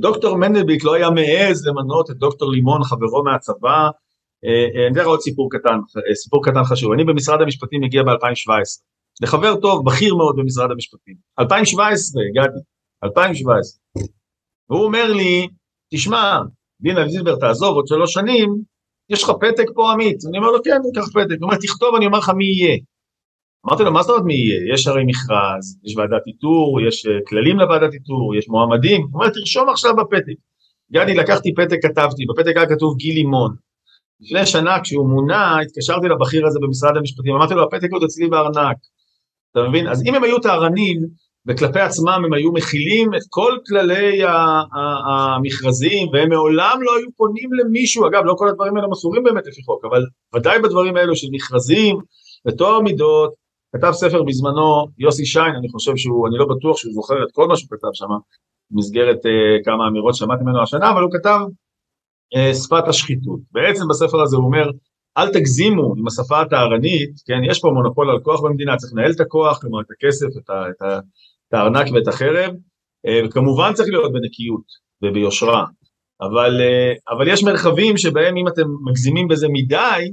דוקטור 0.00 0.36
מנדלבליט 0.36 0.84
לא 0.84 0.94
היה 0.94 1.10
מעז 1.10 1.66
למנות 1.66 2.10
את 2.10 2.16
דוקטור 2.16 2.50
לימון, 2.50 2.84
חברו 2.84 3.24
מהצבא. 3.24 3.88
אה, 4.44 4.66
אה, 4.74 4.86
אני 4.86 4.92
אתן 4.92 5.00
לך 5.00 5.06
עוד 5.06 5.20
סיפור 5.20 5.48
קטן, 5.50 5.78
סיפור 6.14 6.44
קטן 6.44 6.64
חשוב. 6.64 6.92
אני 6.92 7.04
במשרד 7.04 7.42
המשפטים 7.42 7.80
מגיע 7.80 8.02
ב-2017. 8.02 8.90
לחבר 9.20 9.60
טוב, 9.60 9.86
בכיר 9.86 10.14
מאוד 10.14 10.36
במשרד 10.36 10.70
המשפטים. 10.70 11.14
2017, 11.38 12.22
הגעתי, 12.30 12.58
2017. 13.04 13.80
והוא 14.70 14.84
אומר 14.84 15.12
לי, 15.12 15.48
תשמע, 15.92 16.38
דינה 16.80 17.08
זילבר, 17.08 17.36
תעזוב 17.36 17.74
עוד 17.74 17.86
שלוש 17.86 18.12
שנים, 18.12 18.56
יש 19.10 19.22
לך 19.22 19.30
פתק 19.40 19.66
פה 19.74 19.92
עמית? 19.92 20.16
אני 20.28 20.38
אומר 20.38 20.50
לו, 20.50 20.62
כן, 20.64 20.70
אני 20.70 20.88
אקח 20.92 21.08
פתק. 21.08 21.36
הוא 21.40 21.42
אומר, 21.42 21.56
תכתוב, 21.56 21.94
אני 21.94 22.06
אומר 22.06 22.18
לך 22.18 22.30
מי 22.36 22.44
יהיה. 22.44 22.78
אמרתי 23.66 23.82
לו, 23.82 23.92
מה 23.92 24.02
זאת 24.02 24.10
אומרת 24.10 24.24
מי 24.24 24.34
יהיה? 24.34 24.74
יש 24.74 24.86
הרי 24.86 25.04
מכרז, 25.06 25.78
יש 25.84 25.96
ועדת 25.96 26.26
איתור, 26.26 26.80
יש 26.88 27.06
אה, 27.06 27.12
כללים 27.26 27.58
לוועדת 27.58 27.94
איתור, 27.94 28.34
יש 28.38 28.48
מועמדים. 28.48 29.02
הוא 29.02 29.10
אומר, 29.14 29.28
תרשום 29.28 29.68
עכשיו 29.68 29.96
בפתק. 29.96 30.38
גדי, 30.92 31.14
לקחתי 31.14 31.54
פתק, 31.54 31.78
כתבתי, 31.82 32.26
בפתק 32.26 32.56
היה 32.56 32.68
כתוב 32.68 32.96
גיל 32.96 33.14
לימון. 33.14 33.54
לפני 34.20 34.46
שנה 34.46 34.80
כשהוא 34.80 35.08
מונה, 35.08 35.60
התקשרתי 35.60 36.08
לבכיר 36.08 36.46
הזה 36.46 36.58
במשרד 36.62 36.96
המשפטים, 36.96 37.34
אמרתי 37.34 37.54
לו, 37.54 37.62
הפתק 37.62 37.88
עוד 37.92 38.02
אצלי 38.02 38.28
בארנק. 38.28 38.76
אתה 39.52 39.68
מבין? 39.68 39.88
אז 39.88 40.02
אם 40.06 40.14
הם 40.14 40.24
היו 40.24 40.38
טהרנים, 40.38 41.00
וכלפי 41.46 41.80
עצמם 41.80 42.22
הם 42.24 42.32
היו 42.32 42.52
מכילים 42.52 43.14
את 43.14 43.20
כל 43.28 43.58
כללי 43.66 44.20
המכרזים, 45.06 46.08
והם 46.12 46.28
מעולם 46.28 46.78
לא 46.82 46.96
היו 46.96 47.08
פונים 47.16 47.52
למישהו, 47.52 48.06
אגב, 48.06 48.22
לא 48.24 48.34
כל 48.38 48.48
הדברים 48.48 48.76
האלה 48.76 48.88
מסורים 48.88 49.22
באמת 49.22 49.46
לפי 49.46 49.62
חוק, 49.62 49.84
אבל 49.84 50.02
ודאי 50.34 50.58
בדברים 50.58 50.96
האלו 50.96 51.16
של 51.16 51.26
מכרזים 51.32 51.98
וטוהר 52.46 52.80
מידות, 52.80 53.34
כתב 53.76 53.92
ספר 53.92 54.22
בזמנו 54.22 54.86
יוסי 54.98 55.26
שיין, 55.26 55.54
אני 55.54 55.68
חושב 55.68 55.96
שהוא, 55.96 56.28
אני 56.28 56.38
לא 56.38 56.46
בטוח 56.46 56.76
שהוא 56.76 56.92
זוכר 56.92 57.24
את 57.24 57.28
כל 57.32 57.48
מה 57.48 57.56
שהוא 57.56 57.68
כתב 57.70 57.88
שם, 57.92 58.08
במסגרת 58.70 59.18
uh, 59.18 59.64
כמה 59.64 59.88
אמירות 59.88 60.14
שמעתי 60.14 60.44
ממנו 60.44 60.62
השנה, 60.62 60.90
אבל 60.90 61.02
הוא 61.02 61.10
כתב 61.12 61.38
uh, 62.34 62.54
שפת 62.54 62.88
השחיתות. 62.88 63.40
בעצם 63.52 63.84
בספר 63.90 64.22
הזה 64.22 64.36
הוא 64.36 64.44
אומר, 64.44 64.70
אל 65.20 65.32
תגזימו 65.32 65.94
עם 65.98 66.06
השפה 66.06 66.40
הטהרנית, 66.40 67.10
כן, 67.26 67.40
יש 67.50 67.60
פה 67.60 67.70
מונופול 67.70 68.10
על 68.10 68.20
כוח 68.22 68.40
במדינה, 68.40 68.76
צריך 68.76 68.92
לנהל 68.92 69.10
את 69.10 69.20
הכוח, 69.20 69.60
כלומר 69.60 69.80
את 69.80 69.86
הכסף, 69.90 70.26
את, 70.26 70.50
ה, 70.50 70.64
את, 70.70 70.82
ה, 70.82 70.98
את 71.48 71.54
הארנק 71.54 71.92
ואת 71.92 72.08
החרב, 72.08 72.50
uh, 72.50 73.26
וכמובן 73.26 73.72
צריך 73.74 73.88
להיות 73.88 74.12
בנקיות 74.12 74.64
וביושרה, 75.02 75.64
אבל, 76.20 76.60
uh, 76.60 77.14
אבל 77.16 77.28
יש 77.28 77.44
מרחבים 77.44 77.96
שבהם 77.96 78.36
אם 78.36 78.48
אתם 78.48 78.64
מגזימים 78.84 79.28
בזה 79.28 79.46
מדי, 79.52 80.10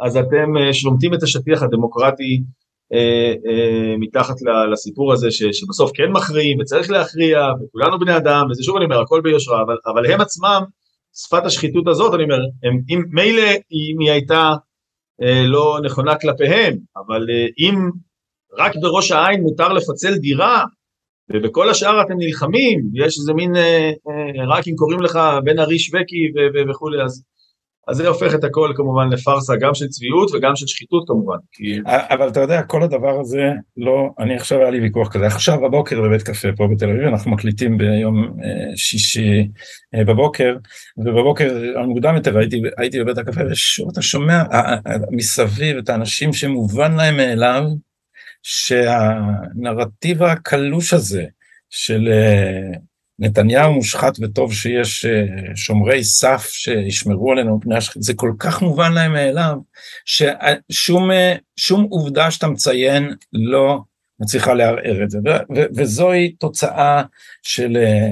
אז 0.00 0.16
אתם 0.16 0.56
uh, 0.56 0.72
שומטים 0.72 1.14
את 1.14 1.22
השטיח 1.22 1.62
הדמוקרטי 1.62 2.42
אה, 2.92 3.34
אה, 3.46 3.94
מתחת 3.98 4.34
לסיפור 4.72 5.12
הזה 5.12 5.30
ש, 5.30 5.42
שבסוף 5.42 5.90
כן 5.94 6.12
מכריעים 6.12 6.60
וצריך 6.60 6.90
להכריע 6.90 7.38
וכולנו 7.62 7.98
בני 7.98 8.16
אדם 8.16 8.46
וזה 8.50 8.62
שוב 8.62 8.76
אני 8.76 8.84
אומר 8.84 9.00
הכל 9.00 9.20
ביושרה 9.20 9.62
אבל, 9.62 9.76
אבל 9.86 10.12
הם 10.12 10.20
עצמם 10.20 10.62
שפת 11.14 11.42
השחיתות 11.46 11.88
הזאת 11.88 12.14
אני 12.14 12.22
אומר 12.22 12.40
הם, 12.62 12.80
אם 12.88 13.02
מילא 13.10 13.50
אם 13.72 14.00
היא 14.00 14.10
הייתה 14.10 14.50
אה, 15.22 15.42
לא 15.46 15.78
נכונה 15.84 16.18
כלפיהם 16.18 16.78
אבל 16.96 17.26
אה, 17.30 17.46
אם 17.58 17.90
רק 18.58 18.72
בראש 18.82 19.12
העין 19.12 19.40
מותר 19.40 19.72
לפצל 19.72 20.14
דירה 20.14 20.64
ובכל 21.32 21.70
השאר 21.70 22.02
אתם 22.02 22.14
נלחמים 22.18 22.80
יש 22.94 23.18
איזה 23.18 23.32
מין 23.32 23.56
אה, 23.56 23.90
אה, 24.08 24.56
רק 24.56 24.68
אם 24.68 24.74
קוראים 24.76 25.02
לך 25.02 25.18
בן 25.44 25.58
ארי 25.58 25.78
שווקי 25.78 26.32
וכולי 26.70 27.02
אז 27.04 27.24
אז 27.88 27.96
זה 27.96 28.08
הופך 28.08 28.34
את 28.34 28.44
הכל 28.44 28.72
כמובן 28.76 29.08
לפארסה 29.10 29.56
גם 29.56 29.74
של 29.74 29.86
צביעות 29.86 30.30
וגם 30.34 30.56
של 30.56 30.66
שחיתות 30.66 31.04
כמובן. 31.08 31.36
כי... 31.52 31.80
אבל 31.86 32.28
אתה 32.28 32.40
יודע, 32.40 32.62
כל 32.62 32.82
הדבר 32.82 33.20
הזה, 33.20 33.50
לא, 33.76 34.10
אני 34.18 34.34
עכשיו 34.34 34.58
היה 34.58 34.70
לי 34.70 34.80
ויכוח 34.80 35.08
כזה, 35.08 35.26
עכשיו 35.26 35.60
בבוקר 35.60 36.02
בבית 36.02 36.22
קפה 36.22 36.48
פה 36.56 36.68
בתל 36.74 36.90
אביב, 36.90 37.02
אנחנו 37.02 37.30
מקליטים 37.30 37.78
ביום 37.78 38.36
אה, 38.44 38.76
שישי 38.76 39.48
אה, 39.94 40.04
בבוקר, 40.04 40.56
ובבוקר 40.96 41.72
המוקדם 41.76 42.14
יותר 42.14 42.38
הייתי, 42.38 42.62
הייתי 42.78 43.00
בבית 43.00 43.18
הקפה, 43.18 43.40
ושוב 43.50 43.88
אתה 43.92 44.02
שומע 44.02 44.42
מסביב 45.10 45.76
את 45.76 45.88
האנשים 45.88 46.32
שמובן 46.32 46.96
להם 46.96 47.16
מאליו, 47.16 47.62
שהנרטיב 48.42 50.22
הקלוש 50.22 50.92
הזה 50.92 51.24
של 51.70 52.08
אה, 52.12 52.78
נתניהו 53.22 53.72
מושחת 53.72 54.12
וטוב 54.20 54.54
שיש 54.54 55.04
אה, 55.04 55.24
שומרי 55.56 56.04
סף 56.04 56.48
שישמרו 56.52 57.32
עלינו 57.32 57.56
מפני 57.56 57.76
השחית, 57.76 58.02
זה 58.02 58.14
כל 58.14 58.32
כך 58.38 58.62
מובן 58.62 58.92
להם 58.92 59.12
מאליו, 59.12 59.56
ששום 60.04 61.10
אה, 61.10 61.36
עובדה 61.90 62.30
שאתה 62.30 62.46
מציין 62.46 63.14
לא 63.32 63.80
מצליחה 64.20 64.54
לערער 64.54 65.02
את 65.04 65.10
זה, 65.10 65.18
וזוהי 65.76 66.32
תוצאה 66.32 67.02
של, 67.42 67.76
אה, 67.76 68.10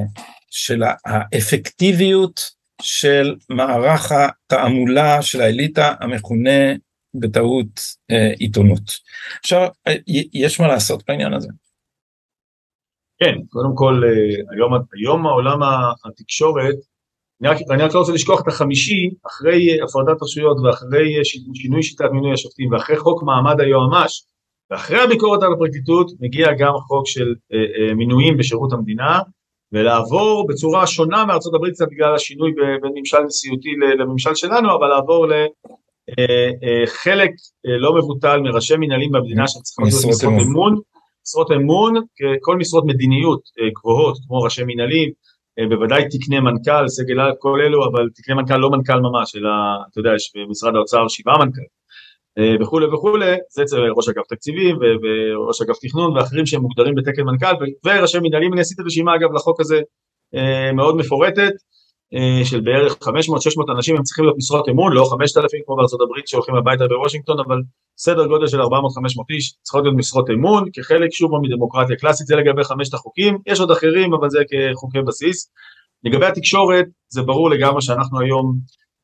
של 0.51 0.83
האפקטיביות 1.05 2.51
של 2.83 3.37
מערך 3.49 4.13
התעמולה 4.13 5.23
של 5.23 5.41
האליטה 5.41 5.95
המכונה 6.01 6.75
בטעות 7.15 7.81
עיתונות. 8.39 8.99
עכשיו, 9.41 9.69
יש 10.35 10.61
מה 10.61 10.69
לעשות 10.69 11.03
בעניין 11.09 11.33
הזה. 11.33 11.49
כן, 13.23 13.35
קודם 13.49 13.75
כל, 13.75 14.03
אה, 14.05 14.55
היום, 14.55 14.73
היום 14.95 15.27
העולם 15.27 15.61
התקשורת, 16.05 16.75
אני 17.41 17.49
רק, 17.49 17.57
אני 17.71 17.83
רק 17.83 17.95
לא 17.95 17.99
רוצה 17.99 18.13
לשכוח 18.13 18.43
את 18.43 18.49
החמישי, 18.49 19.11
אחרי 19.27 19.83
הפרדת 19.83 20.23
רשויות 20.23 20.57
ואחרי 20.65 21.25
שינוי 21.55 21.83
שיטת 21.83 22.11
מינוי 22.13 22.33
השופטים 22.33 22.73
ואחרי 22.73 22.97
חוק 22.97 23.23
מעמד 23.23 23.61
היועמ"ש, 23.61 24.23
ואחרי 24.71 25.01
הביקורת 25.01 25.43
על 25.43 25.53
הפרקליטות 25.53 26.11
מגיע 26.21 26.47
גם 26.59 26.73
חוק 26.89 27.07
של 27.07 27.35
אה, 27.53 27.59
אה, 27.59 27.95
מינויים 27.95 28.37
בשירות 28.37 28.73
המדינה, 28.73 29.21
ולעבור 29.73 30.47
בצורה 30.49 30.87
שונה 30.87 31.25
מארצות 31.25 31.55
הברית 31.55 31.75
קצת 31.75 31.87
בגלל 31.91 32.15
השינוי 32.15 32.53
בין 32.83 32.93
ממשל 32.95 33.19
נשיאותי 33.19 33.69
לממשל 33.99 34.35
שלנו, 34.35 34.77
אבל 34.77 34.89
לעבור 34.89 35.27
לחלק 35.27 37.31
אה, 37.31 37.73
אה, 37.73 37.79
לא 37.79 37.95
מבוטל 37.95 38.41
מראשי 38.41 38.77
מנהלים 38.77 39.13
במדינה 39.13 39.49
שצריכים 39.49 39.85
לעשות 39.85 40.11
משרות 40.11 40.43
אמון, 40.43 40.81
משרות 41.31 41.51
אמון, 41.51 41.95
כל 42.41 42.57
משרות 42.57 42.85
מדיניות 42.87 43.41
אה, 43.61 43.69
גבוהות, 43.77 44.17
כמו 44.27 44.39
ראשי 44.39 44.63
מנהלים, 44.67 45.11
אה, 45.59 45.67
בוודאי 45.69 46.03
תקני 46.09 46.41
מנכ"ל, 46.41 46.89
סגל 46.89 47.17
כל 47.39 47.61
אלו, 47.61 47.89
אבל 47.89 48.09
תקני 48.15 48.35
מנכ"ל 48.35 48.57
לא 48.57 48.71
מנכ"ל 48.71 49.01
ממש, 49.01 49.37
אלא 49.37 49.51
אתה 49.91 50.01
יודע, 50.01 50.11
יש 50.15 50.33
במשרד 50.37 50.77
האוצר 50.77 51.09
שבעה 51.09 51.39
מנכ"ל 51.39 51.61
אה, 52.39 52.55
וכולי 52.61 52.87
וכולי, 52.87 53.37
זה 53.51 53.63
אצל 53.63 53.81
ראש 53.97 54.09
אגף 54.09 54.27
תקציבים 54.29 54.77
וראש 55.03 55.63
אגף 55.63 55.77
תכנון 55.83 56.17
ואחרים 56.17 56.47
שהם 56.47 56.63
מוגדרים 56.63 56.95
בתקן 56.95 57.23
מנכ"ל 57.23 57.55
וראשי 57.87 58.19
מנהלים, 58.23 58.53
אני 58.53 58.61
עשיתי 58.61 58.83
רשימה 58.83 59.15
אגב 59.15 59.33
לחוק 59.35 59.61
הזה 59.61 59.81
מאוד 60.75 60.97
מפורטת, 60.97 61.53
של 62.45 62.61
בערך 62.61 62.93
500-600 62.93 63.73
אנשים 63.77 63.97
הם 63.97 64.03
צריכים 64.03 64.25
להיות 64.25 64.37
משרות 64.37 64.69
אמון, 64.69 64.93
לא 64.93 65.09
5,000 65.11 65.61
כמו 65.67 65.77
בארצות 65.77 66.01
הברית 66.01 66.29
שהולכים 66.29 66.55
הביתה 66.55 66.85
בוושינגטון, 66.89 67.41
אבל 67.41 67.57
סדר 67.99 68.27
גודל 68.27 68.47
של 68.47 68.61
400-500 68.61 68.65
איש 69.31 69.53
צריכות 69.63 69.85
להיות 69.85 69.97
משרות 69.97 70.31
אמון, 70.31 70.69
כחלק 70.73 71.13
שוב 71.13 71.31
מדמוקרטיה 71.43 71.97
קלאסית, 71.97 72.27
זה 72.27 72.37
לגבי 72.37 72.65
חמשת 72.65 72.95
החוקים, 72.95 73.39
יש 73.47 73.61
עוד 73.61 73.71
אחרים 73.71 74.15
אבל 74.15 74.31
זה 74.31 74.39
כחוקי 74.51 74.99
בסיס. 75.07 75.51
לגבי 76.05 76.27
התקשורת, 76.27 76.87
זה 77.09 77.23
ברור 77.23 77.51
לגמרי 77.51 77.83
שאנחנו 77.83 78.21
היום, 78.21 78.59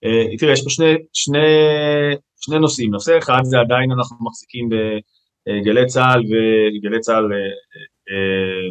אה, 0.04 0.36
תראה 0.36 0.52
יש 0.52 0.64
פה 0.64 0.70
שני, 0.70 0.94
שני, 1.12 1.46
שני 2.40 2.58
נושאים, 2.58 2.90
נושא 2.90 3.18
אחד 3.18 3.40
זה 3.42 3.60
עדיין 3.60 3.92
אנחנו 3.92 4.16
מחזיקים 4.20 4.68
בגלי 5.48 5.86
צה"ל 5.86 6.20
וגלי 6.20 7.00
צה"ל 7.00 7.32
אה, 7.32 7.38
אה, 7.38 7.86
אה, 8.10 8.70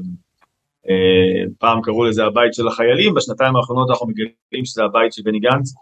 פעם 1.59 1.81
קראו 1.81 2.05
לזה 2.05 2.25
הבית 2.25 2.53
של 2.53 2.67
החיילים, 2.67 3.13
בשנתיים 3.13 3.55
האחרונות 3.55 3.89
אנחנו 3.89 4.07
מגלים 4.07 4.65
שזה 4.65 4.83
הבית 4.83 5.13
של 5.13 5.21
בני 5.25 5.39
גנץ, 5.39 5.73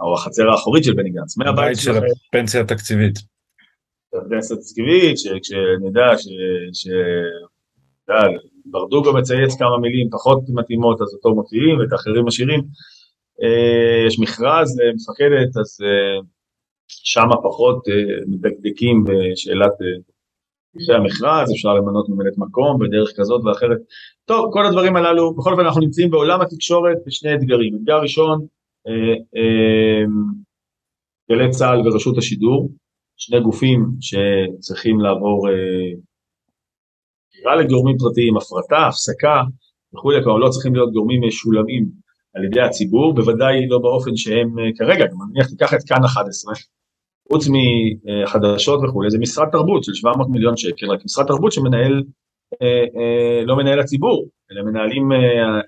או 0.00 0.14
החצר 0.14 0.50
האחורית 0.50 0.84
של 0.84 0.94
בני 0.94 1.10
גנץ. 1.10 1.38
הבית 1.46 1.76
של 1.78 1.92
הפנסיה 2.28 2.60
התקציבית. 2.60 3.18
הפנסיה 4.14 4.56
התקציבית, 4.56 5.16
כשנדע 5.42 6.18
ש... 6.72 6.88
ברדוגו 8.70 9.12
מצייץ 9.12 9.56
כמה 9.58 9.78
מילים 9.78 10.10
פחות 10.10 10.42
מתאימות, 10.48 11.00
אז 11.00 11.14
אותו 11.14 11.34
מוציאים 11.34 11.78
ואת 11.78 11.92
האחרים 11.92 12.24
משאירים. 12.24 12.60
אה, 13.42 14.06
יש 14.06 14.18
מכרז 14.18 14.78
למפקדת, 14.78 15.56
אז 15.60 15.78
אה, 15.84 16.20
שמה 16.88 17.36
פחות 17.42 17.84
מדקדקים 18.26 19.04
בשאלת 19.04 19.72
אחרי 20.84 20.96
המכרז, 20.96 21.50
אפשר 21.50 21.74
למנות 21.74 22.08
ממלאת 22.08 22.38
מקום 22.38 22.78
בדרך 22.78 23.12
כזאת 23.16 23.44
ואחרת. 23.44 23.78
טוב, 24.24 24.50
כל 24.52 24.66
הדברים 24.66 24.96
הללו, 24.96 25.34
בכל 25.34 25.52
אופן 25.52 25.64
אנחנו 25.64 25.80
נמצאים 25.80 26.10
בעולם 26.10 26.40
התקשורת 26.40 26.96
בשני 27.06 27.34
אתגרים. 27.34 27.76
אתגר 27.76 28.00
ראשון, 28.00 28.46
אה, 28.86 29.14
אה, 29.36 30.04
גלי 31.30 31.50
צה"ל 31.50 31.88
ורשות 31.88 32.18
השידור, 32.18 32.70
שני 33.16 33.40
גופים 33.40 33.86
שצריכים 34.00 35.00
לעבור 35.00 35.48
בחירה 37.30 37.52
אה, 37.52 37.56
לגורמים 37.56 37.96
פרטיים, 37.98 38.36
הפרטה, 38.36 38.86
הפסקה 38.86 39.42
וכולי, 39.94 40.22
כלומר 40.22 40.38
לא 40.38 40.48
צריכים 40.48 40.74
להיות 40.74 40.92
גורמים 40.92 41.20
משולמים 41.26 41.88
על 42.34 42.44
ידי 42.44 42.60
הציבור, 42.60 43.14
בוודאי 43.14 43.68
לא 43.68 43.78
באופן 43.78 44.16
שהם 44.16 44.54
כרגע, 44.78 45.06
גם 45.06 45.16
נניח 45.30 45.46
תיקח 45.46 45.74
את 45.74 45.82
כאן 45.88 46.04
11, 46.04 46.54
חוץ 47.32 47.48
מחדשות 47.48 48.80
וכולי, 48.84 49.10
זה 49.10 49.18
משרד 49.18 49.48
תרבות 49.52 49.84
של 49.84 49.94
700 49.94 50.28
מיליון 50.30 50.56
שקל, 50.56 50.86
רק 50.90 51.00
משרד 51.04 51.26
תרבות 51.26 51.52
שמנהל, 51.52 52.02
אה, 52.62 52.84
אה, 53.00 53.44
לא 53.44 53.56
מנהל 53.56 53.80
הציבור, 53.80 54.28
אלא 54.52 54.62
מנהלים 54.62 55.12
אה, 55.12 55.60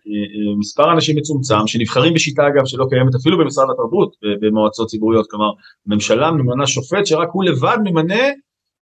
מספר 0.59 0.93
אנשים 0.93 1.17
מצומצם, 1.17 1.67
שנבחרים 1.67 2.15
בשיטה 2.15 2.43
אגב 2.47 2.67
שלא 2.67 2.87
קיימת 2.91 3.15
אפילו 3.15 3.39
במשרד 3.39 3.67
התרבות, 3.71 4.17
במועצות 4.41 4.89
ציבוריות, 4.89 5.27
כלומר 5.31 5.51
ממשלה 5.87 6.31
ממנה 6.31 6.67
שופט 6.67 7.07
שרק 7.07 7.29
הוא 7.33 7.45
לבד 7.45 7.77
ממנה 7.85 8.25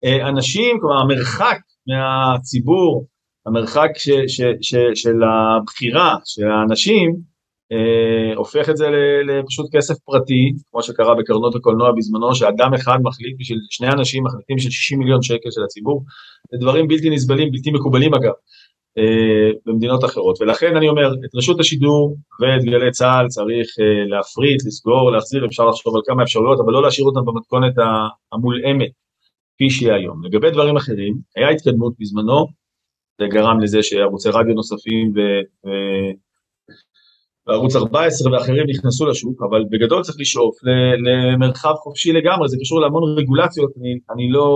אנשים, 0.04 0.76
כלומר 0.80 1.00
המרחק 1.00 1.58
מהציבור, 1.86 3.06
המרחק 3.46 3.90
ש, 3.96 4.10
ש, 4.10 4.40
ש, 4.60 4.74
של 4.94 5.16
הבחירה 5.22 6.16
של 6.24 6.46
האנשים, 6.50 7.33
אה, 7.72 8.34
הופך 8.36 8.68
את 8.68 8.76
זה 8.76 8.86
לפשוט 9.26 9.66
כסף 9.76 9.94
פרטי, 10.04 10.52
כמו 10.70 10.82
שקרה 10.82 11.14
בקרנות 11.14 11.54
הקולנוע 11.54 11.92
בזמנו, 11.96 12.34
שאדם 12.34 12.74
אחד 12.74 12.98
מחליט 13.02 13.36
בשביל 13.38 13.58
שני 13.70 13.88
אנשים 13.88 14.24
מחליטים 14.24 14.58
של 14.58 14.70
60 14.70 14.98
מיליון 14.98 15.22
שקל 15.22 15.50
של 15.50 15.62
הציבור, 15.64 16.04
זה 16.52 16.58
דברים 16.60 16.88
בלתי 16.88 17.10
נסבלים, 17.10 17.50
בלתי 17.52 17.70
מקובלים 17.70 18.14
אגב. 18.14 18.32
אה, 18.98 19.50
במדינות 19.66 20.04
אחרות. 20.04 20.40
ולכן 20.40 20.76
אני 20.76 20.88
אומר, 20.88 21.14
את 21.24 21.34
רשות 21.34 21.60
השידור 21.60 22.16
ואת 22.40 22.64
גלי 22.64 22.90
צה"ל 22.90 23.28
צריך 23.28 23.66
אה, 23.80 24.08
להפריט, 24.08 24.64
לסגור, 24.66 25.12
להחזיר, 25.12 25.46
אפשר 25.46 25.66
לחשוב 25.66 25.96
על 25.96 26.02
כמה 26.04 26.22
אפשרויות, 26.22 26.60
אבל 26.60 26.72
לא 26.72 26.82
להשאיר 26.82 27.06
אותם 27.06 27.24
במתכונת 27.24 27.74
המולאמת 28.32 28.90
כפי 29.54 29.70
שהיא 29.70 29.92
היום. 29.92 30.24
לגבי 30.24 30.50
דברים 30.50 30.76
אחרים, 30.76 31.14
היה 31.36 31.48
התקדמות 31.48 31.94
בזמנו, 31.98 32.46
זה 33.20 33.26
גרם 33.26 33.60
לזה 33.60 33.82
שערוצי 33.82 34.28
רדיו 34.28 34.54
נוספים 34.54 35.12
ו... 35.16 35.20
וערוץ 37.46 37.76
14 37.76 38.32
ואחרים 38.32 38.64
נכנסו 38.68 39.06
לשוק, 39.06 39.42
אבל 39.42 39.64
בגדול 39.70 40.02
צריך 40.02 40.16
לשאוף 40.20 40.56
למרחב 41.04 41.74
חופשי 41.74 42.12
לגמרי, 42.12 42.48
זה 42.48 42.56
קשור 42.60 42.80
להמון 42.80 43.18
רגולציות, 43.18 43.70
אני, 43.80 43.98
אני 44.14 44.30
לא, 44.30 44.46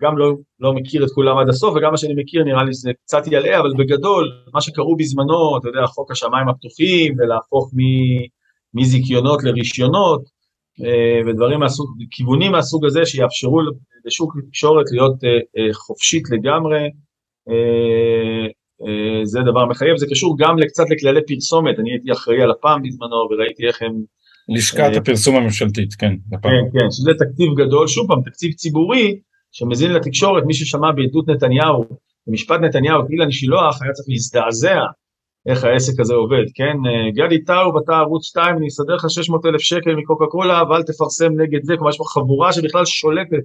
גם 0.00 0.18
לא, 0.18 0.32
לא 0.60 0.72
מכיר 0.72 1.04
את 1.04 1.10
כולם 1.14 1.38
עד 1.38 1.48
הסוף, 1.48 1.76
וגם 1.76 1.90
מה 1.90 1.96
שאני 1.96 2.14
מכיר 2.16 2.44
נראה 2.44 2.64
לי 2.64 2.72
שזה 2.74 2.90
קצת 3.04 3.22
ילאה, 3.26 3.60
אבל 3.60 3.70
בגדול, 3.78 4.30
מה 4.54 4.60
שקראו 4.60 4.96
בזמנו, 4.96 5.58
אתה 5.58 5.68
יודע, 5.68 5.86
חוק 5.86 6.10
השמיים 6.10 6.48
הפתוחים, 6.48 7.14
ולהפוך 7.18 7.70
מזיכיונות 8.74 9.44
לרישיונות, 9.44 10.22
אה, 10.84 11.20
ודברים 11.26 11.60
מהסוג, 11.60 11.88
כיוונים 12.10 12.52
מהסוג 12.52 12.84
הזה 12.84 13.06
שיאפשרו 13.06 13.60
לשוק 14.04 14.36
תקשורת 14.48 14.86
להיות 14.92 15.24
אה, 15.24 15.30
אה, 15.30 15.74
חופשית 15.74 16.30
לגמרי, 16.30 16.90
זה 19.24 19.40
דבר 19.50 19.66
מחייב, 19.66 19.96
זה 19.96 20.06
קשור 20.10 20.36
גם 20.38 20.56
קצת 20.68 20.84
לכללי 20.90 21.20
פרסומת, 21.26 21.78
אני 21.78 21.90
הייתי 21.90 22.12
אחראי 22.12 22.42
על 22.42 22.50
הפעם 22.50 22.82
בזמנו 22.82 23.28
וראיתי 23.30 23.66
איך 23.66 23.82
הם... 23.82 23.92
לשכת 24.48 24.80
אה, 24.80 24.98
הפרסום 24.98 25.36
הממשלתית, 25.36 25.94
כן. 25.94 26.14
כן, 26.30 26.64
כן, 26.72 26.90
שזה 26.90 27.10
תקציב 27.18 27.48
גדול, 27.56 27.86
שוב 27.86 28.08
פעם, 28.08 28.22
תקציב 28.22 28.52
ציבורי 28.52 29.18
שמזין 29.52 29.92
לתקשורת, 29.92 30.42
מי 30.46 30.54
ששמע 30.54 30.92
בעדות 30.92 31.28
נתניהו, 31.28 31.84
במשפט 32.26 32.60
נתניהו, 32.60 33.00
אילן 33.10 33.30
שילוח, 33.30 33.82
היה 33.82 33.92
צריך 33.92 34.08
להזדעזע 34.08 34.80
איך 35.46 35.64
העסק 35.64 36.00
הזה 36.00 36.14
עובד, 36.14 36.44
כן? 36.54 36.76
אה, 36.86 37.10
גדי 37.26 37.44
טאוב, 37.44 37.76
אתה 37.76 37.92
ערוץ 37.92 38.24
2, 38.24 38.56
אני 38.56 38.68
אסדר 38.68 38.94
לך 38.94 39.04
600 39.08 39.46
אלף 39.46 39.60
שקל 39.60 39.94
מקוקה 39.94 40.26
קולה, 40.26 40.62
ואל 40.70 40.82
תפרסם 40.82 41.40
נגד 41.40 41.62
זה, 41.62 41.74
כלומר 41.76 41.90
יש 41.90 41.98
פה 41.98 42.04
חבורה 42.14 42.52
שבכלל 42.52 42.84
שולטת 42.84 43.44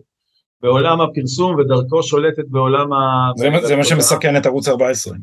בעולם 0.62 1.02
הפרסום 1.02 1.56
ודרכו 1.56 2.04
שולטת 2.04 2.44
בעולם 2.48 2.94
ה... 2.94 3.32
זה, 3.36 3.50
זה 3.62 3.76
מה 3.76 3.84
שמסכן 3.84 4.38
את 4.38 4.46
ערוץ 4.46 4.68
14. 4.68 5.14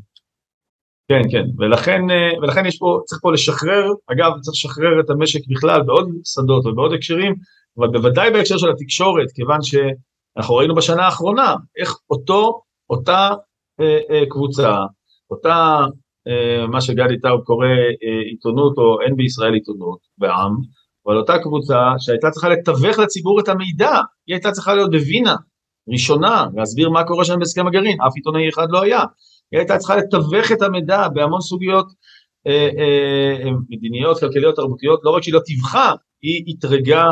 כן, 1.08 1.22
כן, 1.30 1.44
ולכן, 1.58 2.10
אה, 2.10 2.38
ולכן 2.42 2.66
יש 2.66 2.78
פה, 2.78 3.00
צריך 3.04 3.22
פה 3.22 3.32
לשחרר, 3.32 3.84
אגב, 4.12 4.32
צריך 4.40 4.54
לשחרר 4.54 5.00
את 5.00 5.10
המשק 5.10 5.40
בכלל 5.48 5.82
בעוד 5.82 6.08
שדות 6.24 6.66
ובעוד 6.66 6.92
הקשרים, 6.92 7.34
אבל 7.78 7.88
בוודאי 7.88 8.30
בהקשר 8.30 8.58
של 8.58 8.70
התקשורת, 8.70 9.32
כיוון 9.34 9.58
שאנחנו 9.62 10.54
ראינו 10.54 10.74
בשנה 10.74 11.04
האחרונה 11.04 11.54
איך 11.80 11.96
אותו, 12.10 12.60
אותה 12.90 13.30
אה, 13.80 13.98
אה, 14.10 14.22
קבוצה, 14.30 14.78
אותה, 15.30 15.86
אה, 16.28 16.66
מה 16.66 16.80
שגדי 16.80 17.20
טאוב 17.20 17.40
קורא 17.40 17.66
אה, 17.66 18.20
עיתונות, 18.30 18.78
או 18.78 19.00
אין 19.00 19.16
בישראל 19.16 19.54
עיתונות 19.54 19.98
בעם, 20.18 20.56
אבל 21.06 21.16
אותה 21.16 21.38
קבוצה 21.38 21.92
שהייתה 21.98 22.30
צריכה 22.30 22.48
לתווך 22.48 22.98
לציבור 22.98 23.40
את 23.40 23.48
המידע, 23.48 23.92
היא 24.26 24.34
הייתה 24.34 24.50
צריכה 24.50 24.74
להיות 24.74 24.90
בווינה, 24.90 25.34
ראשונה, 25.88 26.46
להסביר 26.54 26.90
מה 26.90 27.04
קורה 27.04 27.24
שם 27.24 27.38
בהסכם 27.38 27.66
הגרעין, 27.66 27.98
אף 28.00 28.12
עיתונאי 28.16 28.48
אחד 28.48 28.66
לא 28.70 28.82
היה. 28.82 29.00
היא 29.52 29.58
הייתה 29.58 29.78
צריכה 29.78 29.96
לתווך 29.96 30.52
את 30.52 30.62
המידע 30.62 31.08
בהמון 31.08 31.40
סוגיות 31.40 31.86
אה, 32.46 32.68
אה, 32.78 33.50
מדיניות, 33.68 34.20
כלכליות, 34.20 34.56
תרבותיות, 34.56 35.00
לא 35.04 35.10
רק 35.10 35.22
שהיא 35.22 35.34
לא 35.34 35.40
טיווחה, 35.40 35.92
היא 36.22 36.54
אתרגה, 36.58 37.04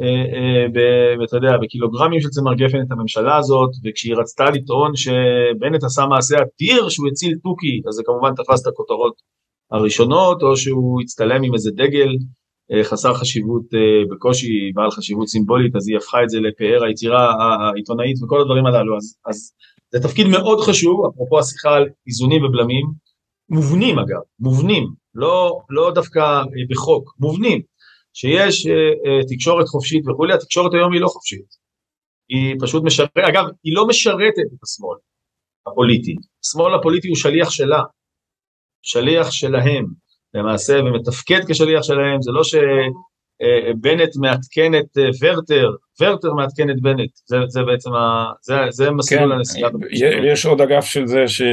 אה, 0.00 1.24
אתה 1.24 1.36
יודע, 1.36 1.56
בקילוגרמים 1.62 2.20
של 2.20 2.28
צמר 2.28 2.54
גפן 2.54 2.82
את 2.86 2.90
הממשלה 2.90 3.36
הזאת, 3.36 3.70
וכשהיא 3.84 4.14
רצתה 4.16 4.44
לטעון 4.44 4.96
שבנט 4.96 5.84
עשה 5.84 6.06
מעשה 6.06 6.36
אדיר 6.36 6.88
שהוא 6.88 7.08
הציל 7.08 7.34
תוכי, 7.42 7.82
אז 7.88 7.94
זה 7.94 8.02
כמובן 8.06 8.34
תפס 8.34 8.62
את 8.62 8.66
הכותרות 8.66 9.14
הראשונות, 9.72 10.42
או 10.42 10.56
שהוא 10.56 11.00
הצטלם 11.02 11.42
עם 11.42 11.54
איזה 11.54 11.70
דגל 11.74 12.08
חסר 12.82 13.14
חשיבות 13.14 13.62
בקושי, 14.10 14.72
בעל 14.74 14.90
חשיבות 14.90 15.28
סימבולית, 15.28 15.76
אז 15.76 15.88
היא 15.88 15.96
הפכה 15.96 16.22
את 16.22 16.30
זה 16.30 16.40
לפאר 16.40 16.84
היצירה 16.84 17.32
העיתונאית 17.40 18.22
וכל 18.22 18.40
הדברים 18.40 18.66
הללו, 18.66 18.96
אז, 18.96 19.16
אז 19.26 19.52
זה 19.94 20.08
תפקיד 20.08 20.26
מאוד 20.26 20.60
חשוב, 20.60 21.06
אפרופו 21.06 21.38
השיחה 21.38 21.74
על 21.76 21.88
איזונים 22.06 22.44
ובלמים, 22.44 22.86
מובנים 23.48 23.98
אגב, 23.98 24.20
מובנים, 24.40 24.84
לא, 25.14 25.60
לא 25.70 25.92
דווקא 25.94 26.42
בחוק, 26.70 27.14
מובנים, 27.18 27.62
שיש 28.14 28.66
אה, 28.66 28.72
אה, 28.72 29.24
תקשורת 29.28 29.68
חופשית 29.68 30.08
וכולי, 30.08 30.34
התקשורת 30.34 30.74
היום 30.74 30.92
היא 30.92 31.00
לא 31.00 31.08
חופשית, 31.08 31.46
היא 32.28 32.56
פשוט 32.60 32.82
משרתת, 32.84 33.16
אגב, 33.16 33.44
היא 33.64 33.74
לא 33.74 33.86
משרתת 33.86 34.46
את 34.54 34.62
השמאל 34.62 34.98
הפוליטי, 35.66 36.16
השמאל 36.44 36.74
הפוליטי 36.74 37.08
הוא 37.08 37.16
שליח 37.16 37.50
שלה, 37.50 37.82
שליח 38.82 39.30
שלהם, 39.30 39.86
למעשה, 40.34 40.80
ומתפקד 40.80 41.40
כשליח 41.48 41.82
שלהם, 41.82 42.22
זה 42.22 42.30
לא 42.32 42.44
ש... 42.44 42.54
אה, 43.42 43.72
מעדכן 44.16 44.74
את 44.74 44.98
אה, 44.98 45.08
ורטר, 45.20 45.70
ורטר 46.00 46.34
מעדכן 46.34 46.70
את 46.70 46.80
בנט, 46.80 47.10
זה, 47.26 47.36
זה 47.48 47.62
בעצם, 47.62 47.92
ה, 47.92 48.32
זה, 48.42 48.54
זה 48.70 48.90
מסלול 48.90 49.28
כן, 49.28 49.32
הנסיעה. 49.32 49.70
יש 50.32 50.46
עוד 50.46 50.60
אגף 50.60 50.84
של 50.84 51.06
זה 51.06 51.28
שאני 51.28 51.52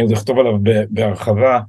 אה, 0.00 0.02
עוד 0.02 0.12
אכתוב 0.12 0.38
עליו 0.38 0.54
בהרחבה, 0.90 1.60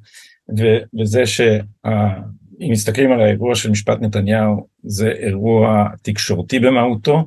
וזה 0.99 1.25
שאם 1.25 2.71
מסתכלים 2.71 3.11
על 3.11 3.21
האירוע 3.21 3.55
של 3.55 3.71
משפט 3.71 3.97
נתניהו, 4.01 4.67
זה 4.83 5.11
אירוע 5.11 5.87
תקשורתי 6.01 6.59
במהותו, 6.59 7.23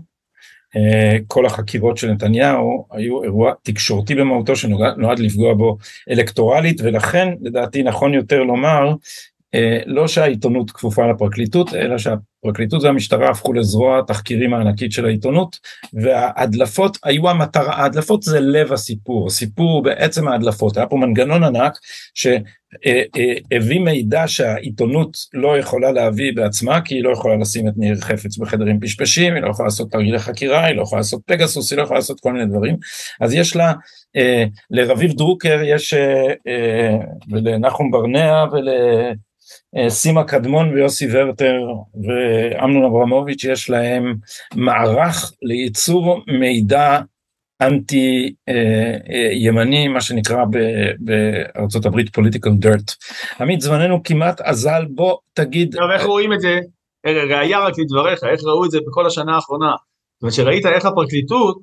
כל 1.27 1.47
החקירות 1.47 1.97
של 1.97 2.11
נתניהו 2.11 2.87
היו 2.91 3.23
אירוע 3.23 3.53
תקשורתי 3.62 4.14
במהותו 4.14 4.57
שנועד 4.57 5.19
לפגוע 5.19 5.55
בו 5.55 5.77
אלקטורלית 6.11 6.81
ולכן 6.85 7.29
לדעתי 7.43 7.83
נכון 7.83 8.14
יותר 8.14 8.43
לומר 8.43 8.95
אה, 9.55 9.79
לא 9.87 10.09
שהעיתונות 10.09 10.71
כפופה 10.71 11.07
לפרקליטות, 11.07 11.75
אלא 11.75 11.99
שהפרקליטות 11.99 12.83
והמשטרה 12.83 13.31
הפכו 13.31 13.53
לזרוע 13.53 13.99
התחקירים 13.99 14.55
הענקית 14.55 14.93
של 14.93 15.05
העיתונות, 15.05 15.59
וההדלפות 15.93 16.99
היו 17.05 17.31
המטרה, 17.31 17.75
ההדלפות 17.75 18.23
זה 18.23 18.41
לב 18.41 18.73
הסיפור, 18.73 19.27
הסיפור 19.27 19.83
בעצם 19.83 20.29
ההדלפות, 20.29 20.77
היה 20.77 20.87
פה 20.87 20.97
מנגנון 20.97 21.45
ענק 21.45 21.79
שהביא 22.85 23.81
מידע 23.81 24.22
שהעיתונות 24.27 25.16
לא 25.35 25.59
יכולה 25.59 25.93
להביא 25.93 26.33
בעצמה, 26.37 26.81
כי 26.81 26.95
היא 26.95 27.05
לא 27.05 27.11
יכולה 27.11 27.37
לשים 27.37 27.68
את 27.68 27.72
ניר 27.77 27.97
חפץ 28.01 28.39
בחדרים 28.39 28.81
פשפשים, 28.81 29.35
היא 29.35 29.43
לא 29.43 29.51
יכולה 29.51 29.66
לעשות 29.66 29.91
תרגילי 29.91 30.18
חקירה, 30.18 30.64
היא 30.64 30.77
לא 30.77 30.83
יכולה 30.83 31.01
לעשות 31.01 31.22
פגסוס, 31.27 31.72
היא 31.72 31.79
לא 31.79 31.83
יכולה 31.83 31.99
לעשות 31.99 32.20
כל 32.20 32.33
מיני 32.33 32.47
דברים, 32.47 32.77
אז 33.20 33.35
יש 33.35 33.57
לה, 33.57 33.72
אה, 34.16 34.45
לרביב 34.70 35.12
דרוקר 35.12 35.61
יש, 35.64 35.95
אה, 35.95 36.97
ולנחום 37.31 37.91
ברנע 37.91 38.45
ול... 38.53 38.68
אה, 39.77 39.91
סימה 39.91 40.24
קדמון 40.24 40.74
ויוסי 40.74 41.07
ורטר 41.12 41.61
ואמנון 42.07 42.85
אברמוביץ' 42.85 43.45
יש 43.45 43.70
להם 43.70 44.14
מערך 44.55 45.33
לייצור 45.43 46.20
מידע 46.41 46.99
אנטי 47.62 48.34
אה, 48.48 48.54
אה, 49.11 49.32
ימני 49.32 49.88
מה 49.88 50.00
שנקרא 50.00 50.44
בארצות 50.98 51.86
הברית 51.86 52.14
פוליטיקל 52.14 52.50
דירט. 52.50 52.92
עמית 53.40 53.61
זמננו 53.61 54.02
כמעט 54.02 54.40
אזל 54.40 54.84
בוא 54.94 55.16
תגיד. 55.32 55.74
עכשיו 55.74 55.92
איך 55.92 56.04
רואים 56.07 56.32
את 56.32 56.40
זה, 56.40 56.59
ראייה 57.07 57.59
רק 57.59 57.74
לדבריך, 57.78 58.24
איך 58.24 58.40
ראו 58.44 58.64
את 58.64 58.70
זה 58.70 58.78
בכל 58.86 59.07
השנה 59.07 59.34
האחרונה. 59.34 59.72
זאת 60.14 60.22
אומרת 60.22 60.34
שראית 60.34 60.66
איך 60.66 60.84
הפרקליטות, 60.84 61.59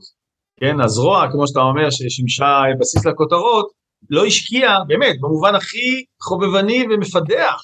כן, 0.59 0.79
הזרוע 0.79 1.31
כמו 1.31 1.47
שאתה 1.47 1.59
אומר 1.59 1.89
ששימשה 1.89 2.61
בסיס 2.79 3.05
לכותרות, 3.05 3.71
לא 4.09 4.25
השקיעה 4.25 4.83
באמת 4.87 5.15
במובן 5.21 5.55
הכי 5.55 6.03
חובבני 6.21 6.85
ומפדח 6.91 7.61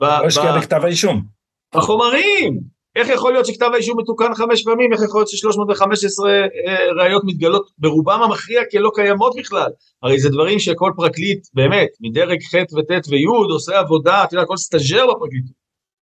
לא 0.00 0.26
השקיע 0.26 0.56
בכתב 0.58 0.80
האישום. 0.84 1.22
בחומרים. 1.74 2.75
איך 2.96 3.08
יכול 3.08 3.32
להיות 3.32 3.46
שכתב 3.46 3.70
האישום 3.72 4.00
מתוקן 4.00 4.34
חמש 4.34 4.64
פעמים, 4.64 4.92
איך 4.92 5.02
יכול 5.02 5.20
להיות 5.20 5.28
ש-315 5.28 6.26
אה, 6.28 6.92
ראיות 7.02 7.22
מתגלות 7.24 7.70
ברובם 7.78 8.22
המכריע 8.22 8.60
כלא 8.70 8.90
קיימות 8.94 9.32
בכלל? 9.38 9.70
הרי 10.02 10.18
זה 10.18 10.28
דברים 10.28 10.58
שכל 10.58 10.92
פרקליט, 10.96 11.46
באמת, 11.54 11.88
מדרג 12.00 12.38
ח' 12.42 12.54
וט' 12.54 13.08
וי' 13.08 13.24
עושה 13.24 13.78
עבודה, 13.78 14.24
אתה 14.24 14.34
יודע, 14.34 14.46
כל 14.46 14.56
סטאג'ר 14.56 15.06
בפרקליטות. 15.06 15.66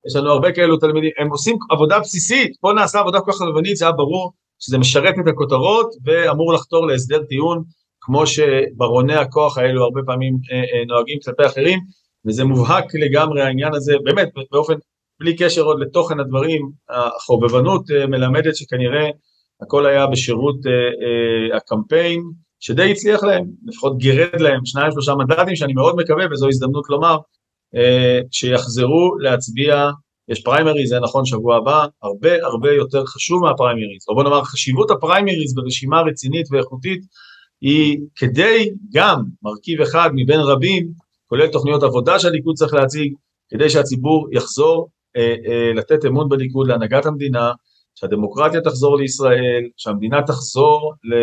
יש 0.07 0.17
לנו 0.17 0.31
הרבה 0.31 0.53
כאלו 0.53 0.77
תלמידים, 0.77 1.11
הם 1.19 1.31
עושים 1.31 1.57
עבודה 1.71 2.01
בסיסית, 2.01 2.57
פה 2.61 2.73
נעשה 2.73 3.01
עבודה 3.01 3.21
כל 3.21 3.33
כך 3.33 3.39
חלמנית, 3.39 3.77
זה 3.77 3.85
היה 3.85 3.93
ברור 3.93 4.33
שזה 4.59 4.79
משרת 4.79 5.15
את 5.23 5.29
הכותרות 5.29 5.95
ואמור 6.05 6.53
לחתור 6.53 6.87
להסדר 6.87 7.23
טיעון, 7.23 7.63
כמו 8.01 8.27
שברוני 8.27 9.15
הכוח 9.15 9.59
האלו 9.59 9.85
הרבה 9.85 10.01
פעמים 10.07 10.35
אה, 10.53 10.57
אה, 10.57 10.85
נוהגים 10.87 11.19
כלפי 11.25 11.47
אחרים. 11.47 11.79
וזה 12.27 12.45
מובהק 12.45 12.85
לגמרי 12.95 13.43
העניין 13.43 13.75
הזה, 13.75 13.95
באמת 14.05 14.29
באופן, 14.53 14.75
בלי 15.21 15.37
קשר 15.37 15.63
עוד 15.63 15.81
לתוכן 15.81 16.21
הדברים, 16.21 16.71
החובבנות 16.89 17.91
אה, 17.91 18.07
מלמדת 18.07 18.57
שכנראה 18.57 19.09
הכל 19.63 19.87
היה 19.87 20.07
בשירות 20.07 20.57
אה, 20.67 20.73
אה, 20.73 21.57
הקמפיין, 21.57 22.23
שדי 22.61 22.91
הצליח 22.91 23.25
להם, 23.25 23.45
לפחות 23.67 23.99
גירד 23.99 24.41
להם 24.41 24.61
שניים 24.65 24.93
שלושה 24.93 25.15
מנדטים 25.15 25.57
שאני 25.57 25.73
מאוד 25.73 25.97
מקווה, 25.97 26.25
וזו 26.33 26.49
הזדמנות 26.49 26.85
לומר, 26.91 27.17
שיחזרו 28.31 29.19
להצביע, 29.19 29.91
יש 30.29 30.43
פריימריז, 30.43 30.89
זה 30.89 31.01
נכון 31.01 31.25
שבוע 31.25 31.57
הבא, 31.57 31.87
הרבה 32.03 32.47
הרבה 32.47 32.73
יותר 32.73 33.07
חשוב 33.07 33.43
מהפריימריז, 33.43 34.05
או 34.09 34.15
בוא 34.15 34.23
נאמר 34.25 34.45
חשיבות 34.45 34.91
הפריימריז 34.91 35.55
ברשימה 35.55 36.01
רצינית 36.01 36.47
ואיכותית 36.51 37.01
היא 37.61 37.99
כדי 38.17 38.71
גם 38.95 39.23
מרכיב 39.43 39.81
אחד 39.81 40.11
מבין 40.15 40.41
רבים, 40.41 40.89
כולל 41.27 41.49
תוכניות 41.49 41.83
עבודה 41.83 42.19
שהליכוד 42.19 42.55
צריך 42.57 42.75
להציג, 42.75 43.15
כדי 43.51 43.71
שהציבור 43.71 44.29
יחזור 44.33 44.89
לתת 45.75 46.05
אמון 46.05 46.29
בליכוד 46.29 46.69
להנהגת 46.69 47.07
המדינה, 47.07 47.53
שהדמוקרטיה 47.95 48.61
תחזור 48.61 48.99
לישראל, 48.99 49.63
שהמדינה 49.77 50.23
תחזור 50.23 50.95
ל, 51.05 51.15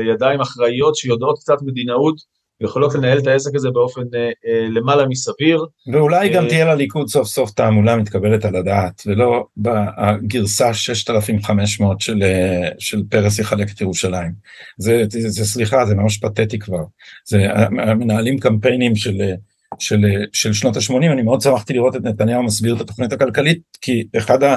לידיים 0.00 0.40
אחראיות 0.40 0.96
שיודעות 0.96 1.38
קצת 1.38 1.62
מדינאות 1.62 2.16
ויכולות 2.60 2.94
לנהל 2.94 3.18
את 3.18 3.26
העסק 3.26 3.54
הזה 3.54 3.70
באופן 3.70 4.00
אה, 4.14 4.20
אה, 4.20 4.68
למעלה 4.68 5.06
מסביר. 5.06 5.64
ואולי 5.92 6.28
גם 6.28 6.44
אה, 6.44 6.48
תהיה 6.48 6.74
לליכוד 6.74 7.08
סוף 7.08 7.28
סוף 7.28 7.50
תעמולה 7.50 7.96
מתקבלת 7.96 8.44
על 8.44 8.56
הדעת, 8.56 9.02
ולא 9.06 9.46
בגרסה 9.56 10.74
6500 10.74 12.00
של, 12.00 12.22
אה, 12.22 12.68
של 12.78 13.02
פרס 13.10 13.38
יחלק 13.38 13.70
את 13.70 13.80
ירושלים. 13.80 14.32
זה, 14.78 15.04
זה, 15.08 15.28
זה 15.28 15.44
סליחה, 15.44 15.86
זה 15.86 15.94
ממש 15.94 16.18
פתטי 16.18 16.58
כבר. 16.58 16.84
זה 17.24 17.46
מנהלים 17.70 18.38
קמפיינים 18.38 18.96
של... 18.96 19.20
של, 19.78 20.04
של 20.32 20.52
שנות 20.52 20.76
ה-80, 20.76 21.12
אני 21.12 21.22
מאוד 21.22 21.40
שמחתי 21.40 21.72
לראות 21.72 21.96
את 21.96 22.02
נתניהו 22.02 22.42
מסביר 22.42 22.76
את 22.76 22.80
התוכנית 22.80 23.12
הכלכלית, 23.12 23.60
כי 23.80 24.04
אחד 24.18 24.42
ה... 24.42 24.56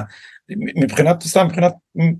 מבחינת, 0.56 1.22
סתם 1.22 1.46
מבחינת 1.46 1.72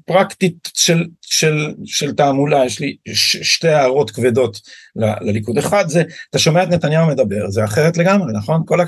פרקטית 0.06 0.68
של, 0.74 1.06
של, 1.20 1.74
של 1.84 2.14
תעמולה, 2.14 2.64
יש 2.64 2.80
לי 2.80 2.96
ש, 3.08 3.36
שתי 3.36 3.68
הערות 3.68 4.10
כבדות 4.10 4.60
ל, 4.96 5.04
לליכוד. 5.20 5.58
אחד 5.58 5.88
זה, 5.88 6.02
אתה 6.30 6.38
שומע 6.38 6.62
את 6.62 6.68
נתניהו 6.68 7.06
מדבר, 7.06 7.50
זה 7.50 7.64
אחרת 7.64 7.96
לגמרי, 7.96 8.32
נכון? 8.32 8.62
כל, 8.66 8.78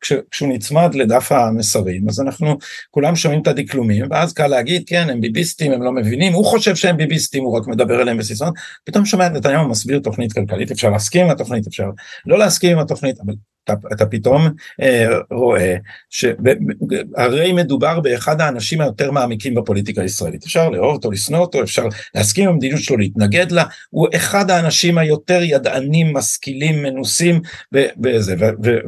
כש, 0.00 0.12
כשהוא 0.30 0.48
נצמד 0.48 0.94
לדף 0.94 1.32
המסרים, 1.32 2.08
אז 2.08 2.20
אנחנו 2.20 2.58
כולם 2.90 3.16
שומעים 3.16 3.42
את 3.42 3.46
הדקלומים, 3.46 4.06
ואז 4.10 4.32
קל 4.32 4.46
להגיד, 4.46 4.82
כן, 4.86 5.10
הם 5.10 5.20
ביביסטים, 5.20 5.72
הם 5.72 5.82
לא 5.82 5.92
מבינים, 5.92 6.32
הוא 6.32 6.44
חושב 6.44 6.76
שהם 6.76 6.96
ביביסטים, 6.96 7.44
הוא 7.44 7.58
רק 7.58 7.66
מדבר 7.66 8.02
אליהם 8.02 8.18
בסיסון, 8.18 8.52
פתאום 8.84 9.06
שומע 9.06 9.26
את 9.26 9.32
נתניהו 9.32 9.68
מסביר 9.68 9.98
תוכנית 9.98 10.32
כלכלית, 10.32 10.70
אפשר 10.70 10.90
להסכים 10.90 11.24
עם 11.24 11.30
התוכנית, 11.30 11.66
אפשר 11.66 11.90
לא 12.26 12.38
להסכים 12.38 12.72
עם 12.72 12.78
התוכנית, 12.78 13.16
אבל 13.26 13.34
אתה, 13.66 13.74
אתה 13.92 14.06
פתאום 14.06 14.48
אה, 14.82 15.18
רואה 15.30 15.76
שהרי 16.10 17.52
מדובר 17.52 18.00
באחד 18.00 18.40
האנשים 18.40 18.80
היותר 18.80 19.10
מעמיקים 19.10 19.54
בפוליטיקה 19.54 20.02
הישראלית. 20.02 20.44
אפשר 20.44 20.68
לאהוב 20.68 20.94
אותו, 20.94 21.10
לשנוא 21.10 21.40
אותו, 21.40 21.62
אפשר 21.62 21.84
להסכים 22.14 22.44
עם 22.44 22.54
המדיניות 22.54 22.80
שלו, 22.80 22.96
להתנגד 22.96 23.52
לה, 23.52 23.64
הוא 23.90 24.08
אחד 24.16 24.50
האנשים 24.50 24.98
היותר 24.98 25.42
ידענים, 25.42 26.12
משכילים, 26.12 26.82
מנוסים 26.82 27.40
בזה, 27.72 28.34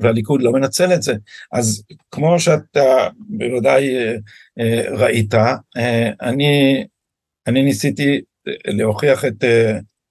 והליכוד 0.01 0.43
לא 0.43 0.53
מנצל 0.53 0.95
את 0.95 1.03
זה. 1.03 1.15
אז 1.53 1.83
כמו 2.11 2.41
שאתה 2.41 3.09
בוודאי 3.19 3.97
אה, 3.97 4.17
אה, 4.61 4.83
ראית, 4.91 5.35
אה, 5.35 6.11
אני, 6.23 6.85
אני 7.47 7.63
ניסיתי 7.63 8.21
להוכיח 8.67 9.25
את 9.25 9.45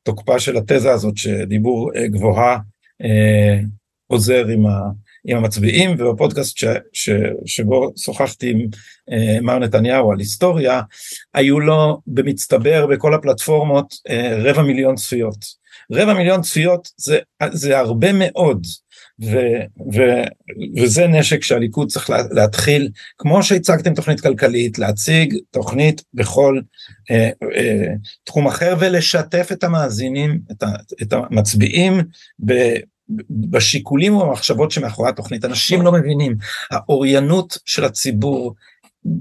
תוקפה 0.03 0.39
של 0.39 0.57
התזה 0.57 0.91
הזאת 0.91 1.17
שדיבור 1.17 1.91
גבוהה 2.05 2.57
עוזר 4.07 4.47
עם, 4.47 4.65
ה, 4.65 4.79
עם 5.25 5.37
המצביעים, 5.37 5.95
ובפודקאסט 5.97 6.57
ש, 6.57 6.65
ש, 6.93 7.09
שבו 7.45 7.91
שוחחתי 7.97 8.49
עם 8.49 8.59
אה, 9.11 9.41
מר 9.41 9.59
נתניהו 9.59 10.11
על 10.11 10.19
היסטוריה, 10.19 10.81
היו 11.33 11.59
לו 11.59 12.01
במצטבר 12.07 12.87
בכל 12.87 13.13
הפלטפורמות 13.13 13.93
אה, 14.09 14.37
רבע 14.43 14.61
מיליון 14.61 14.95
צפיות. 14.95 15.67
רבע 15.91 16.13
מיליון 16.13 16.41
צפיות 16.41 16.87
זה, 16.97 17.19
זה 17.51 17.79
הרבה 17.79 18.13
מאוד. 18.13 18.65
ו, 19.21 19.37
ו, 19.93 20.01
וזה 20.77 21.07
נשק 21.07 21.43
שהליכוד 21.43 21.91
צריך 21.91 22.09
לה, 22.09 22.17
להתחיל, 22.31 22.89
כמו 23.17 23.43
שהצגתם 23.43 23.93
תוכנית 23.93 24.21
כלכלית, 24.21 24.79
להציג 24.79 25.37
תוכנית 25.51 26.03
בכל 26.13 26.59
אה, 27.11 27.29
אה, 27.55 27.87
תחום 28.23 28.47
אחר 28.47 28.75
ולשתף 28.79 29.49
את 29.51 29.63
המאזינים, 29.63 30.39
את, 30.51 30.63
ה, 30.63 30.67
את 31.01 31.13
המצביעים 31.13 32.01
ב, 32.45 32.53
בשיקולים 33.29 34.15
ובמחשבות 34.15 34.71
שמאחורי 34.71 35.09
התוכנית. 35.09 35.45
אנשים 35.45 35.81
לא 35.81 35.91
מבינים, 35.91 36.35
האוריינות 36.71 37.57
של 37.65 37.85
הציבור 37.85 38.55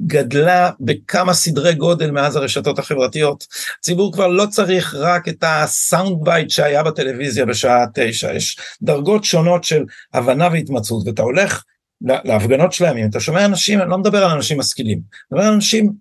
גדלה 0.07 0.71
בכמה 0.81 1.35
סדרי 1.35 1.75
גודל 1.75 2.11
מאז 2.11 2.37
הרשתות 2.37 2.79
החברתיות. 2.79 3.47
הציבור 3.79 4.13
כבר 4.13 4.27
לא 4.27 4.47
צריך 4.47 4.95
רק 4.95 5.29
את 5.29 5.45
ה 5.47 5.60
sound 5.60 6.25
bite 6.25 6.51
שהיה 6.51 6.83
בטלוויזיה 6.83 7.47
בשעה 7.47 7.85
תשע, 7.95 8.35
יש 8.35 8.59
דרגות 8.83 9.25
שונות 9.25 9.65
של 9.65 9.85
הבנה 10.15 10.49
והתמצאות, 10.53 11.07
ואתה 11.07 11.23
הולך 11.23 11.65
להפגנות 12.01 12.73
של 12.73 12.85
הימים, 12.85 13.11
אתה 13.11 13.21
שומע 13.21 13.45
אנשים, 13.45 13.81
אני 13.81 13.91
לא 13.91 13.99
מדבר 13.99 14.25
על 14.25 14.31
אנשים 14.31 14.59
משכילים, 14.59 14.99
אני 14.99 15.39
מדבר 15.39 15.49
על 15.49 15.55
אנשים 15.55 15.93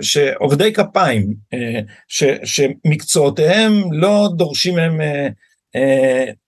שעובדי 0.00 0.72
כפיים, 0.72 1.34
אה, 1.54 1.80
שמקצועותיהם 2.44 3.92
לא 3.92 4.28
דורשים 4.36 4.74
מהם 4.74 5.00
אה, 5.00 5.28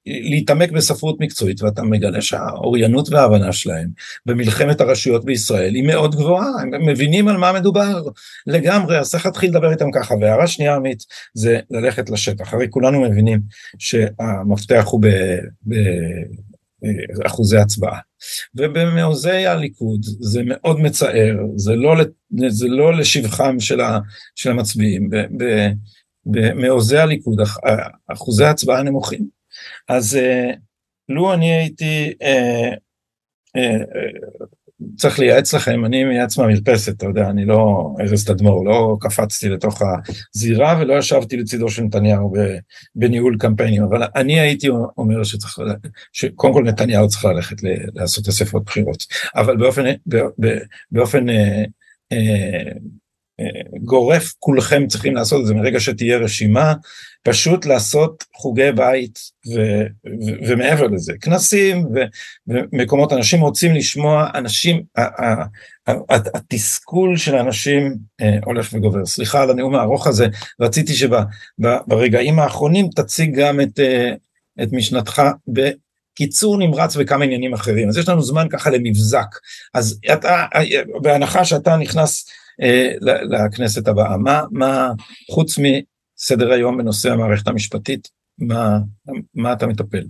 להתעמק 0.07 0.70
בספרות 0.70 1.20
מקצועית 1.20 1.62
ואתה 1.62 1.83
מגלה 1.83 2.22
שהאוריינות 2.22 3.09
וההבנה 3.09 3.53
שלהם 3.53 3.89
במלחמת 4.27 4.81
הרשויות 4.81 5.25
בישראל 5.25 5.75
היא 5.75 5.87
מאוד 5.87 6.14
גבוהה, 6.14 6.49
הם 6.62 6.87
מבינים 6.87 7.29
על 7.29 7.37
מה 7.37 7.53
מדובר 7.53 8.03
לגמרי, 8.47 8.99
אז 8.99 9.11
צריך 9.11 9.27
להתחיל 9.27 9.51
לדבר 9.51 9.70
איתם 9.70 9.91
ככה. 9.95 10.14
והערה 10.20 10.47
שנייה 10.47 10.75
עמית 10.75 11.05
זה 11.35 11.61
ללכת 11.70 12.11
לשטח, 12.11 12.55
הרי 12.55 12.66
כולנו 12.70 13.01
מבינים 13.01 13.41
שהמפתח 13.79 14.85
הוא 14.87 15.01
באחוזי 17.18 17.59
הצבעה. 17.59 17.99
ובמעוזי 18.55 19.47
הליכוד 19.47 20.01
זה 20.03 20.43
מאוד 20.45 20.81
מצער, 20.81 21.37
זה 21.57 21.75
לא, 21.75 21.95
זה 22.49 22.68
לא 22.68 22.99
לשבחם 22.99 23.61
של, 23.61 23.81
ה, 23.81 23.99
של 24.35 24.51
המצביעים. 24.51 25.11
במעוזי 26.27 26.99
הליכוד 26.99 27.41
אחוזי 28.12 28.45
הצבעה 28.45 28.83
נמוכים. 28.83 29.27
אז 29.89 30.16
אה, 30.16 30.51
לו 31.09 31.35
אני 31.35 31.53
הייתי 31.53 32.12
אה, 32.22 32.75
אה, 33.57 33.79
צריך 34.97 35.18
לייעץ 35.18 35.55
לכם, 35.55 35.85
אני 35.85 36.05
מייעץ 36.05 36.39
מהמרפסת, 36.39 36.97
אתה 36.97 37.07
יודע, 37.07 37.31
אני 37.31 37.45
לא 37.45 37.91
ארז 38.01 38.25
תדמור, 38.25 38.66
לא 38.66 38.97
קפצתי 39.01 39.49
לתוך 39.49 39.83
הזירה 40.35 40.79
ולא 40.81 40.99
ישבתי 40.99 41.37
לצידו 41.37 41.68
של 41.68 41.83
נתניהו 41.83 42.33
בניהול 42.95 43.37
קמפיינים, 43.39 43.83
אבל 43.83 44.03
אני 44.16 44.41
הייתי 44.41 44.68
אומר 44.68 45.25
שצריך, 45.25 45.59
שקודם 46.12 46.53
כל 46.55 46.62
נתניהו 46.64 47.09
צריך 47.09 47.25
ללכת 47.25 47.57
לעשות 47.95 48.29
אספות 48.29 48.64
בחירות, 48.64 49.05
אבל 49.37 49.57
באופן, 49.57 49.85
באופן 50.91 51.27
גורף 53.85 54.32
כולכם 54.39 54.87
צריכים 54.87 55.14
לעשות 55.14 55.41
את 55.41 55.47
זה 55.47 55.55
מרגע 55.55 55.80
שתהיה 55.80 56.18
רשימה, 56.18 56.74
פשוט 57.22 57.66
לעשות 57.66 58.24
חוגי 58.37 58.72
בית 58.72 59.18
ו, 59.55 59.61
ו, 60.07 60.49
ומעבר 60.49 60.87
לזה, 60.87 61.12
כנסים 61.20 61.87
ו, 61.95 61.99
ומקומות, 62.47 63.12
אנשים 63.12 63.41
רוצים 63.41 63.74
לשמוע, 63.74 64.30
אנשים, 64.35 64.82
התסכול 66.35 67.16
של 67.16 67.35
האנשים 67.35 67.97
אה, 68.20 68.39
הולך 68.45 68.72
וגובר. 68.72 69.07
סליחה 69.07 69.43
על 69.43 69.51
הנאום 69.51 69.74
הארוך 69.74 70.07
הזה, 70.07 70.26
רציתי 70.61 70.93
שברגעים 70.95 72.39
האחרונים 72.39 72.89
תציג 72.97 73.41
גם 73.41 73.61
את, 73.61 73.80
אה, 73.80 74.12
את 74.62 74.72
משנתך 74.72 75.22
קיצור 76.14 76.58
נמרץ 76.58 76.96
וכמה 76.98 77.24
עניינים 77.24 77.54
אחרים. 77.54 77.88
אז 77.88 77.98
יש 77.98 78.08
לנו 78.08 78.22
זמן 78.22 78.46
ככה 78.50 78.70
למבזק. 78.70 79.26
אז 79.74 80.00
אתה, 80.12 80.44
בהנחה 81.02 81.44
שאתה 81.44 81.76
נכנס 81.76 82.28
אה, 82.62 82.92
לכנסת 83.30 83.88
הבאה. 83.88 84.16
מה, 84.16 84.42
מה, 84.50 84.92
חוץ 85.30 85.58
מסדר 85.58 86.52
היום 86.52 86.78
בנושא 86.78 87.12
המערכת 87.12 87.48
המשפטית, 87.48 88.08
מה, 88.38 88.78
מה 89.34 89.52
אתה 89.52 89.66
מטפל? 89.66 90.04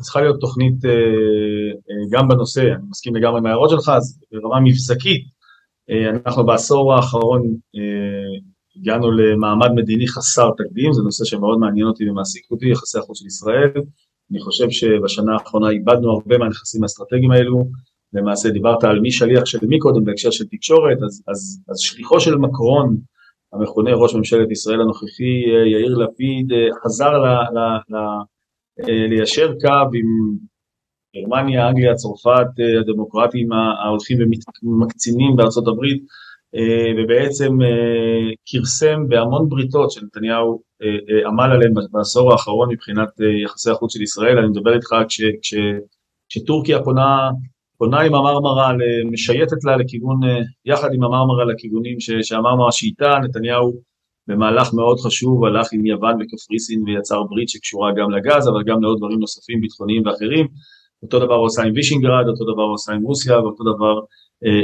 צריכה 0.00 0.20
להיות 0.20 0.40
תוכנית 0.40 0.84
אה, 0.84 0.90
אה, 0.90 2.18
גם 2.18 2.28
בנושא, 2.28 2.60
אני 2.60 2.88
מסכים 2.90 3.16
לגמרי 3.16 3.38
עם 3.38 3.46
ההערות 3.46 3.70
שלך, 3.70 3.88
אז 3.88 4.20
ברמה 4.32 4.60
מבזקית, 4.60 5.38
אנחנו 6.26 6.46
בעשור 6.46 6.94
האחרון 6.94 7.42
הגענו 8.76 9.10
למעמד 9.10 9.68
מדיני 9.74 10.08
חסר 10.08 10.50
תקדים, 10.56 10.92
זה 10.92 11.02
נושא 11.02 11.24
שמאוד 11.24 11.58
מעניין 11.58 11.86
אותי 11.86 12.10
ומעסיק 12.10 12.50
אותי, 12.50 12.68
יחסי 12.68 12.98
החוץ 12.98 13.18
של 13.18 13.26
ישראל. 13.26 13.72
אני 14.30 14.40
חושב 14.40 14.70
שבשנה 14.70 15.32
האחרונה 15.32 15.70
איבדנו 15.70 16.12
הרבה 16.12 16.38
מהנכסים 16.38 16.82
האסטרטגיים 16.82 17.30
האלו, 17.30 17.64
למעשה 18.12 18.50
דיברת 18.50 18.84
על 18.84 19.00
מי 19.00 19.10
שליח 19.10 19.44
של 19.44 19.58
מי 19.62 19.78
קודם 19.78 20.04
בהקשר 20.04 20.30
של 20.30 20.44
תקשורת, 20.50 20.98
אז, 21.06 21.22
אז, 21.28 21.62
אז 21.68 21.78
שליחו 21.78 22.20
של 22.20 22.36
מקרון, 22.36 22.96
המכונה 23.52 23.94
ראש 23.94 24.14
ממשלת 24.14 24.50
ישראל 24.50 24.80
הנוכחי, 24.80 25.42
יאיר 25.72 25.96
לפיד, 25.96 26.52
חזר 26.84 27.18
ל, 27.18 27.26
ל, 27.26 27.58
ל, 27.88 27.96
אה, 28.80 29.06
ליישר 29.08 29.52
קו 29.60 29.96
עם 29.98 30.36
גרמניה, 31.16 31.68
אנגליה, 31.68 31.94
צרפת, 31.94 32.46
הדמוקרטים 32.80 33.52
ההולכים 33.52 34.18
ומקצינים 34.62 35.36
בארצות 35.36 35.68
הברית, 35.68 36.02
אה, 36.54 36.92
ובעצם 36.96 37.62
אה, 37.62 38.32
כרסם 38.46 39.08
בהמון 39.08 39.48
בריתות 39.48 39.90
שנתניהו 39.90 40.62
עמל 41.26 41.52
עליהן 41.52 41.72
בעשור 41.92 42.32
האחרון 42.32 42.72
מבחינת 42.72 43.08
יחסי 43.44 43.70
החוץ 43.70 43.92
של 43.94 44.02
ישראל, 44.02 44.38
אני 44.38 44.48
מדבר 44.48 44.74
איתך 44.74 44.94
כש, 45.08 45.20
כש, 45.42 45.54
כשטורקיה 46.28 46.82
פונה 46.82 47.30
פונה 47.78 48.00
עם 48.00 48.14
המרמרה, 48.14 48.72
משייטת 49.10 49.64
לה 49.64 49.76
לכיוון, 49.76 50.24
אה, 50.24 50.40
יחד 50.64 50.88
עם 50.94 51.04
המרמרה 51.04 51.44
לכיוונים 51.44 51.96
שהמרמרה 52.00 52.72
שאיתה, 52.72 53.18
נתניהו 53.24 53.72
במהלך 54.26 54.74
מאוד 54.74 54.98
חשוב, 54.98 55.44
הלך 55.44 55.66
עם 55.72 55.86
יוון 55.86 56.14
וקפריסין 56.20 56.82
ויצר 56.82 57.22
ברית 57.22 57.48
שקשורה 57.48 57.92
גם 57.96 58.10
לגז, 58.10 58.48
אבל 58.48 58.62
גם 58.66 58.82
לעוד 58.82 58.98
דברים 58.98 59.18
נוספים 59.18 59.60
ביטחוניים 59.60 60.06
ואחרים. 60.06 60.46
אותו 61.02 61.18
דבר 61.18 61.34
הוא 61.34 61.46
עושה 61.46 61.62
עם 61.62 61.72
וישינגרד, 61.74 62.24
אותו 62.28 62.44
דבר 62.52 62.62
הוא 62.62 62.74
עושה 62.74 62.92
עם 62.92 63.02
רוסיה, 63.02 63.38
ואותו 63.40 63.64
דבר 63.64 63.94
אה, 63.94 64.02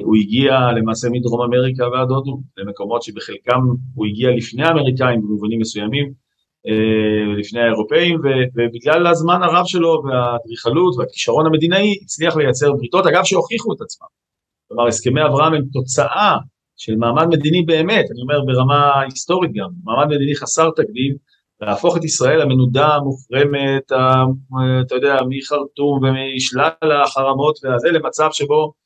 הוא 0.02 0.16
הגיע 0.16 0.72
למעשה 0.76 1.08
מדרום 1.10 1.42
אמריקה 1.42 1.88
ועד 1.88 2.10
הודו, 2.10 2.40
למקומות 2.56 3.02
שבחלקם 3.02 3.60
הוא 3.94 4.06
הגיע 4.06 4.30
לפני 4.30 4.64
האמריקאים 4.64 5.20
במובנים 5.22 5.60
מסוימים, 5.60 6.12
אה, 6.66 7.36
לפני 7.38 7.60
האירופאים, 7.60 8.20
ובגלל 8.54 9.06
הזמן 9.06 9.42
הרב 9.42 9.66
שלו 9.66 10.02
והאדריכלות 10.04 10.94
והכישרון 10.98 11.46
המדינאי 11.46 11.94
הצליח 12.02 12.36
לייצר 12.36 12.72
בריתות, 12.72 13.06
אגב 13.06 13.24
שהוכיחו 13.24 13.72
את 13.72 13.80
עצמם. 13.80 14.06
כלומר 14.68 14.86
הסכמי 14.86 15.24
אברהם 15.24 15.54
הם 15.54 15.64
תוצאה 15.72 16.36
של 16.76 16.96
מעמד 16.96 17.26
מדיני 17.26 17.62
באמת, 17.62 18.04
אני 18.10 18.22
אומר 18.22 18.44
ברמה 18.46 19.00
היסטורית 19.00 19.50
גם, 19.54 19.68
מעמד 19.84 20.14
מדיני 20.14 20.34
חסר 20.36 20.70
תקדים, 20.76 21.16
להפוך 21.60 21.96
את 21.96 22.04
ישראל 22.04 22.40
המנודה, 22.40 22.88
המוחרמת, 22.88 23.92
אתה 24.86 24.94
יודע, 24.94 25.16
מחרטום 25.28 26.00
ומשלל 26.02 26.92
החרמות 27.02 27.58
והזה, 27.62 27.88
למצב 27.90 28.28
שבו, 28.32 28.62
אה, 28.64 28.84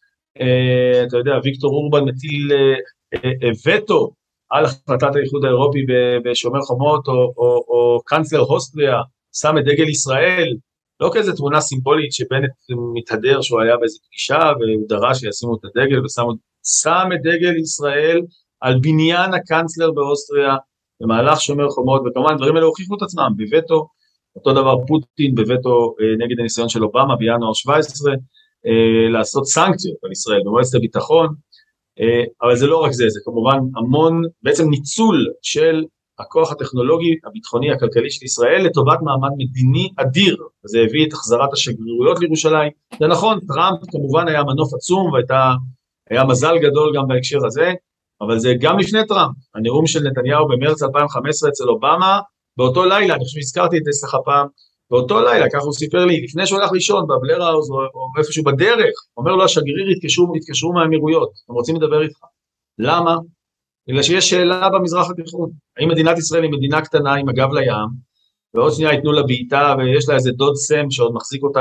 אתה 1.08 1.16
יודע, 1.16 1.32
ויקטור 1.44 1.70
אורבן 1.70 2.04
מטיל 2.04 2.52
אה, 2.52 3.30
אה, 3.42 3.50
וטו 3.66 4.10
על 4.50 4.64
החלטת 4.64 5.16
האיחוד 5.16 5.44
האירופי 5.44 5.86
בשומר 6.24 6.60
חומות, 6.60 7.08
או, 7.08 7.12
או, 7.12 7.64
או 7.68 8.00
קאנצלר 8.04 8.40
הוסטריה 8.40 8.96
שם 9.32 9.58
את 9.58 9.64
דגל 9.64 9.88
ישראל, 9.88 10.56
לא 11.00 11.10
כאיזה 11.12 11.32
תמונה 11.32 11.60
סימבולית 11.60 12.12
שבנט 12.12 12.50
מתהדר 12.94 13.40
שהוא 13.40 13.60
היה 13.60 13.76
באיזה 13.76 13.98
פגישה 14.06 14.52
והוא 14.60 14.88
דרש 14.88 15.18
שישימו 15.18 15.54
את 15.54 15.64
הדגל 15.64 16.04
ושמו, 16.04 16.32
שם 16.82 17.08
את 17.14 17.20
דגל 17.22 17.56
ישראל 17.56 18.20
על 18.60 18.78
בניין 18.80 19.34
הקאנצלר 19.34 19.90
באוסטריה 19.90 20.56
במהלך 21.00 21.40
שומר 21.40 21.68
חומות, 21.68 22.02
וכמובן 22.06 22.34
הדברים 22.34 22.54
האלה 22.54 22.66
הוכיחו 22.66 22.96
את 22.96 23.02
עצמם 23.02 23.32
בווטו, 23.36 23.88
אותו 24.36 24.52
דבר 24.52 24.76
פוטין 24.86 25.34
בווטו 25.34 25.94
אה, 26.00 26.26
נגד 26.26 26.40
הניסיון 26.40 26.68
של 26.68 26.84
אובמה 26.84 27.16
בינואר 27.16 27.52
17, 27.52 28.12
אה, 28.12 28.18
לעשות 29.12 29.46
סנקציות 29.46 29.96
על 30.04 30.12
ישראל 30.12 30.40
במועצת 30.44 30.74
הביטחון, 30.74 31.28
אה, 32.00 32.24
אבל 32.42 32.56
זה 32.56 32.66
לא 32.66 32.82
רק 32.82 32.92
זה, 32.92 33.08
זה 33.08 33.20
כמובן 33.24 33.58
המון, 33.76 34.22
בעצם 34.42 34.70
ניצול 34.70 35.26
של 35.42 35.84
הכוח 36.18 36.52
הטכנולוגי, 36.52 37.14
הביטחוני, 37.24 37.72
הכלכלי 37.72 38.10
של 38.10 38.24
ישראל 38.24 38.62
לטובת 38.64 38.98
מעמד 39.02 39.30
מדיני 39.38 39.88
אדיר, 39.96 40.36
וזה 40.64 40.80
הביא 40.80 41.06
את 41.06 41.12
החזרת 41.12 41.52
השגרירויות 41.52 42.20
לירושלים. 42.20 42.72
זה 43.00 43.06
נכון, 43.06 43.38
טראמפ 43.48 43.78
כמובן 43.90 44.28
היה 44.28 44.42
מנוף 44.42 44.74
עצום 44.74 45.12
והיה 45.12 46.24
מזל 46.24 46.58
גדול 46.58 46.96
גם 46.96 47.08
בהקשר 47.08 47.46
הזה, 47.46 47.72
אבל 48.20 48.38
זה 48.38 48.54
גם 48.60 48.78
לפני 48.78 49.06
טראמפ, 49.06 49.36
הנאום 49.54 49.86
של 49.86 50.08
נתניהו 50.08 50.48
במרץ 50.48 50.82
2015 50.82 51.50
אצל 51.50 51.64
אובמה, 51.68 52.20
באותו 52.56 52.84
לילה, 52.84 53.14
אני 53.14 53.24
חושב 53.24 53.40
שהזכרתי 53.40 53.78
את 53.78 53.84
זה 53.84 53.90
אצלך 53.90 54.16
פעם, 54.24 54.46
באותו 54.90 55.20
לילה, 55.20 55.46
ככה 55.50 55.64
הוא 55.64 55.72
סיפר 55.72 56.04
לי, 56.04 56.24
לפני 56.24 56.46
שהוא 56.46 56.60
הלך 56.60 56.72
לישון 56.72 57.06
בבלר 57.06 57.42
האוז 57.42 57.70
או, 57.70 57.76
או 57.76 58.18
איפשהו 58.18 58.44
בדרך, 58.44 58.94
אומר 59.16 59.36
לו 59.36 59.44
השגריר 59.44 59.86
התקשרו, 59.96 60.32
התקשרו 60.36 60.72
מהאמירויות, 60.72 61.30
הם 61.48 61.54
רוצים 61.54 61.76
לדבר 61.76 62.02
איתך. 62.02 62.18
למה? 62.78 63.16
בגלל 63.88 64.02
שיש 64.02 64.30
שאלה 64.30 64.68
במזרח 64.68 65.10
התיכון, 65.10 65.50
האם 65.76 65.88
מדינת 65.88 66.18
ישראל 66.18 66.42
היא 66.42 66.52
מדינה 66.52 66.80
קטנה 66.80 67.14
עם 67.14 67.28
הגב 67.28 67.52
לים, 67.52 68.08
ועוד 68.54 68.72
שנייה 68.72 68.92
ייתנו 68.92 69.12
לה 69.12 69.22
בעיטה 69.22 69.74
ויש 69.78 70.08
לה 70.08 70.14
איזה 70.14 70.32
דוד 70.32 70.54
סם 70.54 70.90
שעוד 70.90 71.14
מחזיק 71.14 71.42
אותה 71.42 71.60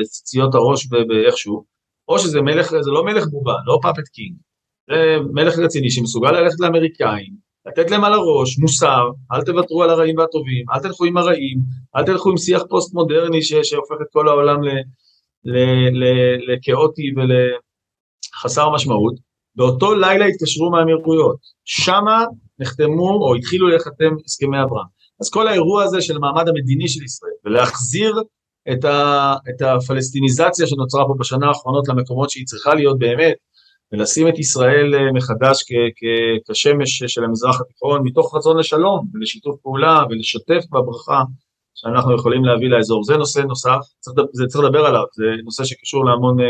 בציציות 0.00 0.54
הראש 0.54 0.88
ואיכשהו, 0.92 1.64
או 2.08 2.18
שזה 2.18 2.40
מלך, 2.40 2.70
זה 2.80 2.90
לא 2.90 3.04
מלך 3.04 3.26
בובה, 3.26 3.54
לא 3.66 3.78
puppet 3.82 4.08
king, 4.08 4.36
זה 4.90 5.16
מלך 5.32 5.58
רציני 5.58 5.90
שמסוגל 5.90 6.32
ללכת 6.32 6.60
לאמריקאים, 6.60 7.45
לתת 7.66 7.90
להם 7.90 8.04
על 8.04 8.12
הראש 8.12 8.58
מוסר, 8.58 9.10
אל 9.32 9.42
תוותרו 9.42 9.82
על 9.82 9.90
הרעים 9.90 10.18
והטובים, 10.18 10.64
אל 10.74 10.80
תלכו 10.80 11.04
עם 11.04 11.16
הרעים, 11.16 11.58
אל 11.96 12.04
תלכו 12.04 12.30
עם 12.30 12.36
שיח 12.36 12.62
פוסט 12.68 12.94
מודרני 12.94 13.42
ש, 13.42 13.54
שהופך 13.62 13.94
את 14.02 14.06
כל 14.12 14.28
העולם 14.28 14.60
לכאוטי 16.48 17.02
ולחסר 17.16 18.70
משמעות. 18.70 19.14
באותו 19.56 19.94
לילה 19.94 20.24
התקשרו 20.24 20.70
מהאמירויות, 20.70 21.36
שמה 21.64 22.24
נחתמו 22.58 23.10
או 23.10 23.34
התחילו 23.34 23.68
להיחתם 23.68 24.14
הסכמי 24.24 24.62
אברהם. 24.62 24.86
אז 25.20 25.30
כל 25.30 25.48
האירוע 25.48 25.82
הזה 25.84 26.02
של 26.02 26.16
המעמד 26.16 26.48
המדיני 26.48 26.88
של 26.88 27.04
ישראל, 27.04 27.32
ולהחזיר 27.44 28.22
את, 28.72 28.84
ה, 28.84 29.34
את 29.50 29.62
הפלסטיניזציה 29.62 30.66
שנוצרה 30.66 31.04
פה 31.06 31.14
בשנה 31.18 31.48
האחרונות 31.48 31.88
למקומות 31.88 32.30
שהיא 32.30 32.46
צריכה 32.46 32.74
להיות 32.74 32.98
באמת, 32.98 33.34
ולשים 33.92 34.28
את 34.28 34.38
ישראל 34.38 34.94
אה, 34.94 35.12
מחדש 35.12 35.64
כשמש 36.50 37.02
של 37.06 37.24
המזרח 37.24 37.60
התיכון, 37.60 38.02
מתוך 38.04 38.34
רצון 38.36 38.58
לשלום 38.58 39.08
ולשיתוף 39.14 39.60
פעולה 39.62 40.04
ולשתף 40.10 40.64
בברכה 40.72 41.22
שאנחנו 41.74 42.14
יכולים 42.14 42.44
להביא 42.44 42.68
לאזור. 42.68 43.04
זה 43.04 43.16
נושא 43.16 43.40
נוסף, 43.40 43.78
צריך, 44.00 44.16
זה 44.32 44.46
צריך 44.46 44.64
לדבר 44.64 44.86
עליו, 44.86 45.04
זה 45.12 45.24
נושא 45.44 45.64
שקשור 45.64 46.04
להמון, 46.04 46.40
אה, 46.40 46.46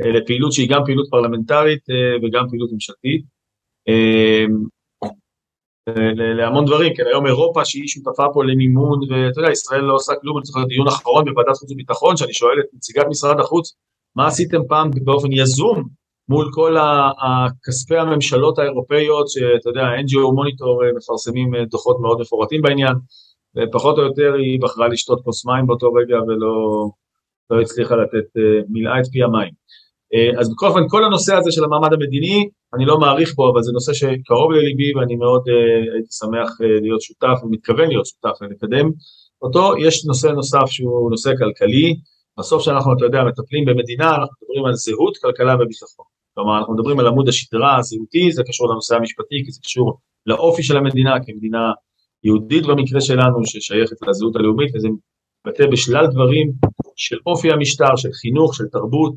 אה, 0.00 0.12
לפעילות 0.12 0.52
שהיא 0.52 0.70
גם 0.70 0.84
פעילות 0.84 1.06
פרלמנטרית 1.10 1.84
וגם 2.22 2.48
פעילות 2.48 2.72
ממשלתית. 2.72 3.40
להמון 6.36 6.64
דברים, 6.64 6.94
כן, 6.96 7.06
היום 7.06 7.26
אירופה 7.26 7.64
שהיא 7.64 7.88
שותפה 7.88 8.26
פה 8.34 8.44
למימון, 8.44 8.98
ואתה 9.00 9.40
יודע, 9.40 9.50
ישראל 9.50 9.80
לא 9.80 9.94
עושה 9.94 10.12
כלום, 10.20 10.38
אני 10.38 10.44
זוכר 10.44 10.64
דיון 10.64 10.88
אחרון 10.88 11.24
בוועדת 11.24 11.56
חוץ 11.56 11.70
וביטחון, 11.72 12.16
שאני 12.16 12.32
שואל 12.32 12.60
את 12.60 12.64
נציגת 12.74 13.06
משרד 13.08 13.40
החוץ, 13.40 13.76
מה 14.16 14.26
עשיתם 14.26 14.60
פעם 14.68 14.90
באופן 15.04 15.32
יזום 15.32 15.88
מול 16.30 16.48
כל 16.52 16.76
הכספי 17.20 17.96
הממשלות 17.96 18.58
האירופאיות, 18.58 19.28
שאתה 19.28 19.70
יודע, 19.70 19.82
NGO 19.82 20.32
מוניטור 20.34 20.84
אה, 20.84 20.92
מפרסמים 20.96 21.54
אה, 21.54 21.64
דוחות 21.64 21.96
מאוד 22.00 22.20
מפורטים 22.20 22.62
בעניין, 22.62 22.94
ופחות 23.56 23.98
או 23.98 24.02
יותר 24.02 24.34
היא 24.38 24.60
בחרה 24.62 24.88
לשתות 24.88 25.20
כוס 25.24 25.46
מים 25.46 25.66
באותו 25.66 25.92
רגע 25.92 26.16
ולא 26.22 26.54
לא 27.50 27.60
הצליחה 27.60 27.94
לתת, 27.96 28.36
אה, 28.38 28.60
מילאה 28.68 29.00
את 29.00 29.06
פי 29.12 29.22
המים. 29.22 29.60
אז 30.38 30.50
בכל 30.50 30.66
אופן, 30.66 30.80
כל 30.88 31.04
הנושא 31.04 31.34
הזה 31.34 31.52
של 31.52 31.64
המעמד 31.64 31.92
המדיני, 31.92 32.48
אני 32.74 32.84
לא 32.84 32.98
מעריך 32.98 33.34
בו, 33.34 33.50
אבל 33.52 33.62
זה 33.62 33.72
נושא 33.72 33.92
שקרוב 33.92 34.52
לליבי 34.52 34.94
ואני 34.94 35.16
מאוד 35.16 35.42
הייתי 35.94 36.12
שמח 36.12 36.50
להיות 36.60 37.00
שותף 37.00 37.36
ומתכוון 37.44 37.88
להיות 37.88 38.06
שותף 38.06 38.36
ולקדם 38.40 38.90
אותו. 39.42 39.72
יש 39.78 40.06
נושא 40.06 40.26
נוסף 40.26 40.66
שהוא 40.66 41.10
נושא 41.10 41.30
כלכלי, 41.38 41.96
בסוף 42.38 42.62
שאנחנו, 42.62 42.92
אתה 42.96 43.04
יודע, 43.04 43.24
מטפלים 43.24 43.64
במדינה, 43.64 44.08
אנחנו 44.08 44.34
מדברים 44.42 44.64
על 44.64 44.74
זהות, 44.74 45.16
כלכלה 45.16 45.54
וביטחון. 45.54 46.09
כלומר, 46.34 46.58
אנחנו 46.58 46.74
מדברים 46.74 47.00
על 47.00 47.06
עמוד 47.06 47.28
השדרה 47.28 47.76
הזהותי, 47.78 48.32
זה 48.32 48.42
קשור 48.48 48.70
לנושא 48.70 48.96
המשפטי, 48.96 49.42
כי 49.44 49.50
זה 49.50 49.60
קשור 49.64 49.98
לאופי 50.26 50.62
של 50.62 50.76
המדינה 50.76 51.14
כמדינה 51.26 51.72
יהודית 52.24 52.66
במקרה 52.66 53.00
שלנו, 53.00 53.46
ששייכת 53.46 53.96
לזהות 54.08 54.36
הלאומית, 54.36 54.74
וזה 54.74 54.88
מתבטא 55.46 55.66
בשלל 55.66 56.06
דברים 56.06 56.52
של 56.96 57.16
אופי 57.26 57.52
המשטר, 57.52 57.96
של 57.96 58.12
חינוך, 58.12 58.54
של 58.54 58.64
תרבות 58.72 59.14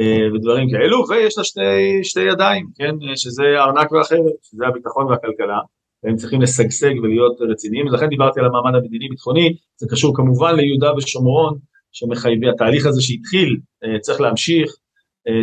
אה, 0.00 0.34
ודברים 0.34 0.70
כאלו, 0.70 1.04
ויש 1.08 1.38
לה 1.38 1.44
שתי, 1.44 1.60
שתי 2.02 2.20
ידיים, 2.20 2.66
כן, 2.76 2.94
שזה 3.16 3.42
הארנק 3.58 3.92
והחרב, 3.92 4.24
שזה 4.42 4.66
הביטחון 4.66 5.06
והכלכלה, 5.06 5.58
והם 6.04 6.16
צריכים 6.16 6.42
לשגשג 6.42 6.94
ולהיות 7.02 7.40
רציניים, 7.50 7.86
ולכן 7.86 8.08
דיברתי 8.08 8.40
על 8.40 8.46
המעמד 8.46 8.74
המדיני-ביטחוני, 8.74 9.56
זה 9.76 9.86
קשור 9.90 10.16
כמובן 10.16 10.54
ליהודה 10.56 10.92
ושומרון, 10.96 11.58
שמחייבים, 11.92 12.48
התהליך 12.48 12.86
הזה 12.86 13.02
שהתחיל 13.02 13.56
אה, 13.84 13.98
צריך 14.00 14.20
להמשיך, 14.20 14.76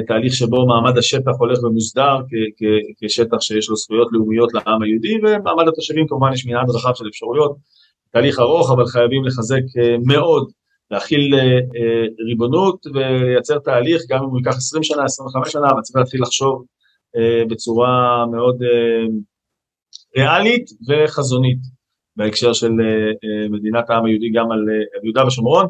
תהליך 0.08 0.34
שבו 0.34 0.66
מעמד 0.66 0.98
השטח 0.98 1.32
הולך 1.40 1.64
ומוסדר 1.64 2.18
כשטח 3.02 3.38
שיש 3.40 3.70
לו 3.70 3.76
זכויות 3.76 4.08
לאומיות 4.12 4.54
לעם 4.54 4.82
היהודי, 4.82 5.16
ומעמד 5.18 5.68
התושבים 5.68 6.08
כמובן 6.08 6.34
יש 6.34 6.46
מנעד 6.46 6.70
רחב 6.70 6.92
של 6.96 7.08
אפשרויות, 7.08 7.56
תהליך 8.12 8.40
ארוך 8.40 8.72
אבל 8.72 8.86
חייבים 8.86 9.26
לחזק 9.26 9.62
אה, 9.82 9.96
מאוד, 10.06 10.52
להכיל 10.92 11.34
ריבונות 12.30 12.86
ולייצר 12.94 13.60
תהליך, 13.60 14.02
גם 14.10 14.24
אם 14.24 14.30
הוא 14.30 14.40
ייקח 14.40 14.58
20 14.58 14.84
שנה, 14.84 15.04
25 15.04 15.52
שנה, 15.52 15.68
אבל 15.72 15.82
צריך 15.82 15.96
להתחיל 15.96 16.22
לחשוב 16.22 16.66
בצורה 17.50 18.26
מאוד 18.32 18.58
ריאלית 20.18 20.66
וחזונית 20.88 21.58
בהקשר 22.16 22.54
של 22.54 22.72
מדינת 23.50 23.90
העם 23.90 24.06
היהודי 24.06 24.30
גם 24.30 24.52
על 24.52 24.60
יהודה 25.04 25.28
ושומרון. 25.28 25.66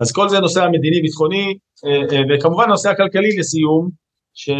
אז 0.00 0.12
כל 0.12 0.28
זה 0.28 0.40
נושא 0.40 0.62
המדיני-ביטחוני, 0.62 1.58
אה, 1.86 2.16
אה, 2.16 2.22
וכמובן 2.30 2.68
נושא 2.68 2.88
הכלכלי 2.90 3.36
לסיום, 3.38 3.90
ש... 4.34 4.50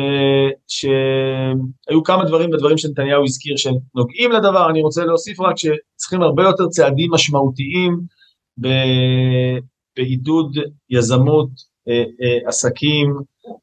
שהיו 0.69 2.03
כמה 2.05 2.25
דברים 2.25 2.51
בדברים 2.51 2.79
שנתניהו 2.79 3.25
הזכיר 3.25 3.57
שנוגעים 3.57 4.33
לדבר, 4.33 4.71
אני 4.71 4.83
רוצה 4.83 5.05
להוסיף 5.05 5.41
רק 5.41 5.55
שצריכים 5.57 6.23
הרבה 6.23 6.43
יותר 6.43 6.69
צעדים 6.69 7.11
משמעותיים 7.13 8.01
ב... 8.61 8.69
בעידוד 9.97 10.57
יזמות, 10.91 11.51
אה, 11.89 12.49
עסקים, 12.49 13.15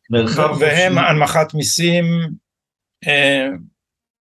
מרחב... 0.10 0.56
והם 0.60 0.98
הנמכת 0.98 1.54
מיסים, 1.54 2.06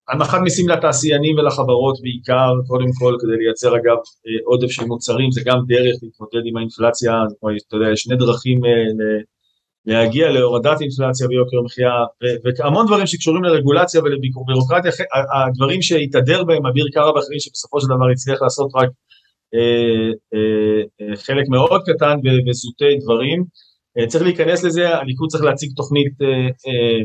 הנמכת 0.09 0.37
מיסים 0.43 0.69
לתעשיינים 0.69 1.37
ולחברות 1.37 2.01
בעיקר, 2.01 2.53
קודם 2.67 2.87
כל 2.99 3.17
כדי 3.21 3.37
לייצר 3.37 3.75
אגב 3.75 3.97
עודף 4.45 4.67
של 4.67 4.85
מוצרים, 4.85 5.31
זה 5.31 5.41
גם 5.45 5.59
דרך 5.67 5.95
להתמודד 6.01 6.41
עם 6.45 6.57
האינפלציה, 6.57 7.13
אתה 7.67 7.75
יודע, 7.75 7.91
יש 7.93 8.01
שני 8.01 8.15
דרכים 8.15 8.61
להגיע 9.85 10.31
להורדת 10.31 10.81
אינפלציה 10.81 11.27
ויוקר 11.27 11.61
מחיה, 11.65 11.91
והמון 12.59 12.85
דברים 12.85 13.07
שקשורים 13.07 13.43
לרגולציה 13.43 14.01
ולבירוקרטיה, 14.01 14.91
הדברים 15.33 15.81
שהתהדר 15.81 16.43
בהם 16.43 16.65
אביר 16.65 16.85
קארה 16.93 17.13
ואחרים 17.13 17.39
שבסופו 17.39 17.81
של 17.81 17.87
דבר 17.87 18.09
הצליח 18.11 18.41
לעשות 18.41 18.71
רק 18.75 18.89
אה, 19.53 20.11
אה, 20.33 20.81
אה, 21.01 21.15
חלק 21.15 21.47
מאוד 21.49 21.81
קטן 21.85 22.17
וזוטי 22.49 22.97
דברים. 23.03 23.43
צריך 24.07 24.23
להיכנס 24.23 24.63
לזה, 24.63 24.97
הליכוד 24.97 25.29
צריך 25.29 25.43
להציג 25.43 25.71
תוכנית 25.75 26.13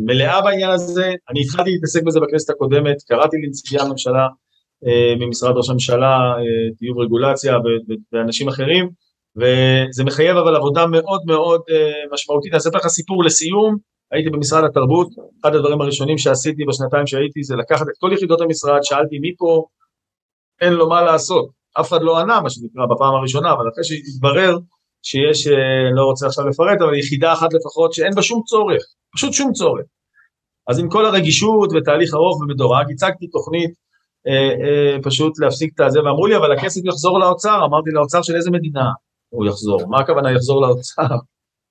מלאה 0.07 0.41
בעניין 0.41 0.71
הזה, 0.71 1.13
אני 1.31 1.41
התחלתי 1.41 1.71
להתעסק 1.71 2.03
בזה 2.03 2.21
בכנסת 2.21 2.51
הקודמת, 2.51 2.97
קראתי 3.09 3.37
לנציגי 3.37 3.83
הממשלה 3.83 4.27
ממשרד 5.21 5.57
ראש 5.57 5.71
הממשלה, 5.71 6.19
טיוב 6.79 6.99
רגולציה 6.99 7.57
ואנשים 8.13 8.49
אחרים, 8.49 8.91
וזה 9.37 10.05
מחייב 10.05 10.37
אבל 10.37 10.57
עבודה 10.57 10.87
מאוד 10.87 11.21
מאוד 11.27 11.61
משמעותית. 12.13 12.53
אני 12.53 12.59
אספר 12.59 12.79
לך 12.79 12.87
סיפור 12.87 13.25
לסיום, 13.25 13.77
הייתי 14.13 14.31
במשרד 14.31 14.65
התרבות, 14.65 15.09
אחד 15.41 15.55
הדברים 15.55 15.81
הראשונים 15.81 16.19
שעשיתי 16.19 16.65
בשנתיים 16.65 17.07
שהייתי 17.07 17.43
זה 17.43 17.57
לקחת 17.57 17.87
את 17.89 17.95
כל 17.99 18.11
יחידות 18.15 18.41
המשרד, 18.41 18.79
שאלתי 18.83 19.19
מי 19.19 19.37
פה 19.39 19.65
אין 20.61 20.73
לו 20.73 20.89
מה 20.89 21.03
לעשות, 21.03 21.51
אף 21.81 21.89
אחד 21.89 22.03
לא 22.03 22.19
ענה, 22.19 22.41
מה 22.41 22.51
שנקרא, 22.51 22.87
בפעם 22.87 23.15
הראשונה, 23.15 23.53
אבל 23.53 23.65
אחרי 23.73 23.85
שהתברר 23.85 24.59
שיש, 25.03 25.47
אני 25.47 25.97
לא 25.97 26.05
רוצה 26.05 26.27
עכשיו 26.27 26.49
לפרט, 26.49 26.81
אבל 26.81 26.95
יחידה 26.95 27.33
אחת 27.33 27.53
לפחות 27.53 27.93
שאין 27.93 28.15
בה 28.15 28.23
שום 28.23 28.43
צורך, 28.47 28.83
פשוט 29.15 29.33
שום 29.33 29.53
צורך. 29.53 29.85
אז 30.69 30.79
עם 30.79 30.91
כל 30.91 31.07
הרגישות 31.07 31.71
ותהליך 31.73 32.15
ארוך 32.15 32.41
ומדורג, 32.41 32.87
הצגתי 32.93 33.27
תוכנית 33.27 33.71
אה, 34.27 34.33
אה, 34.33 35.03
פשוט 35.03 35.39
להפסיק 35.39 35.75
את 35.75 35.81
הזה, 35.81 36.01
ואמרו 36.01 36.27
לי, 36.27 36.37
אבל 36.37 36.53
הכסף 36.53 36.81
יחזור 36.85 37.21
לאוצר, 37.21 37.65
אמרתי 37.65 37.91
לאוצר 37.91 38.23
של 38.23 38.37
איזה 38.37 38.51
מדינה 38.51 38.91
הוא 39.29 39.47
יחזור, 39.47 39.89
מה 39.89 39.99
הכוונה 40.01 40.33
יחזור 40.33 40.63
לאוצר? 40.63 41.17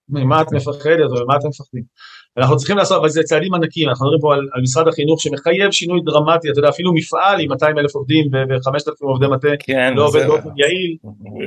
ממה 0.10 0.42
את 0.42 0.52
מפחדת 0.52 1.10
או 1.12 1.24
ממה 1.24 1.36
אתם 1.36 1.48
מפחדים? 1.48 1.84
אנחנו 2.38 2.58
צריכים 2.58 2.78
לעשות, 2.78 3.00
אבל 3.00 3.10
זה 3.10 3.24
צעדים 3.24 3.54
ענקיים, 3.54 3.90
אנחנו 3.90 4.06
מדברים 4.06 4.22
פה 4.22 4.34
על, 4.34 4.48
על 4.54 4.62
משרד 4.62 4.88
החינוך 4.88 5.22
שמחייב 5.22 5.72
שינוי 5.72 6.00
דרמטי, 6.06 6.50
אתה 6.50 6.60
יודע, 6.60 6.70
אפילו 6.70 6.94
מפעל 6.94 7.40
עם 7.40 7.50
200 7.50 7.78
אלף 7.78 7.96
עובדים 7.96 8.26
ו-5,000 8.32 8.92
עובדי 9.02 9.28
מטה, 9.28 9.48
כן, 9.60 9.94
לא 9.96 10.06
עובד 10.06 10.28
באופן 10.28 10.50
יעיל, 10.58 10.96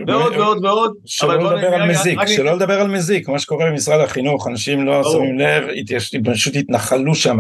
ועוד 0.06 0.32
ועוד 0.32 0.64
ועוד. 0.64 0.92
שלא 1.04 1.54
לדבר 1.54 1.74
על 1.74 1.88
מזיק, 1.88 2.18
שלא 2.26 2.52
לדבר 2.52 2.80
על 2.80 2.88
מזיק, 2.88 3.28
מה 3.28 3.38
שקורה 3.38 3.70
במשרד 3.70 4.00
החינוך, 4.00 4.48
אנשים 4.48 4.86
לא 4.86 5.02
שמים 5.12 5.38
לב, 5.38 5.64
פשוט 6.32 6.56
התנחלו 6.56 7.14
שם, 7.14 7.38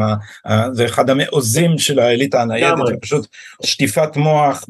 זה 0.72 0.84
אחד 0.84 1.10
המעוזים 1.10 1.78
של 1.78 1.98
האליטה 1.98 2.42
הניידת, 2.42 2.76
פשוט 3.00 3.26
שטיפת 3.64 4.16
מוח 4.16 4.64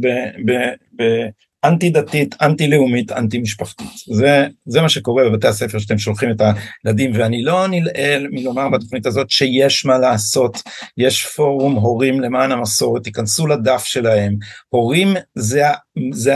אנטי 1.64 1.90
דתית, 1.90 2.34
אנטי 2.42 2.68
לאומית, 2.68 3.12
אנטי 3.12 3.38
משפחתית. 3.38 3.86
זה, 4.06 4.46
זה 4.66 4.80
מה 4.80 4.88
שקורה 4.88 5.24
בבתי 5.24 5.48
הספר 5.48 5.78
שאתם 5.78 5.98
שולחים 5.98 6.30
את 6.30 6.42
הילדים, 6.84 7.10
ואני 7.14 7.42
לא 7.42 7.66
נלעל 7.66 8.26
מלומר 8.30 8.68
בתוכנית 8.68 9.06
הזאת 9.06 9.30
שיש 9.30 9.86
מה 9.86 9.98
לעשות, 9.98 10.62
יש 10.98 11.26
פורום 11.26 11.74
הורים 11.74 12.20
למען 12.20 12.52
המסורת, 12.52 13.04
תיכנסו 13.04 13.46
לדף 13.46 13.84
שלהם, 13.84 14.36
הורים 14.68 15.08
זה, 15.34 15.64
זה 16.12 16.34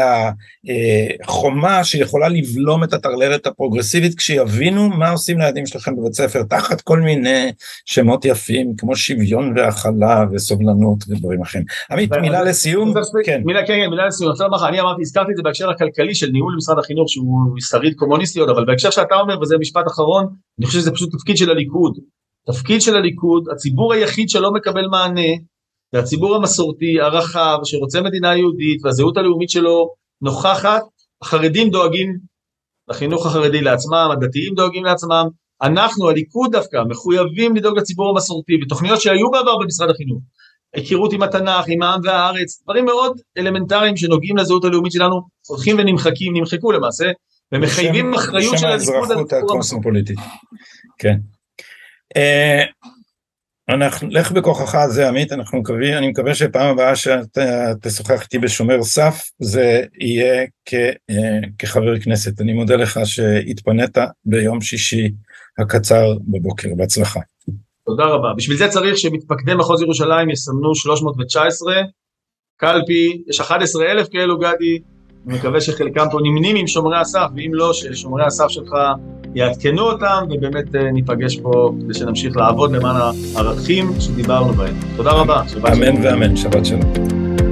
החומה 1.24 1.84
שיכולה 1.84 2.28
לבלום 2.28 2.84
את 2.84 2.92
הטרללת 2.92 3.46
הפרוגרסיבית 3.46 4.14
כשיבינו 4.14 4.88
מה 4.88 5.10
עושים 5.10 5.38
לילדים 5.38 5.66
שלכם 5.66 5.96
בבית 5.96 6.12
ספר, 6.12 6.42
תחת 6.42 6.80
כל 6.80 7.00
מיני 7.00 7.52
שמות 7.84 8.24
יפים 8.24 8.72
כמו 8.78 8.96
שוויון 8.96 9.58
והכלה 9.58 10.24
וסובלנות 10.32 11.04
ודברים 11.08 11.42
אחרים. 11.42 11.64
עמית, 11.90 12.12
מילה 12.12 12.42
לסיום? 12.42 12.94
כן. 13.24 13.42
מילה, 13.44 13.60
כן, 13.60 13.74
כן, 13.84 13.90
מילה 13.90 14.06
לסיום. 14.06 14.32
אני 14.68 14.80
אמרתי, 14.80 15.02
הזכרתי 15.02 15.30
את 15.30 15.36
זה 15.36 15.42
בהקשר 15.42 15.70
הכלכלי 15.70 16.14
של 16.14 16.30
ניהול 16.30 16.54
משרד 16.56 16.78
החינוך 16.78 17.08
שהוא 17.08 17.54
שריד 17.60 17.94
קומוניסטי 17.94 18.40
עוד, 18.40 18.48
אבל 18.48 18.64
בהקשר 18.64 18.90
שאתה 18.90 19.14
אומר, 19.14 19.40
וזה 19.40 19.58
משפט 19.58 19.86
אחרון, 19.86 20.26
אני 20.58 20.66
חושב 20.66 20.78
שזה 20.78 20.90
פשוט 20.90 21.12
תפקיד 21.12 21.36
של 21.36 21.50
הליכוד. 21.50 21.98
תפקיד 22.46 22.82
של 22.82 22.96
הליכוד, 22.96 23.44
הציבור 23.52 23.92
היחיד 23.92 24.28
שלא 24.28 24.52
מקבל 24.52 24.86
מענה, 24.86 25.30
זה 25.92 25.98
הציבור 25.98 26.36
המסורתי, 26.36 27.00
הרחב, 27.00 27.58
שרוצה 27.64 28.00
מדינה 28.00 28.36
יהודית 28.36 28.84
והזהות 28.84 29.16
הלאומית 29.16 29.50
שלו 29.50 29.88
נוכחת, 30.22 30.82
החרדים 31.22 31.70
דואגים 31.70 32.18
לחינוך 32.88 33.26
החרדי 33.26 33.60
לעצמם, 33.60 34.08
הדתיים 34.12 34.54
דואגים 34.54 34.84
לעצמם, 34.84 35.26
אנחנו, 35.62 36.10
הליכוד 36.10 36.52
דווקא, 36.52 36.76
מחויבים 36.88 37.56
לדאוג 37.56 37.78
לציבור 37.78 38.10
המסורתי 38.10 38.56
בתוכניות 38.56 39.00
שהיו 39.00 39.30
בעבר 39.30 39.56
במשרד 39.56 39.90
החינוך. 39.90 40.22
היכרות 40.74 41.12
עם 41.12 41.22
התנ"ך, 41.22 41.64
עם 41.68 41.82
העם 41.82 42.00
והארץ, 42.04 42.62
דברים 42.62 42.84
מאוד 42.84 43.20
אלמנטריים 43.38 43.96
שנוגעים 43.96 44.36
לזהות 44.36 44.64
הלאומית 44.64 44.92
שלנו, 44.92 45.20
הולכים 45.48 45.76
ונמחקים, 45.78 46.36
נמחקו 46.36 46.72
למעשה, 46.72 47.04
ומחייבים 47.52 48.14
אחריות 48.14 48.58
של 48.58 48.66
הליכוד 48.66 49.12
על 49.12 49.18
הציבור 49.20 49.52
הקוסמופוליטית. 49.52 50.18
כן. 50.98 51.16
אה, 52.16 52.62
אנחנו, 53.68 54.08
לך 54.10 54.32
בכוחך 54.32 54.86
זה 54.88 55.08
עמית, 55.08 55.32
אנחנו 55.32 55.58
מקווים, 55.58 55.94
אני 55.94 56.08
מקווה 56.08 56.34
שפעם 56.34 56.66
הבאה 56.66 56.96
שאתה 56.96 57.72
תשוחח 57.82 58.22
איתי 58.22 58.38
בשומר 58.38 58.82
סף, 58.82 59.30
זה 59.38 59.82
יהיה 60.00 60.46
כ, 60.64 60.74
אה, 61.10 61.40
כחבר 61.58 62.00
כנסת. 62.00 62.40
אני 62.40 62.52
מודה 62.52 62.76
לך 62.76 63.00
שהתפנית 63.04 63.98
ביום 64.24 64.60
שישי 64.60 65.10
הקצר 65.58 66.14
בבוקר, 66.28 66.68
בהצלחה. 66.76 67.20
תודה 67.86 68.04
רבה. 68.04 68.34
בשביל 68.36 68.56
זה 68.56 68.68
צריך 68.68 68.98
שמתפקדי 68.98 69.54
מחוז 69.54 69.82
ירושלים 69.82 70.30
יסמנו 70.30 70.74
319, 70.74 71.74
קלפי, 72.56 73.22
יש 73.28 73.40
11 73.40 73.86
אלף 73.86 74.08
כאלו 74.08 74.38
גדי, 74.38 74.78
אני 75.26 75.38
מקווה 75.38 75.60
שחלקם 75.60 76.06
פה 76.10 76.18
נמנים 76.22 76.56
עם 76.56 76.66
שומרי 76.66 76.98
הסף, 76.98 77.26
ואם 77.36 77.50
לא, 77.54 77.72
ששומרי 77.72 78.24
הסף 78.26 78.48
שלך 78.48 78.72
יעדכנו 79.36 79.82
אותם, 79.82 80.24
ובאמת 80.30 80.74
אה, 80.74 80.90
ניפגש 80.90 81.36
פה 81.36 81.72
כדי 81.80 81.94
שנמשיך 81.94 82.36
לעבוד 82.36 82.72
למען 82.72 82.96
הערכים 83.34 83.90
שדיברנו 84.00 84.52
בהם. 84.52 84.74
תודה 84.96 85.10
רבה. 85.10 85.42
אמן 85.72 86.04
ואמן, 86.04 86.36
שבת 86.36 86.66
שלום. 86.66 87.45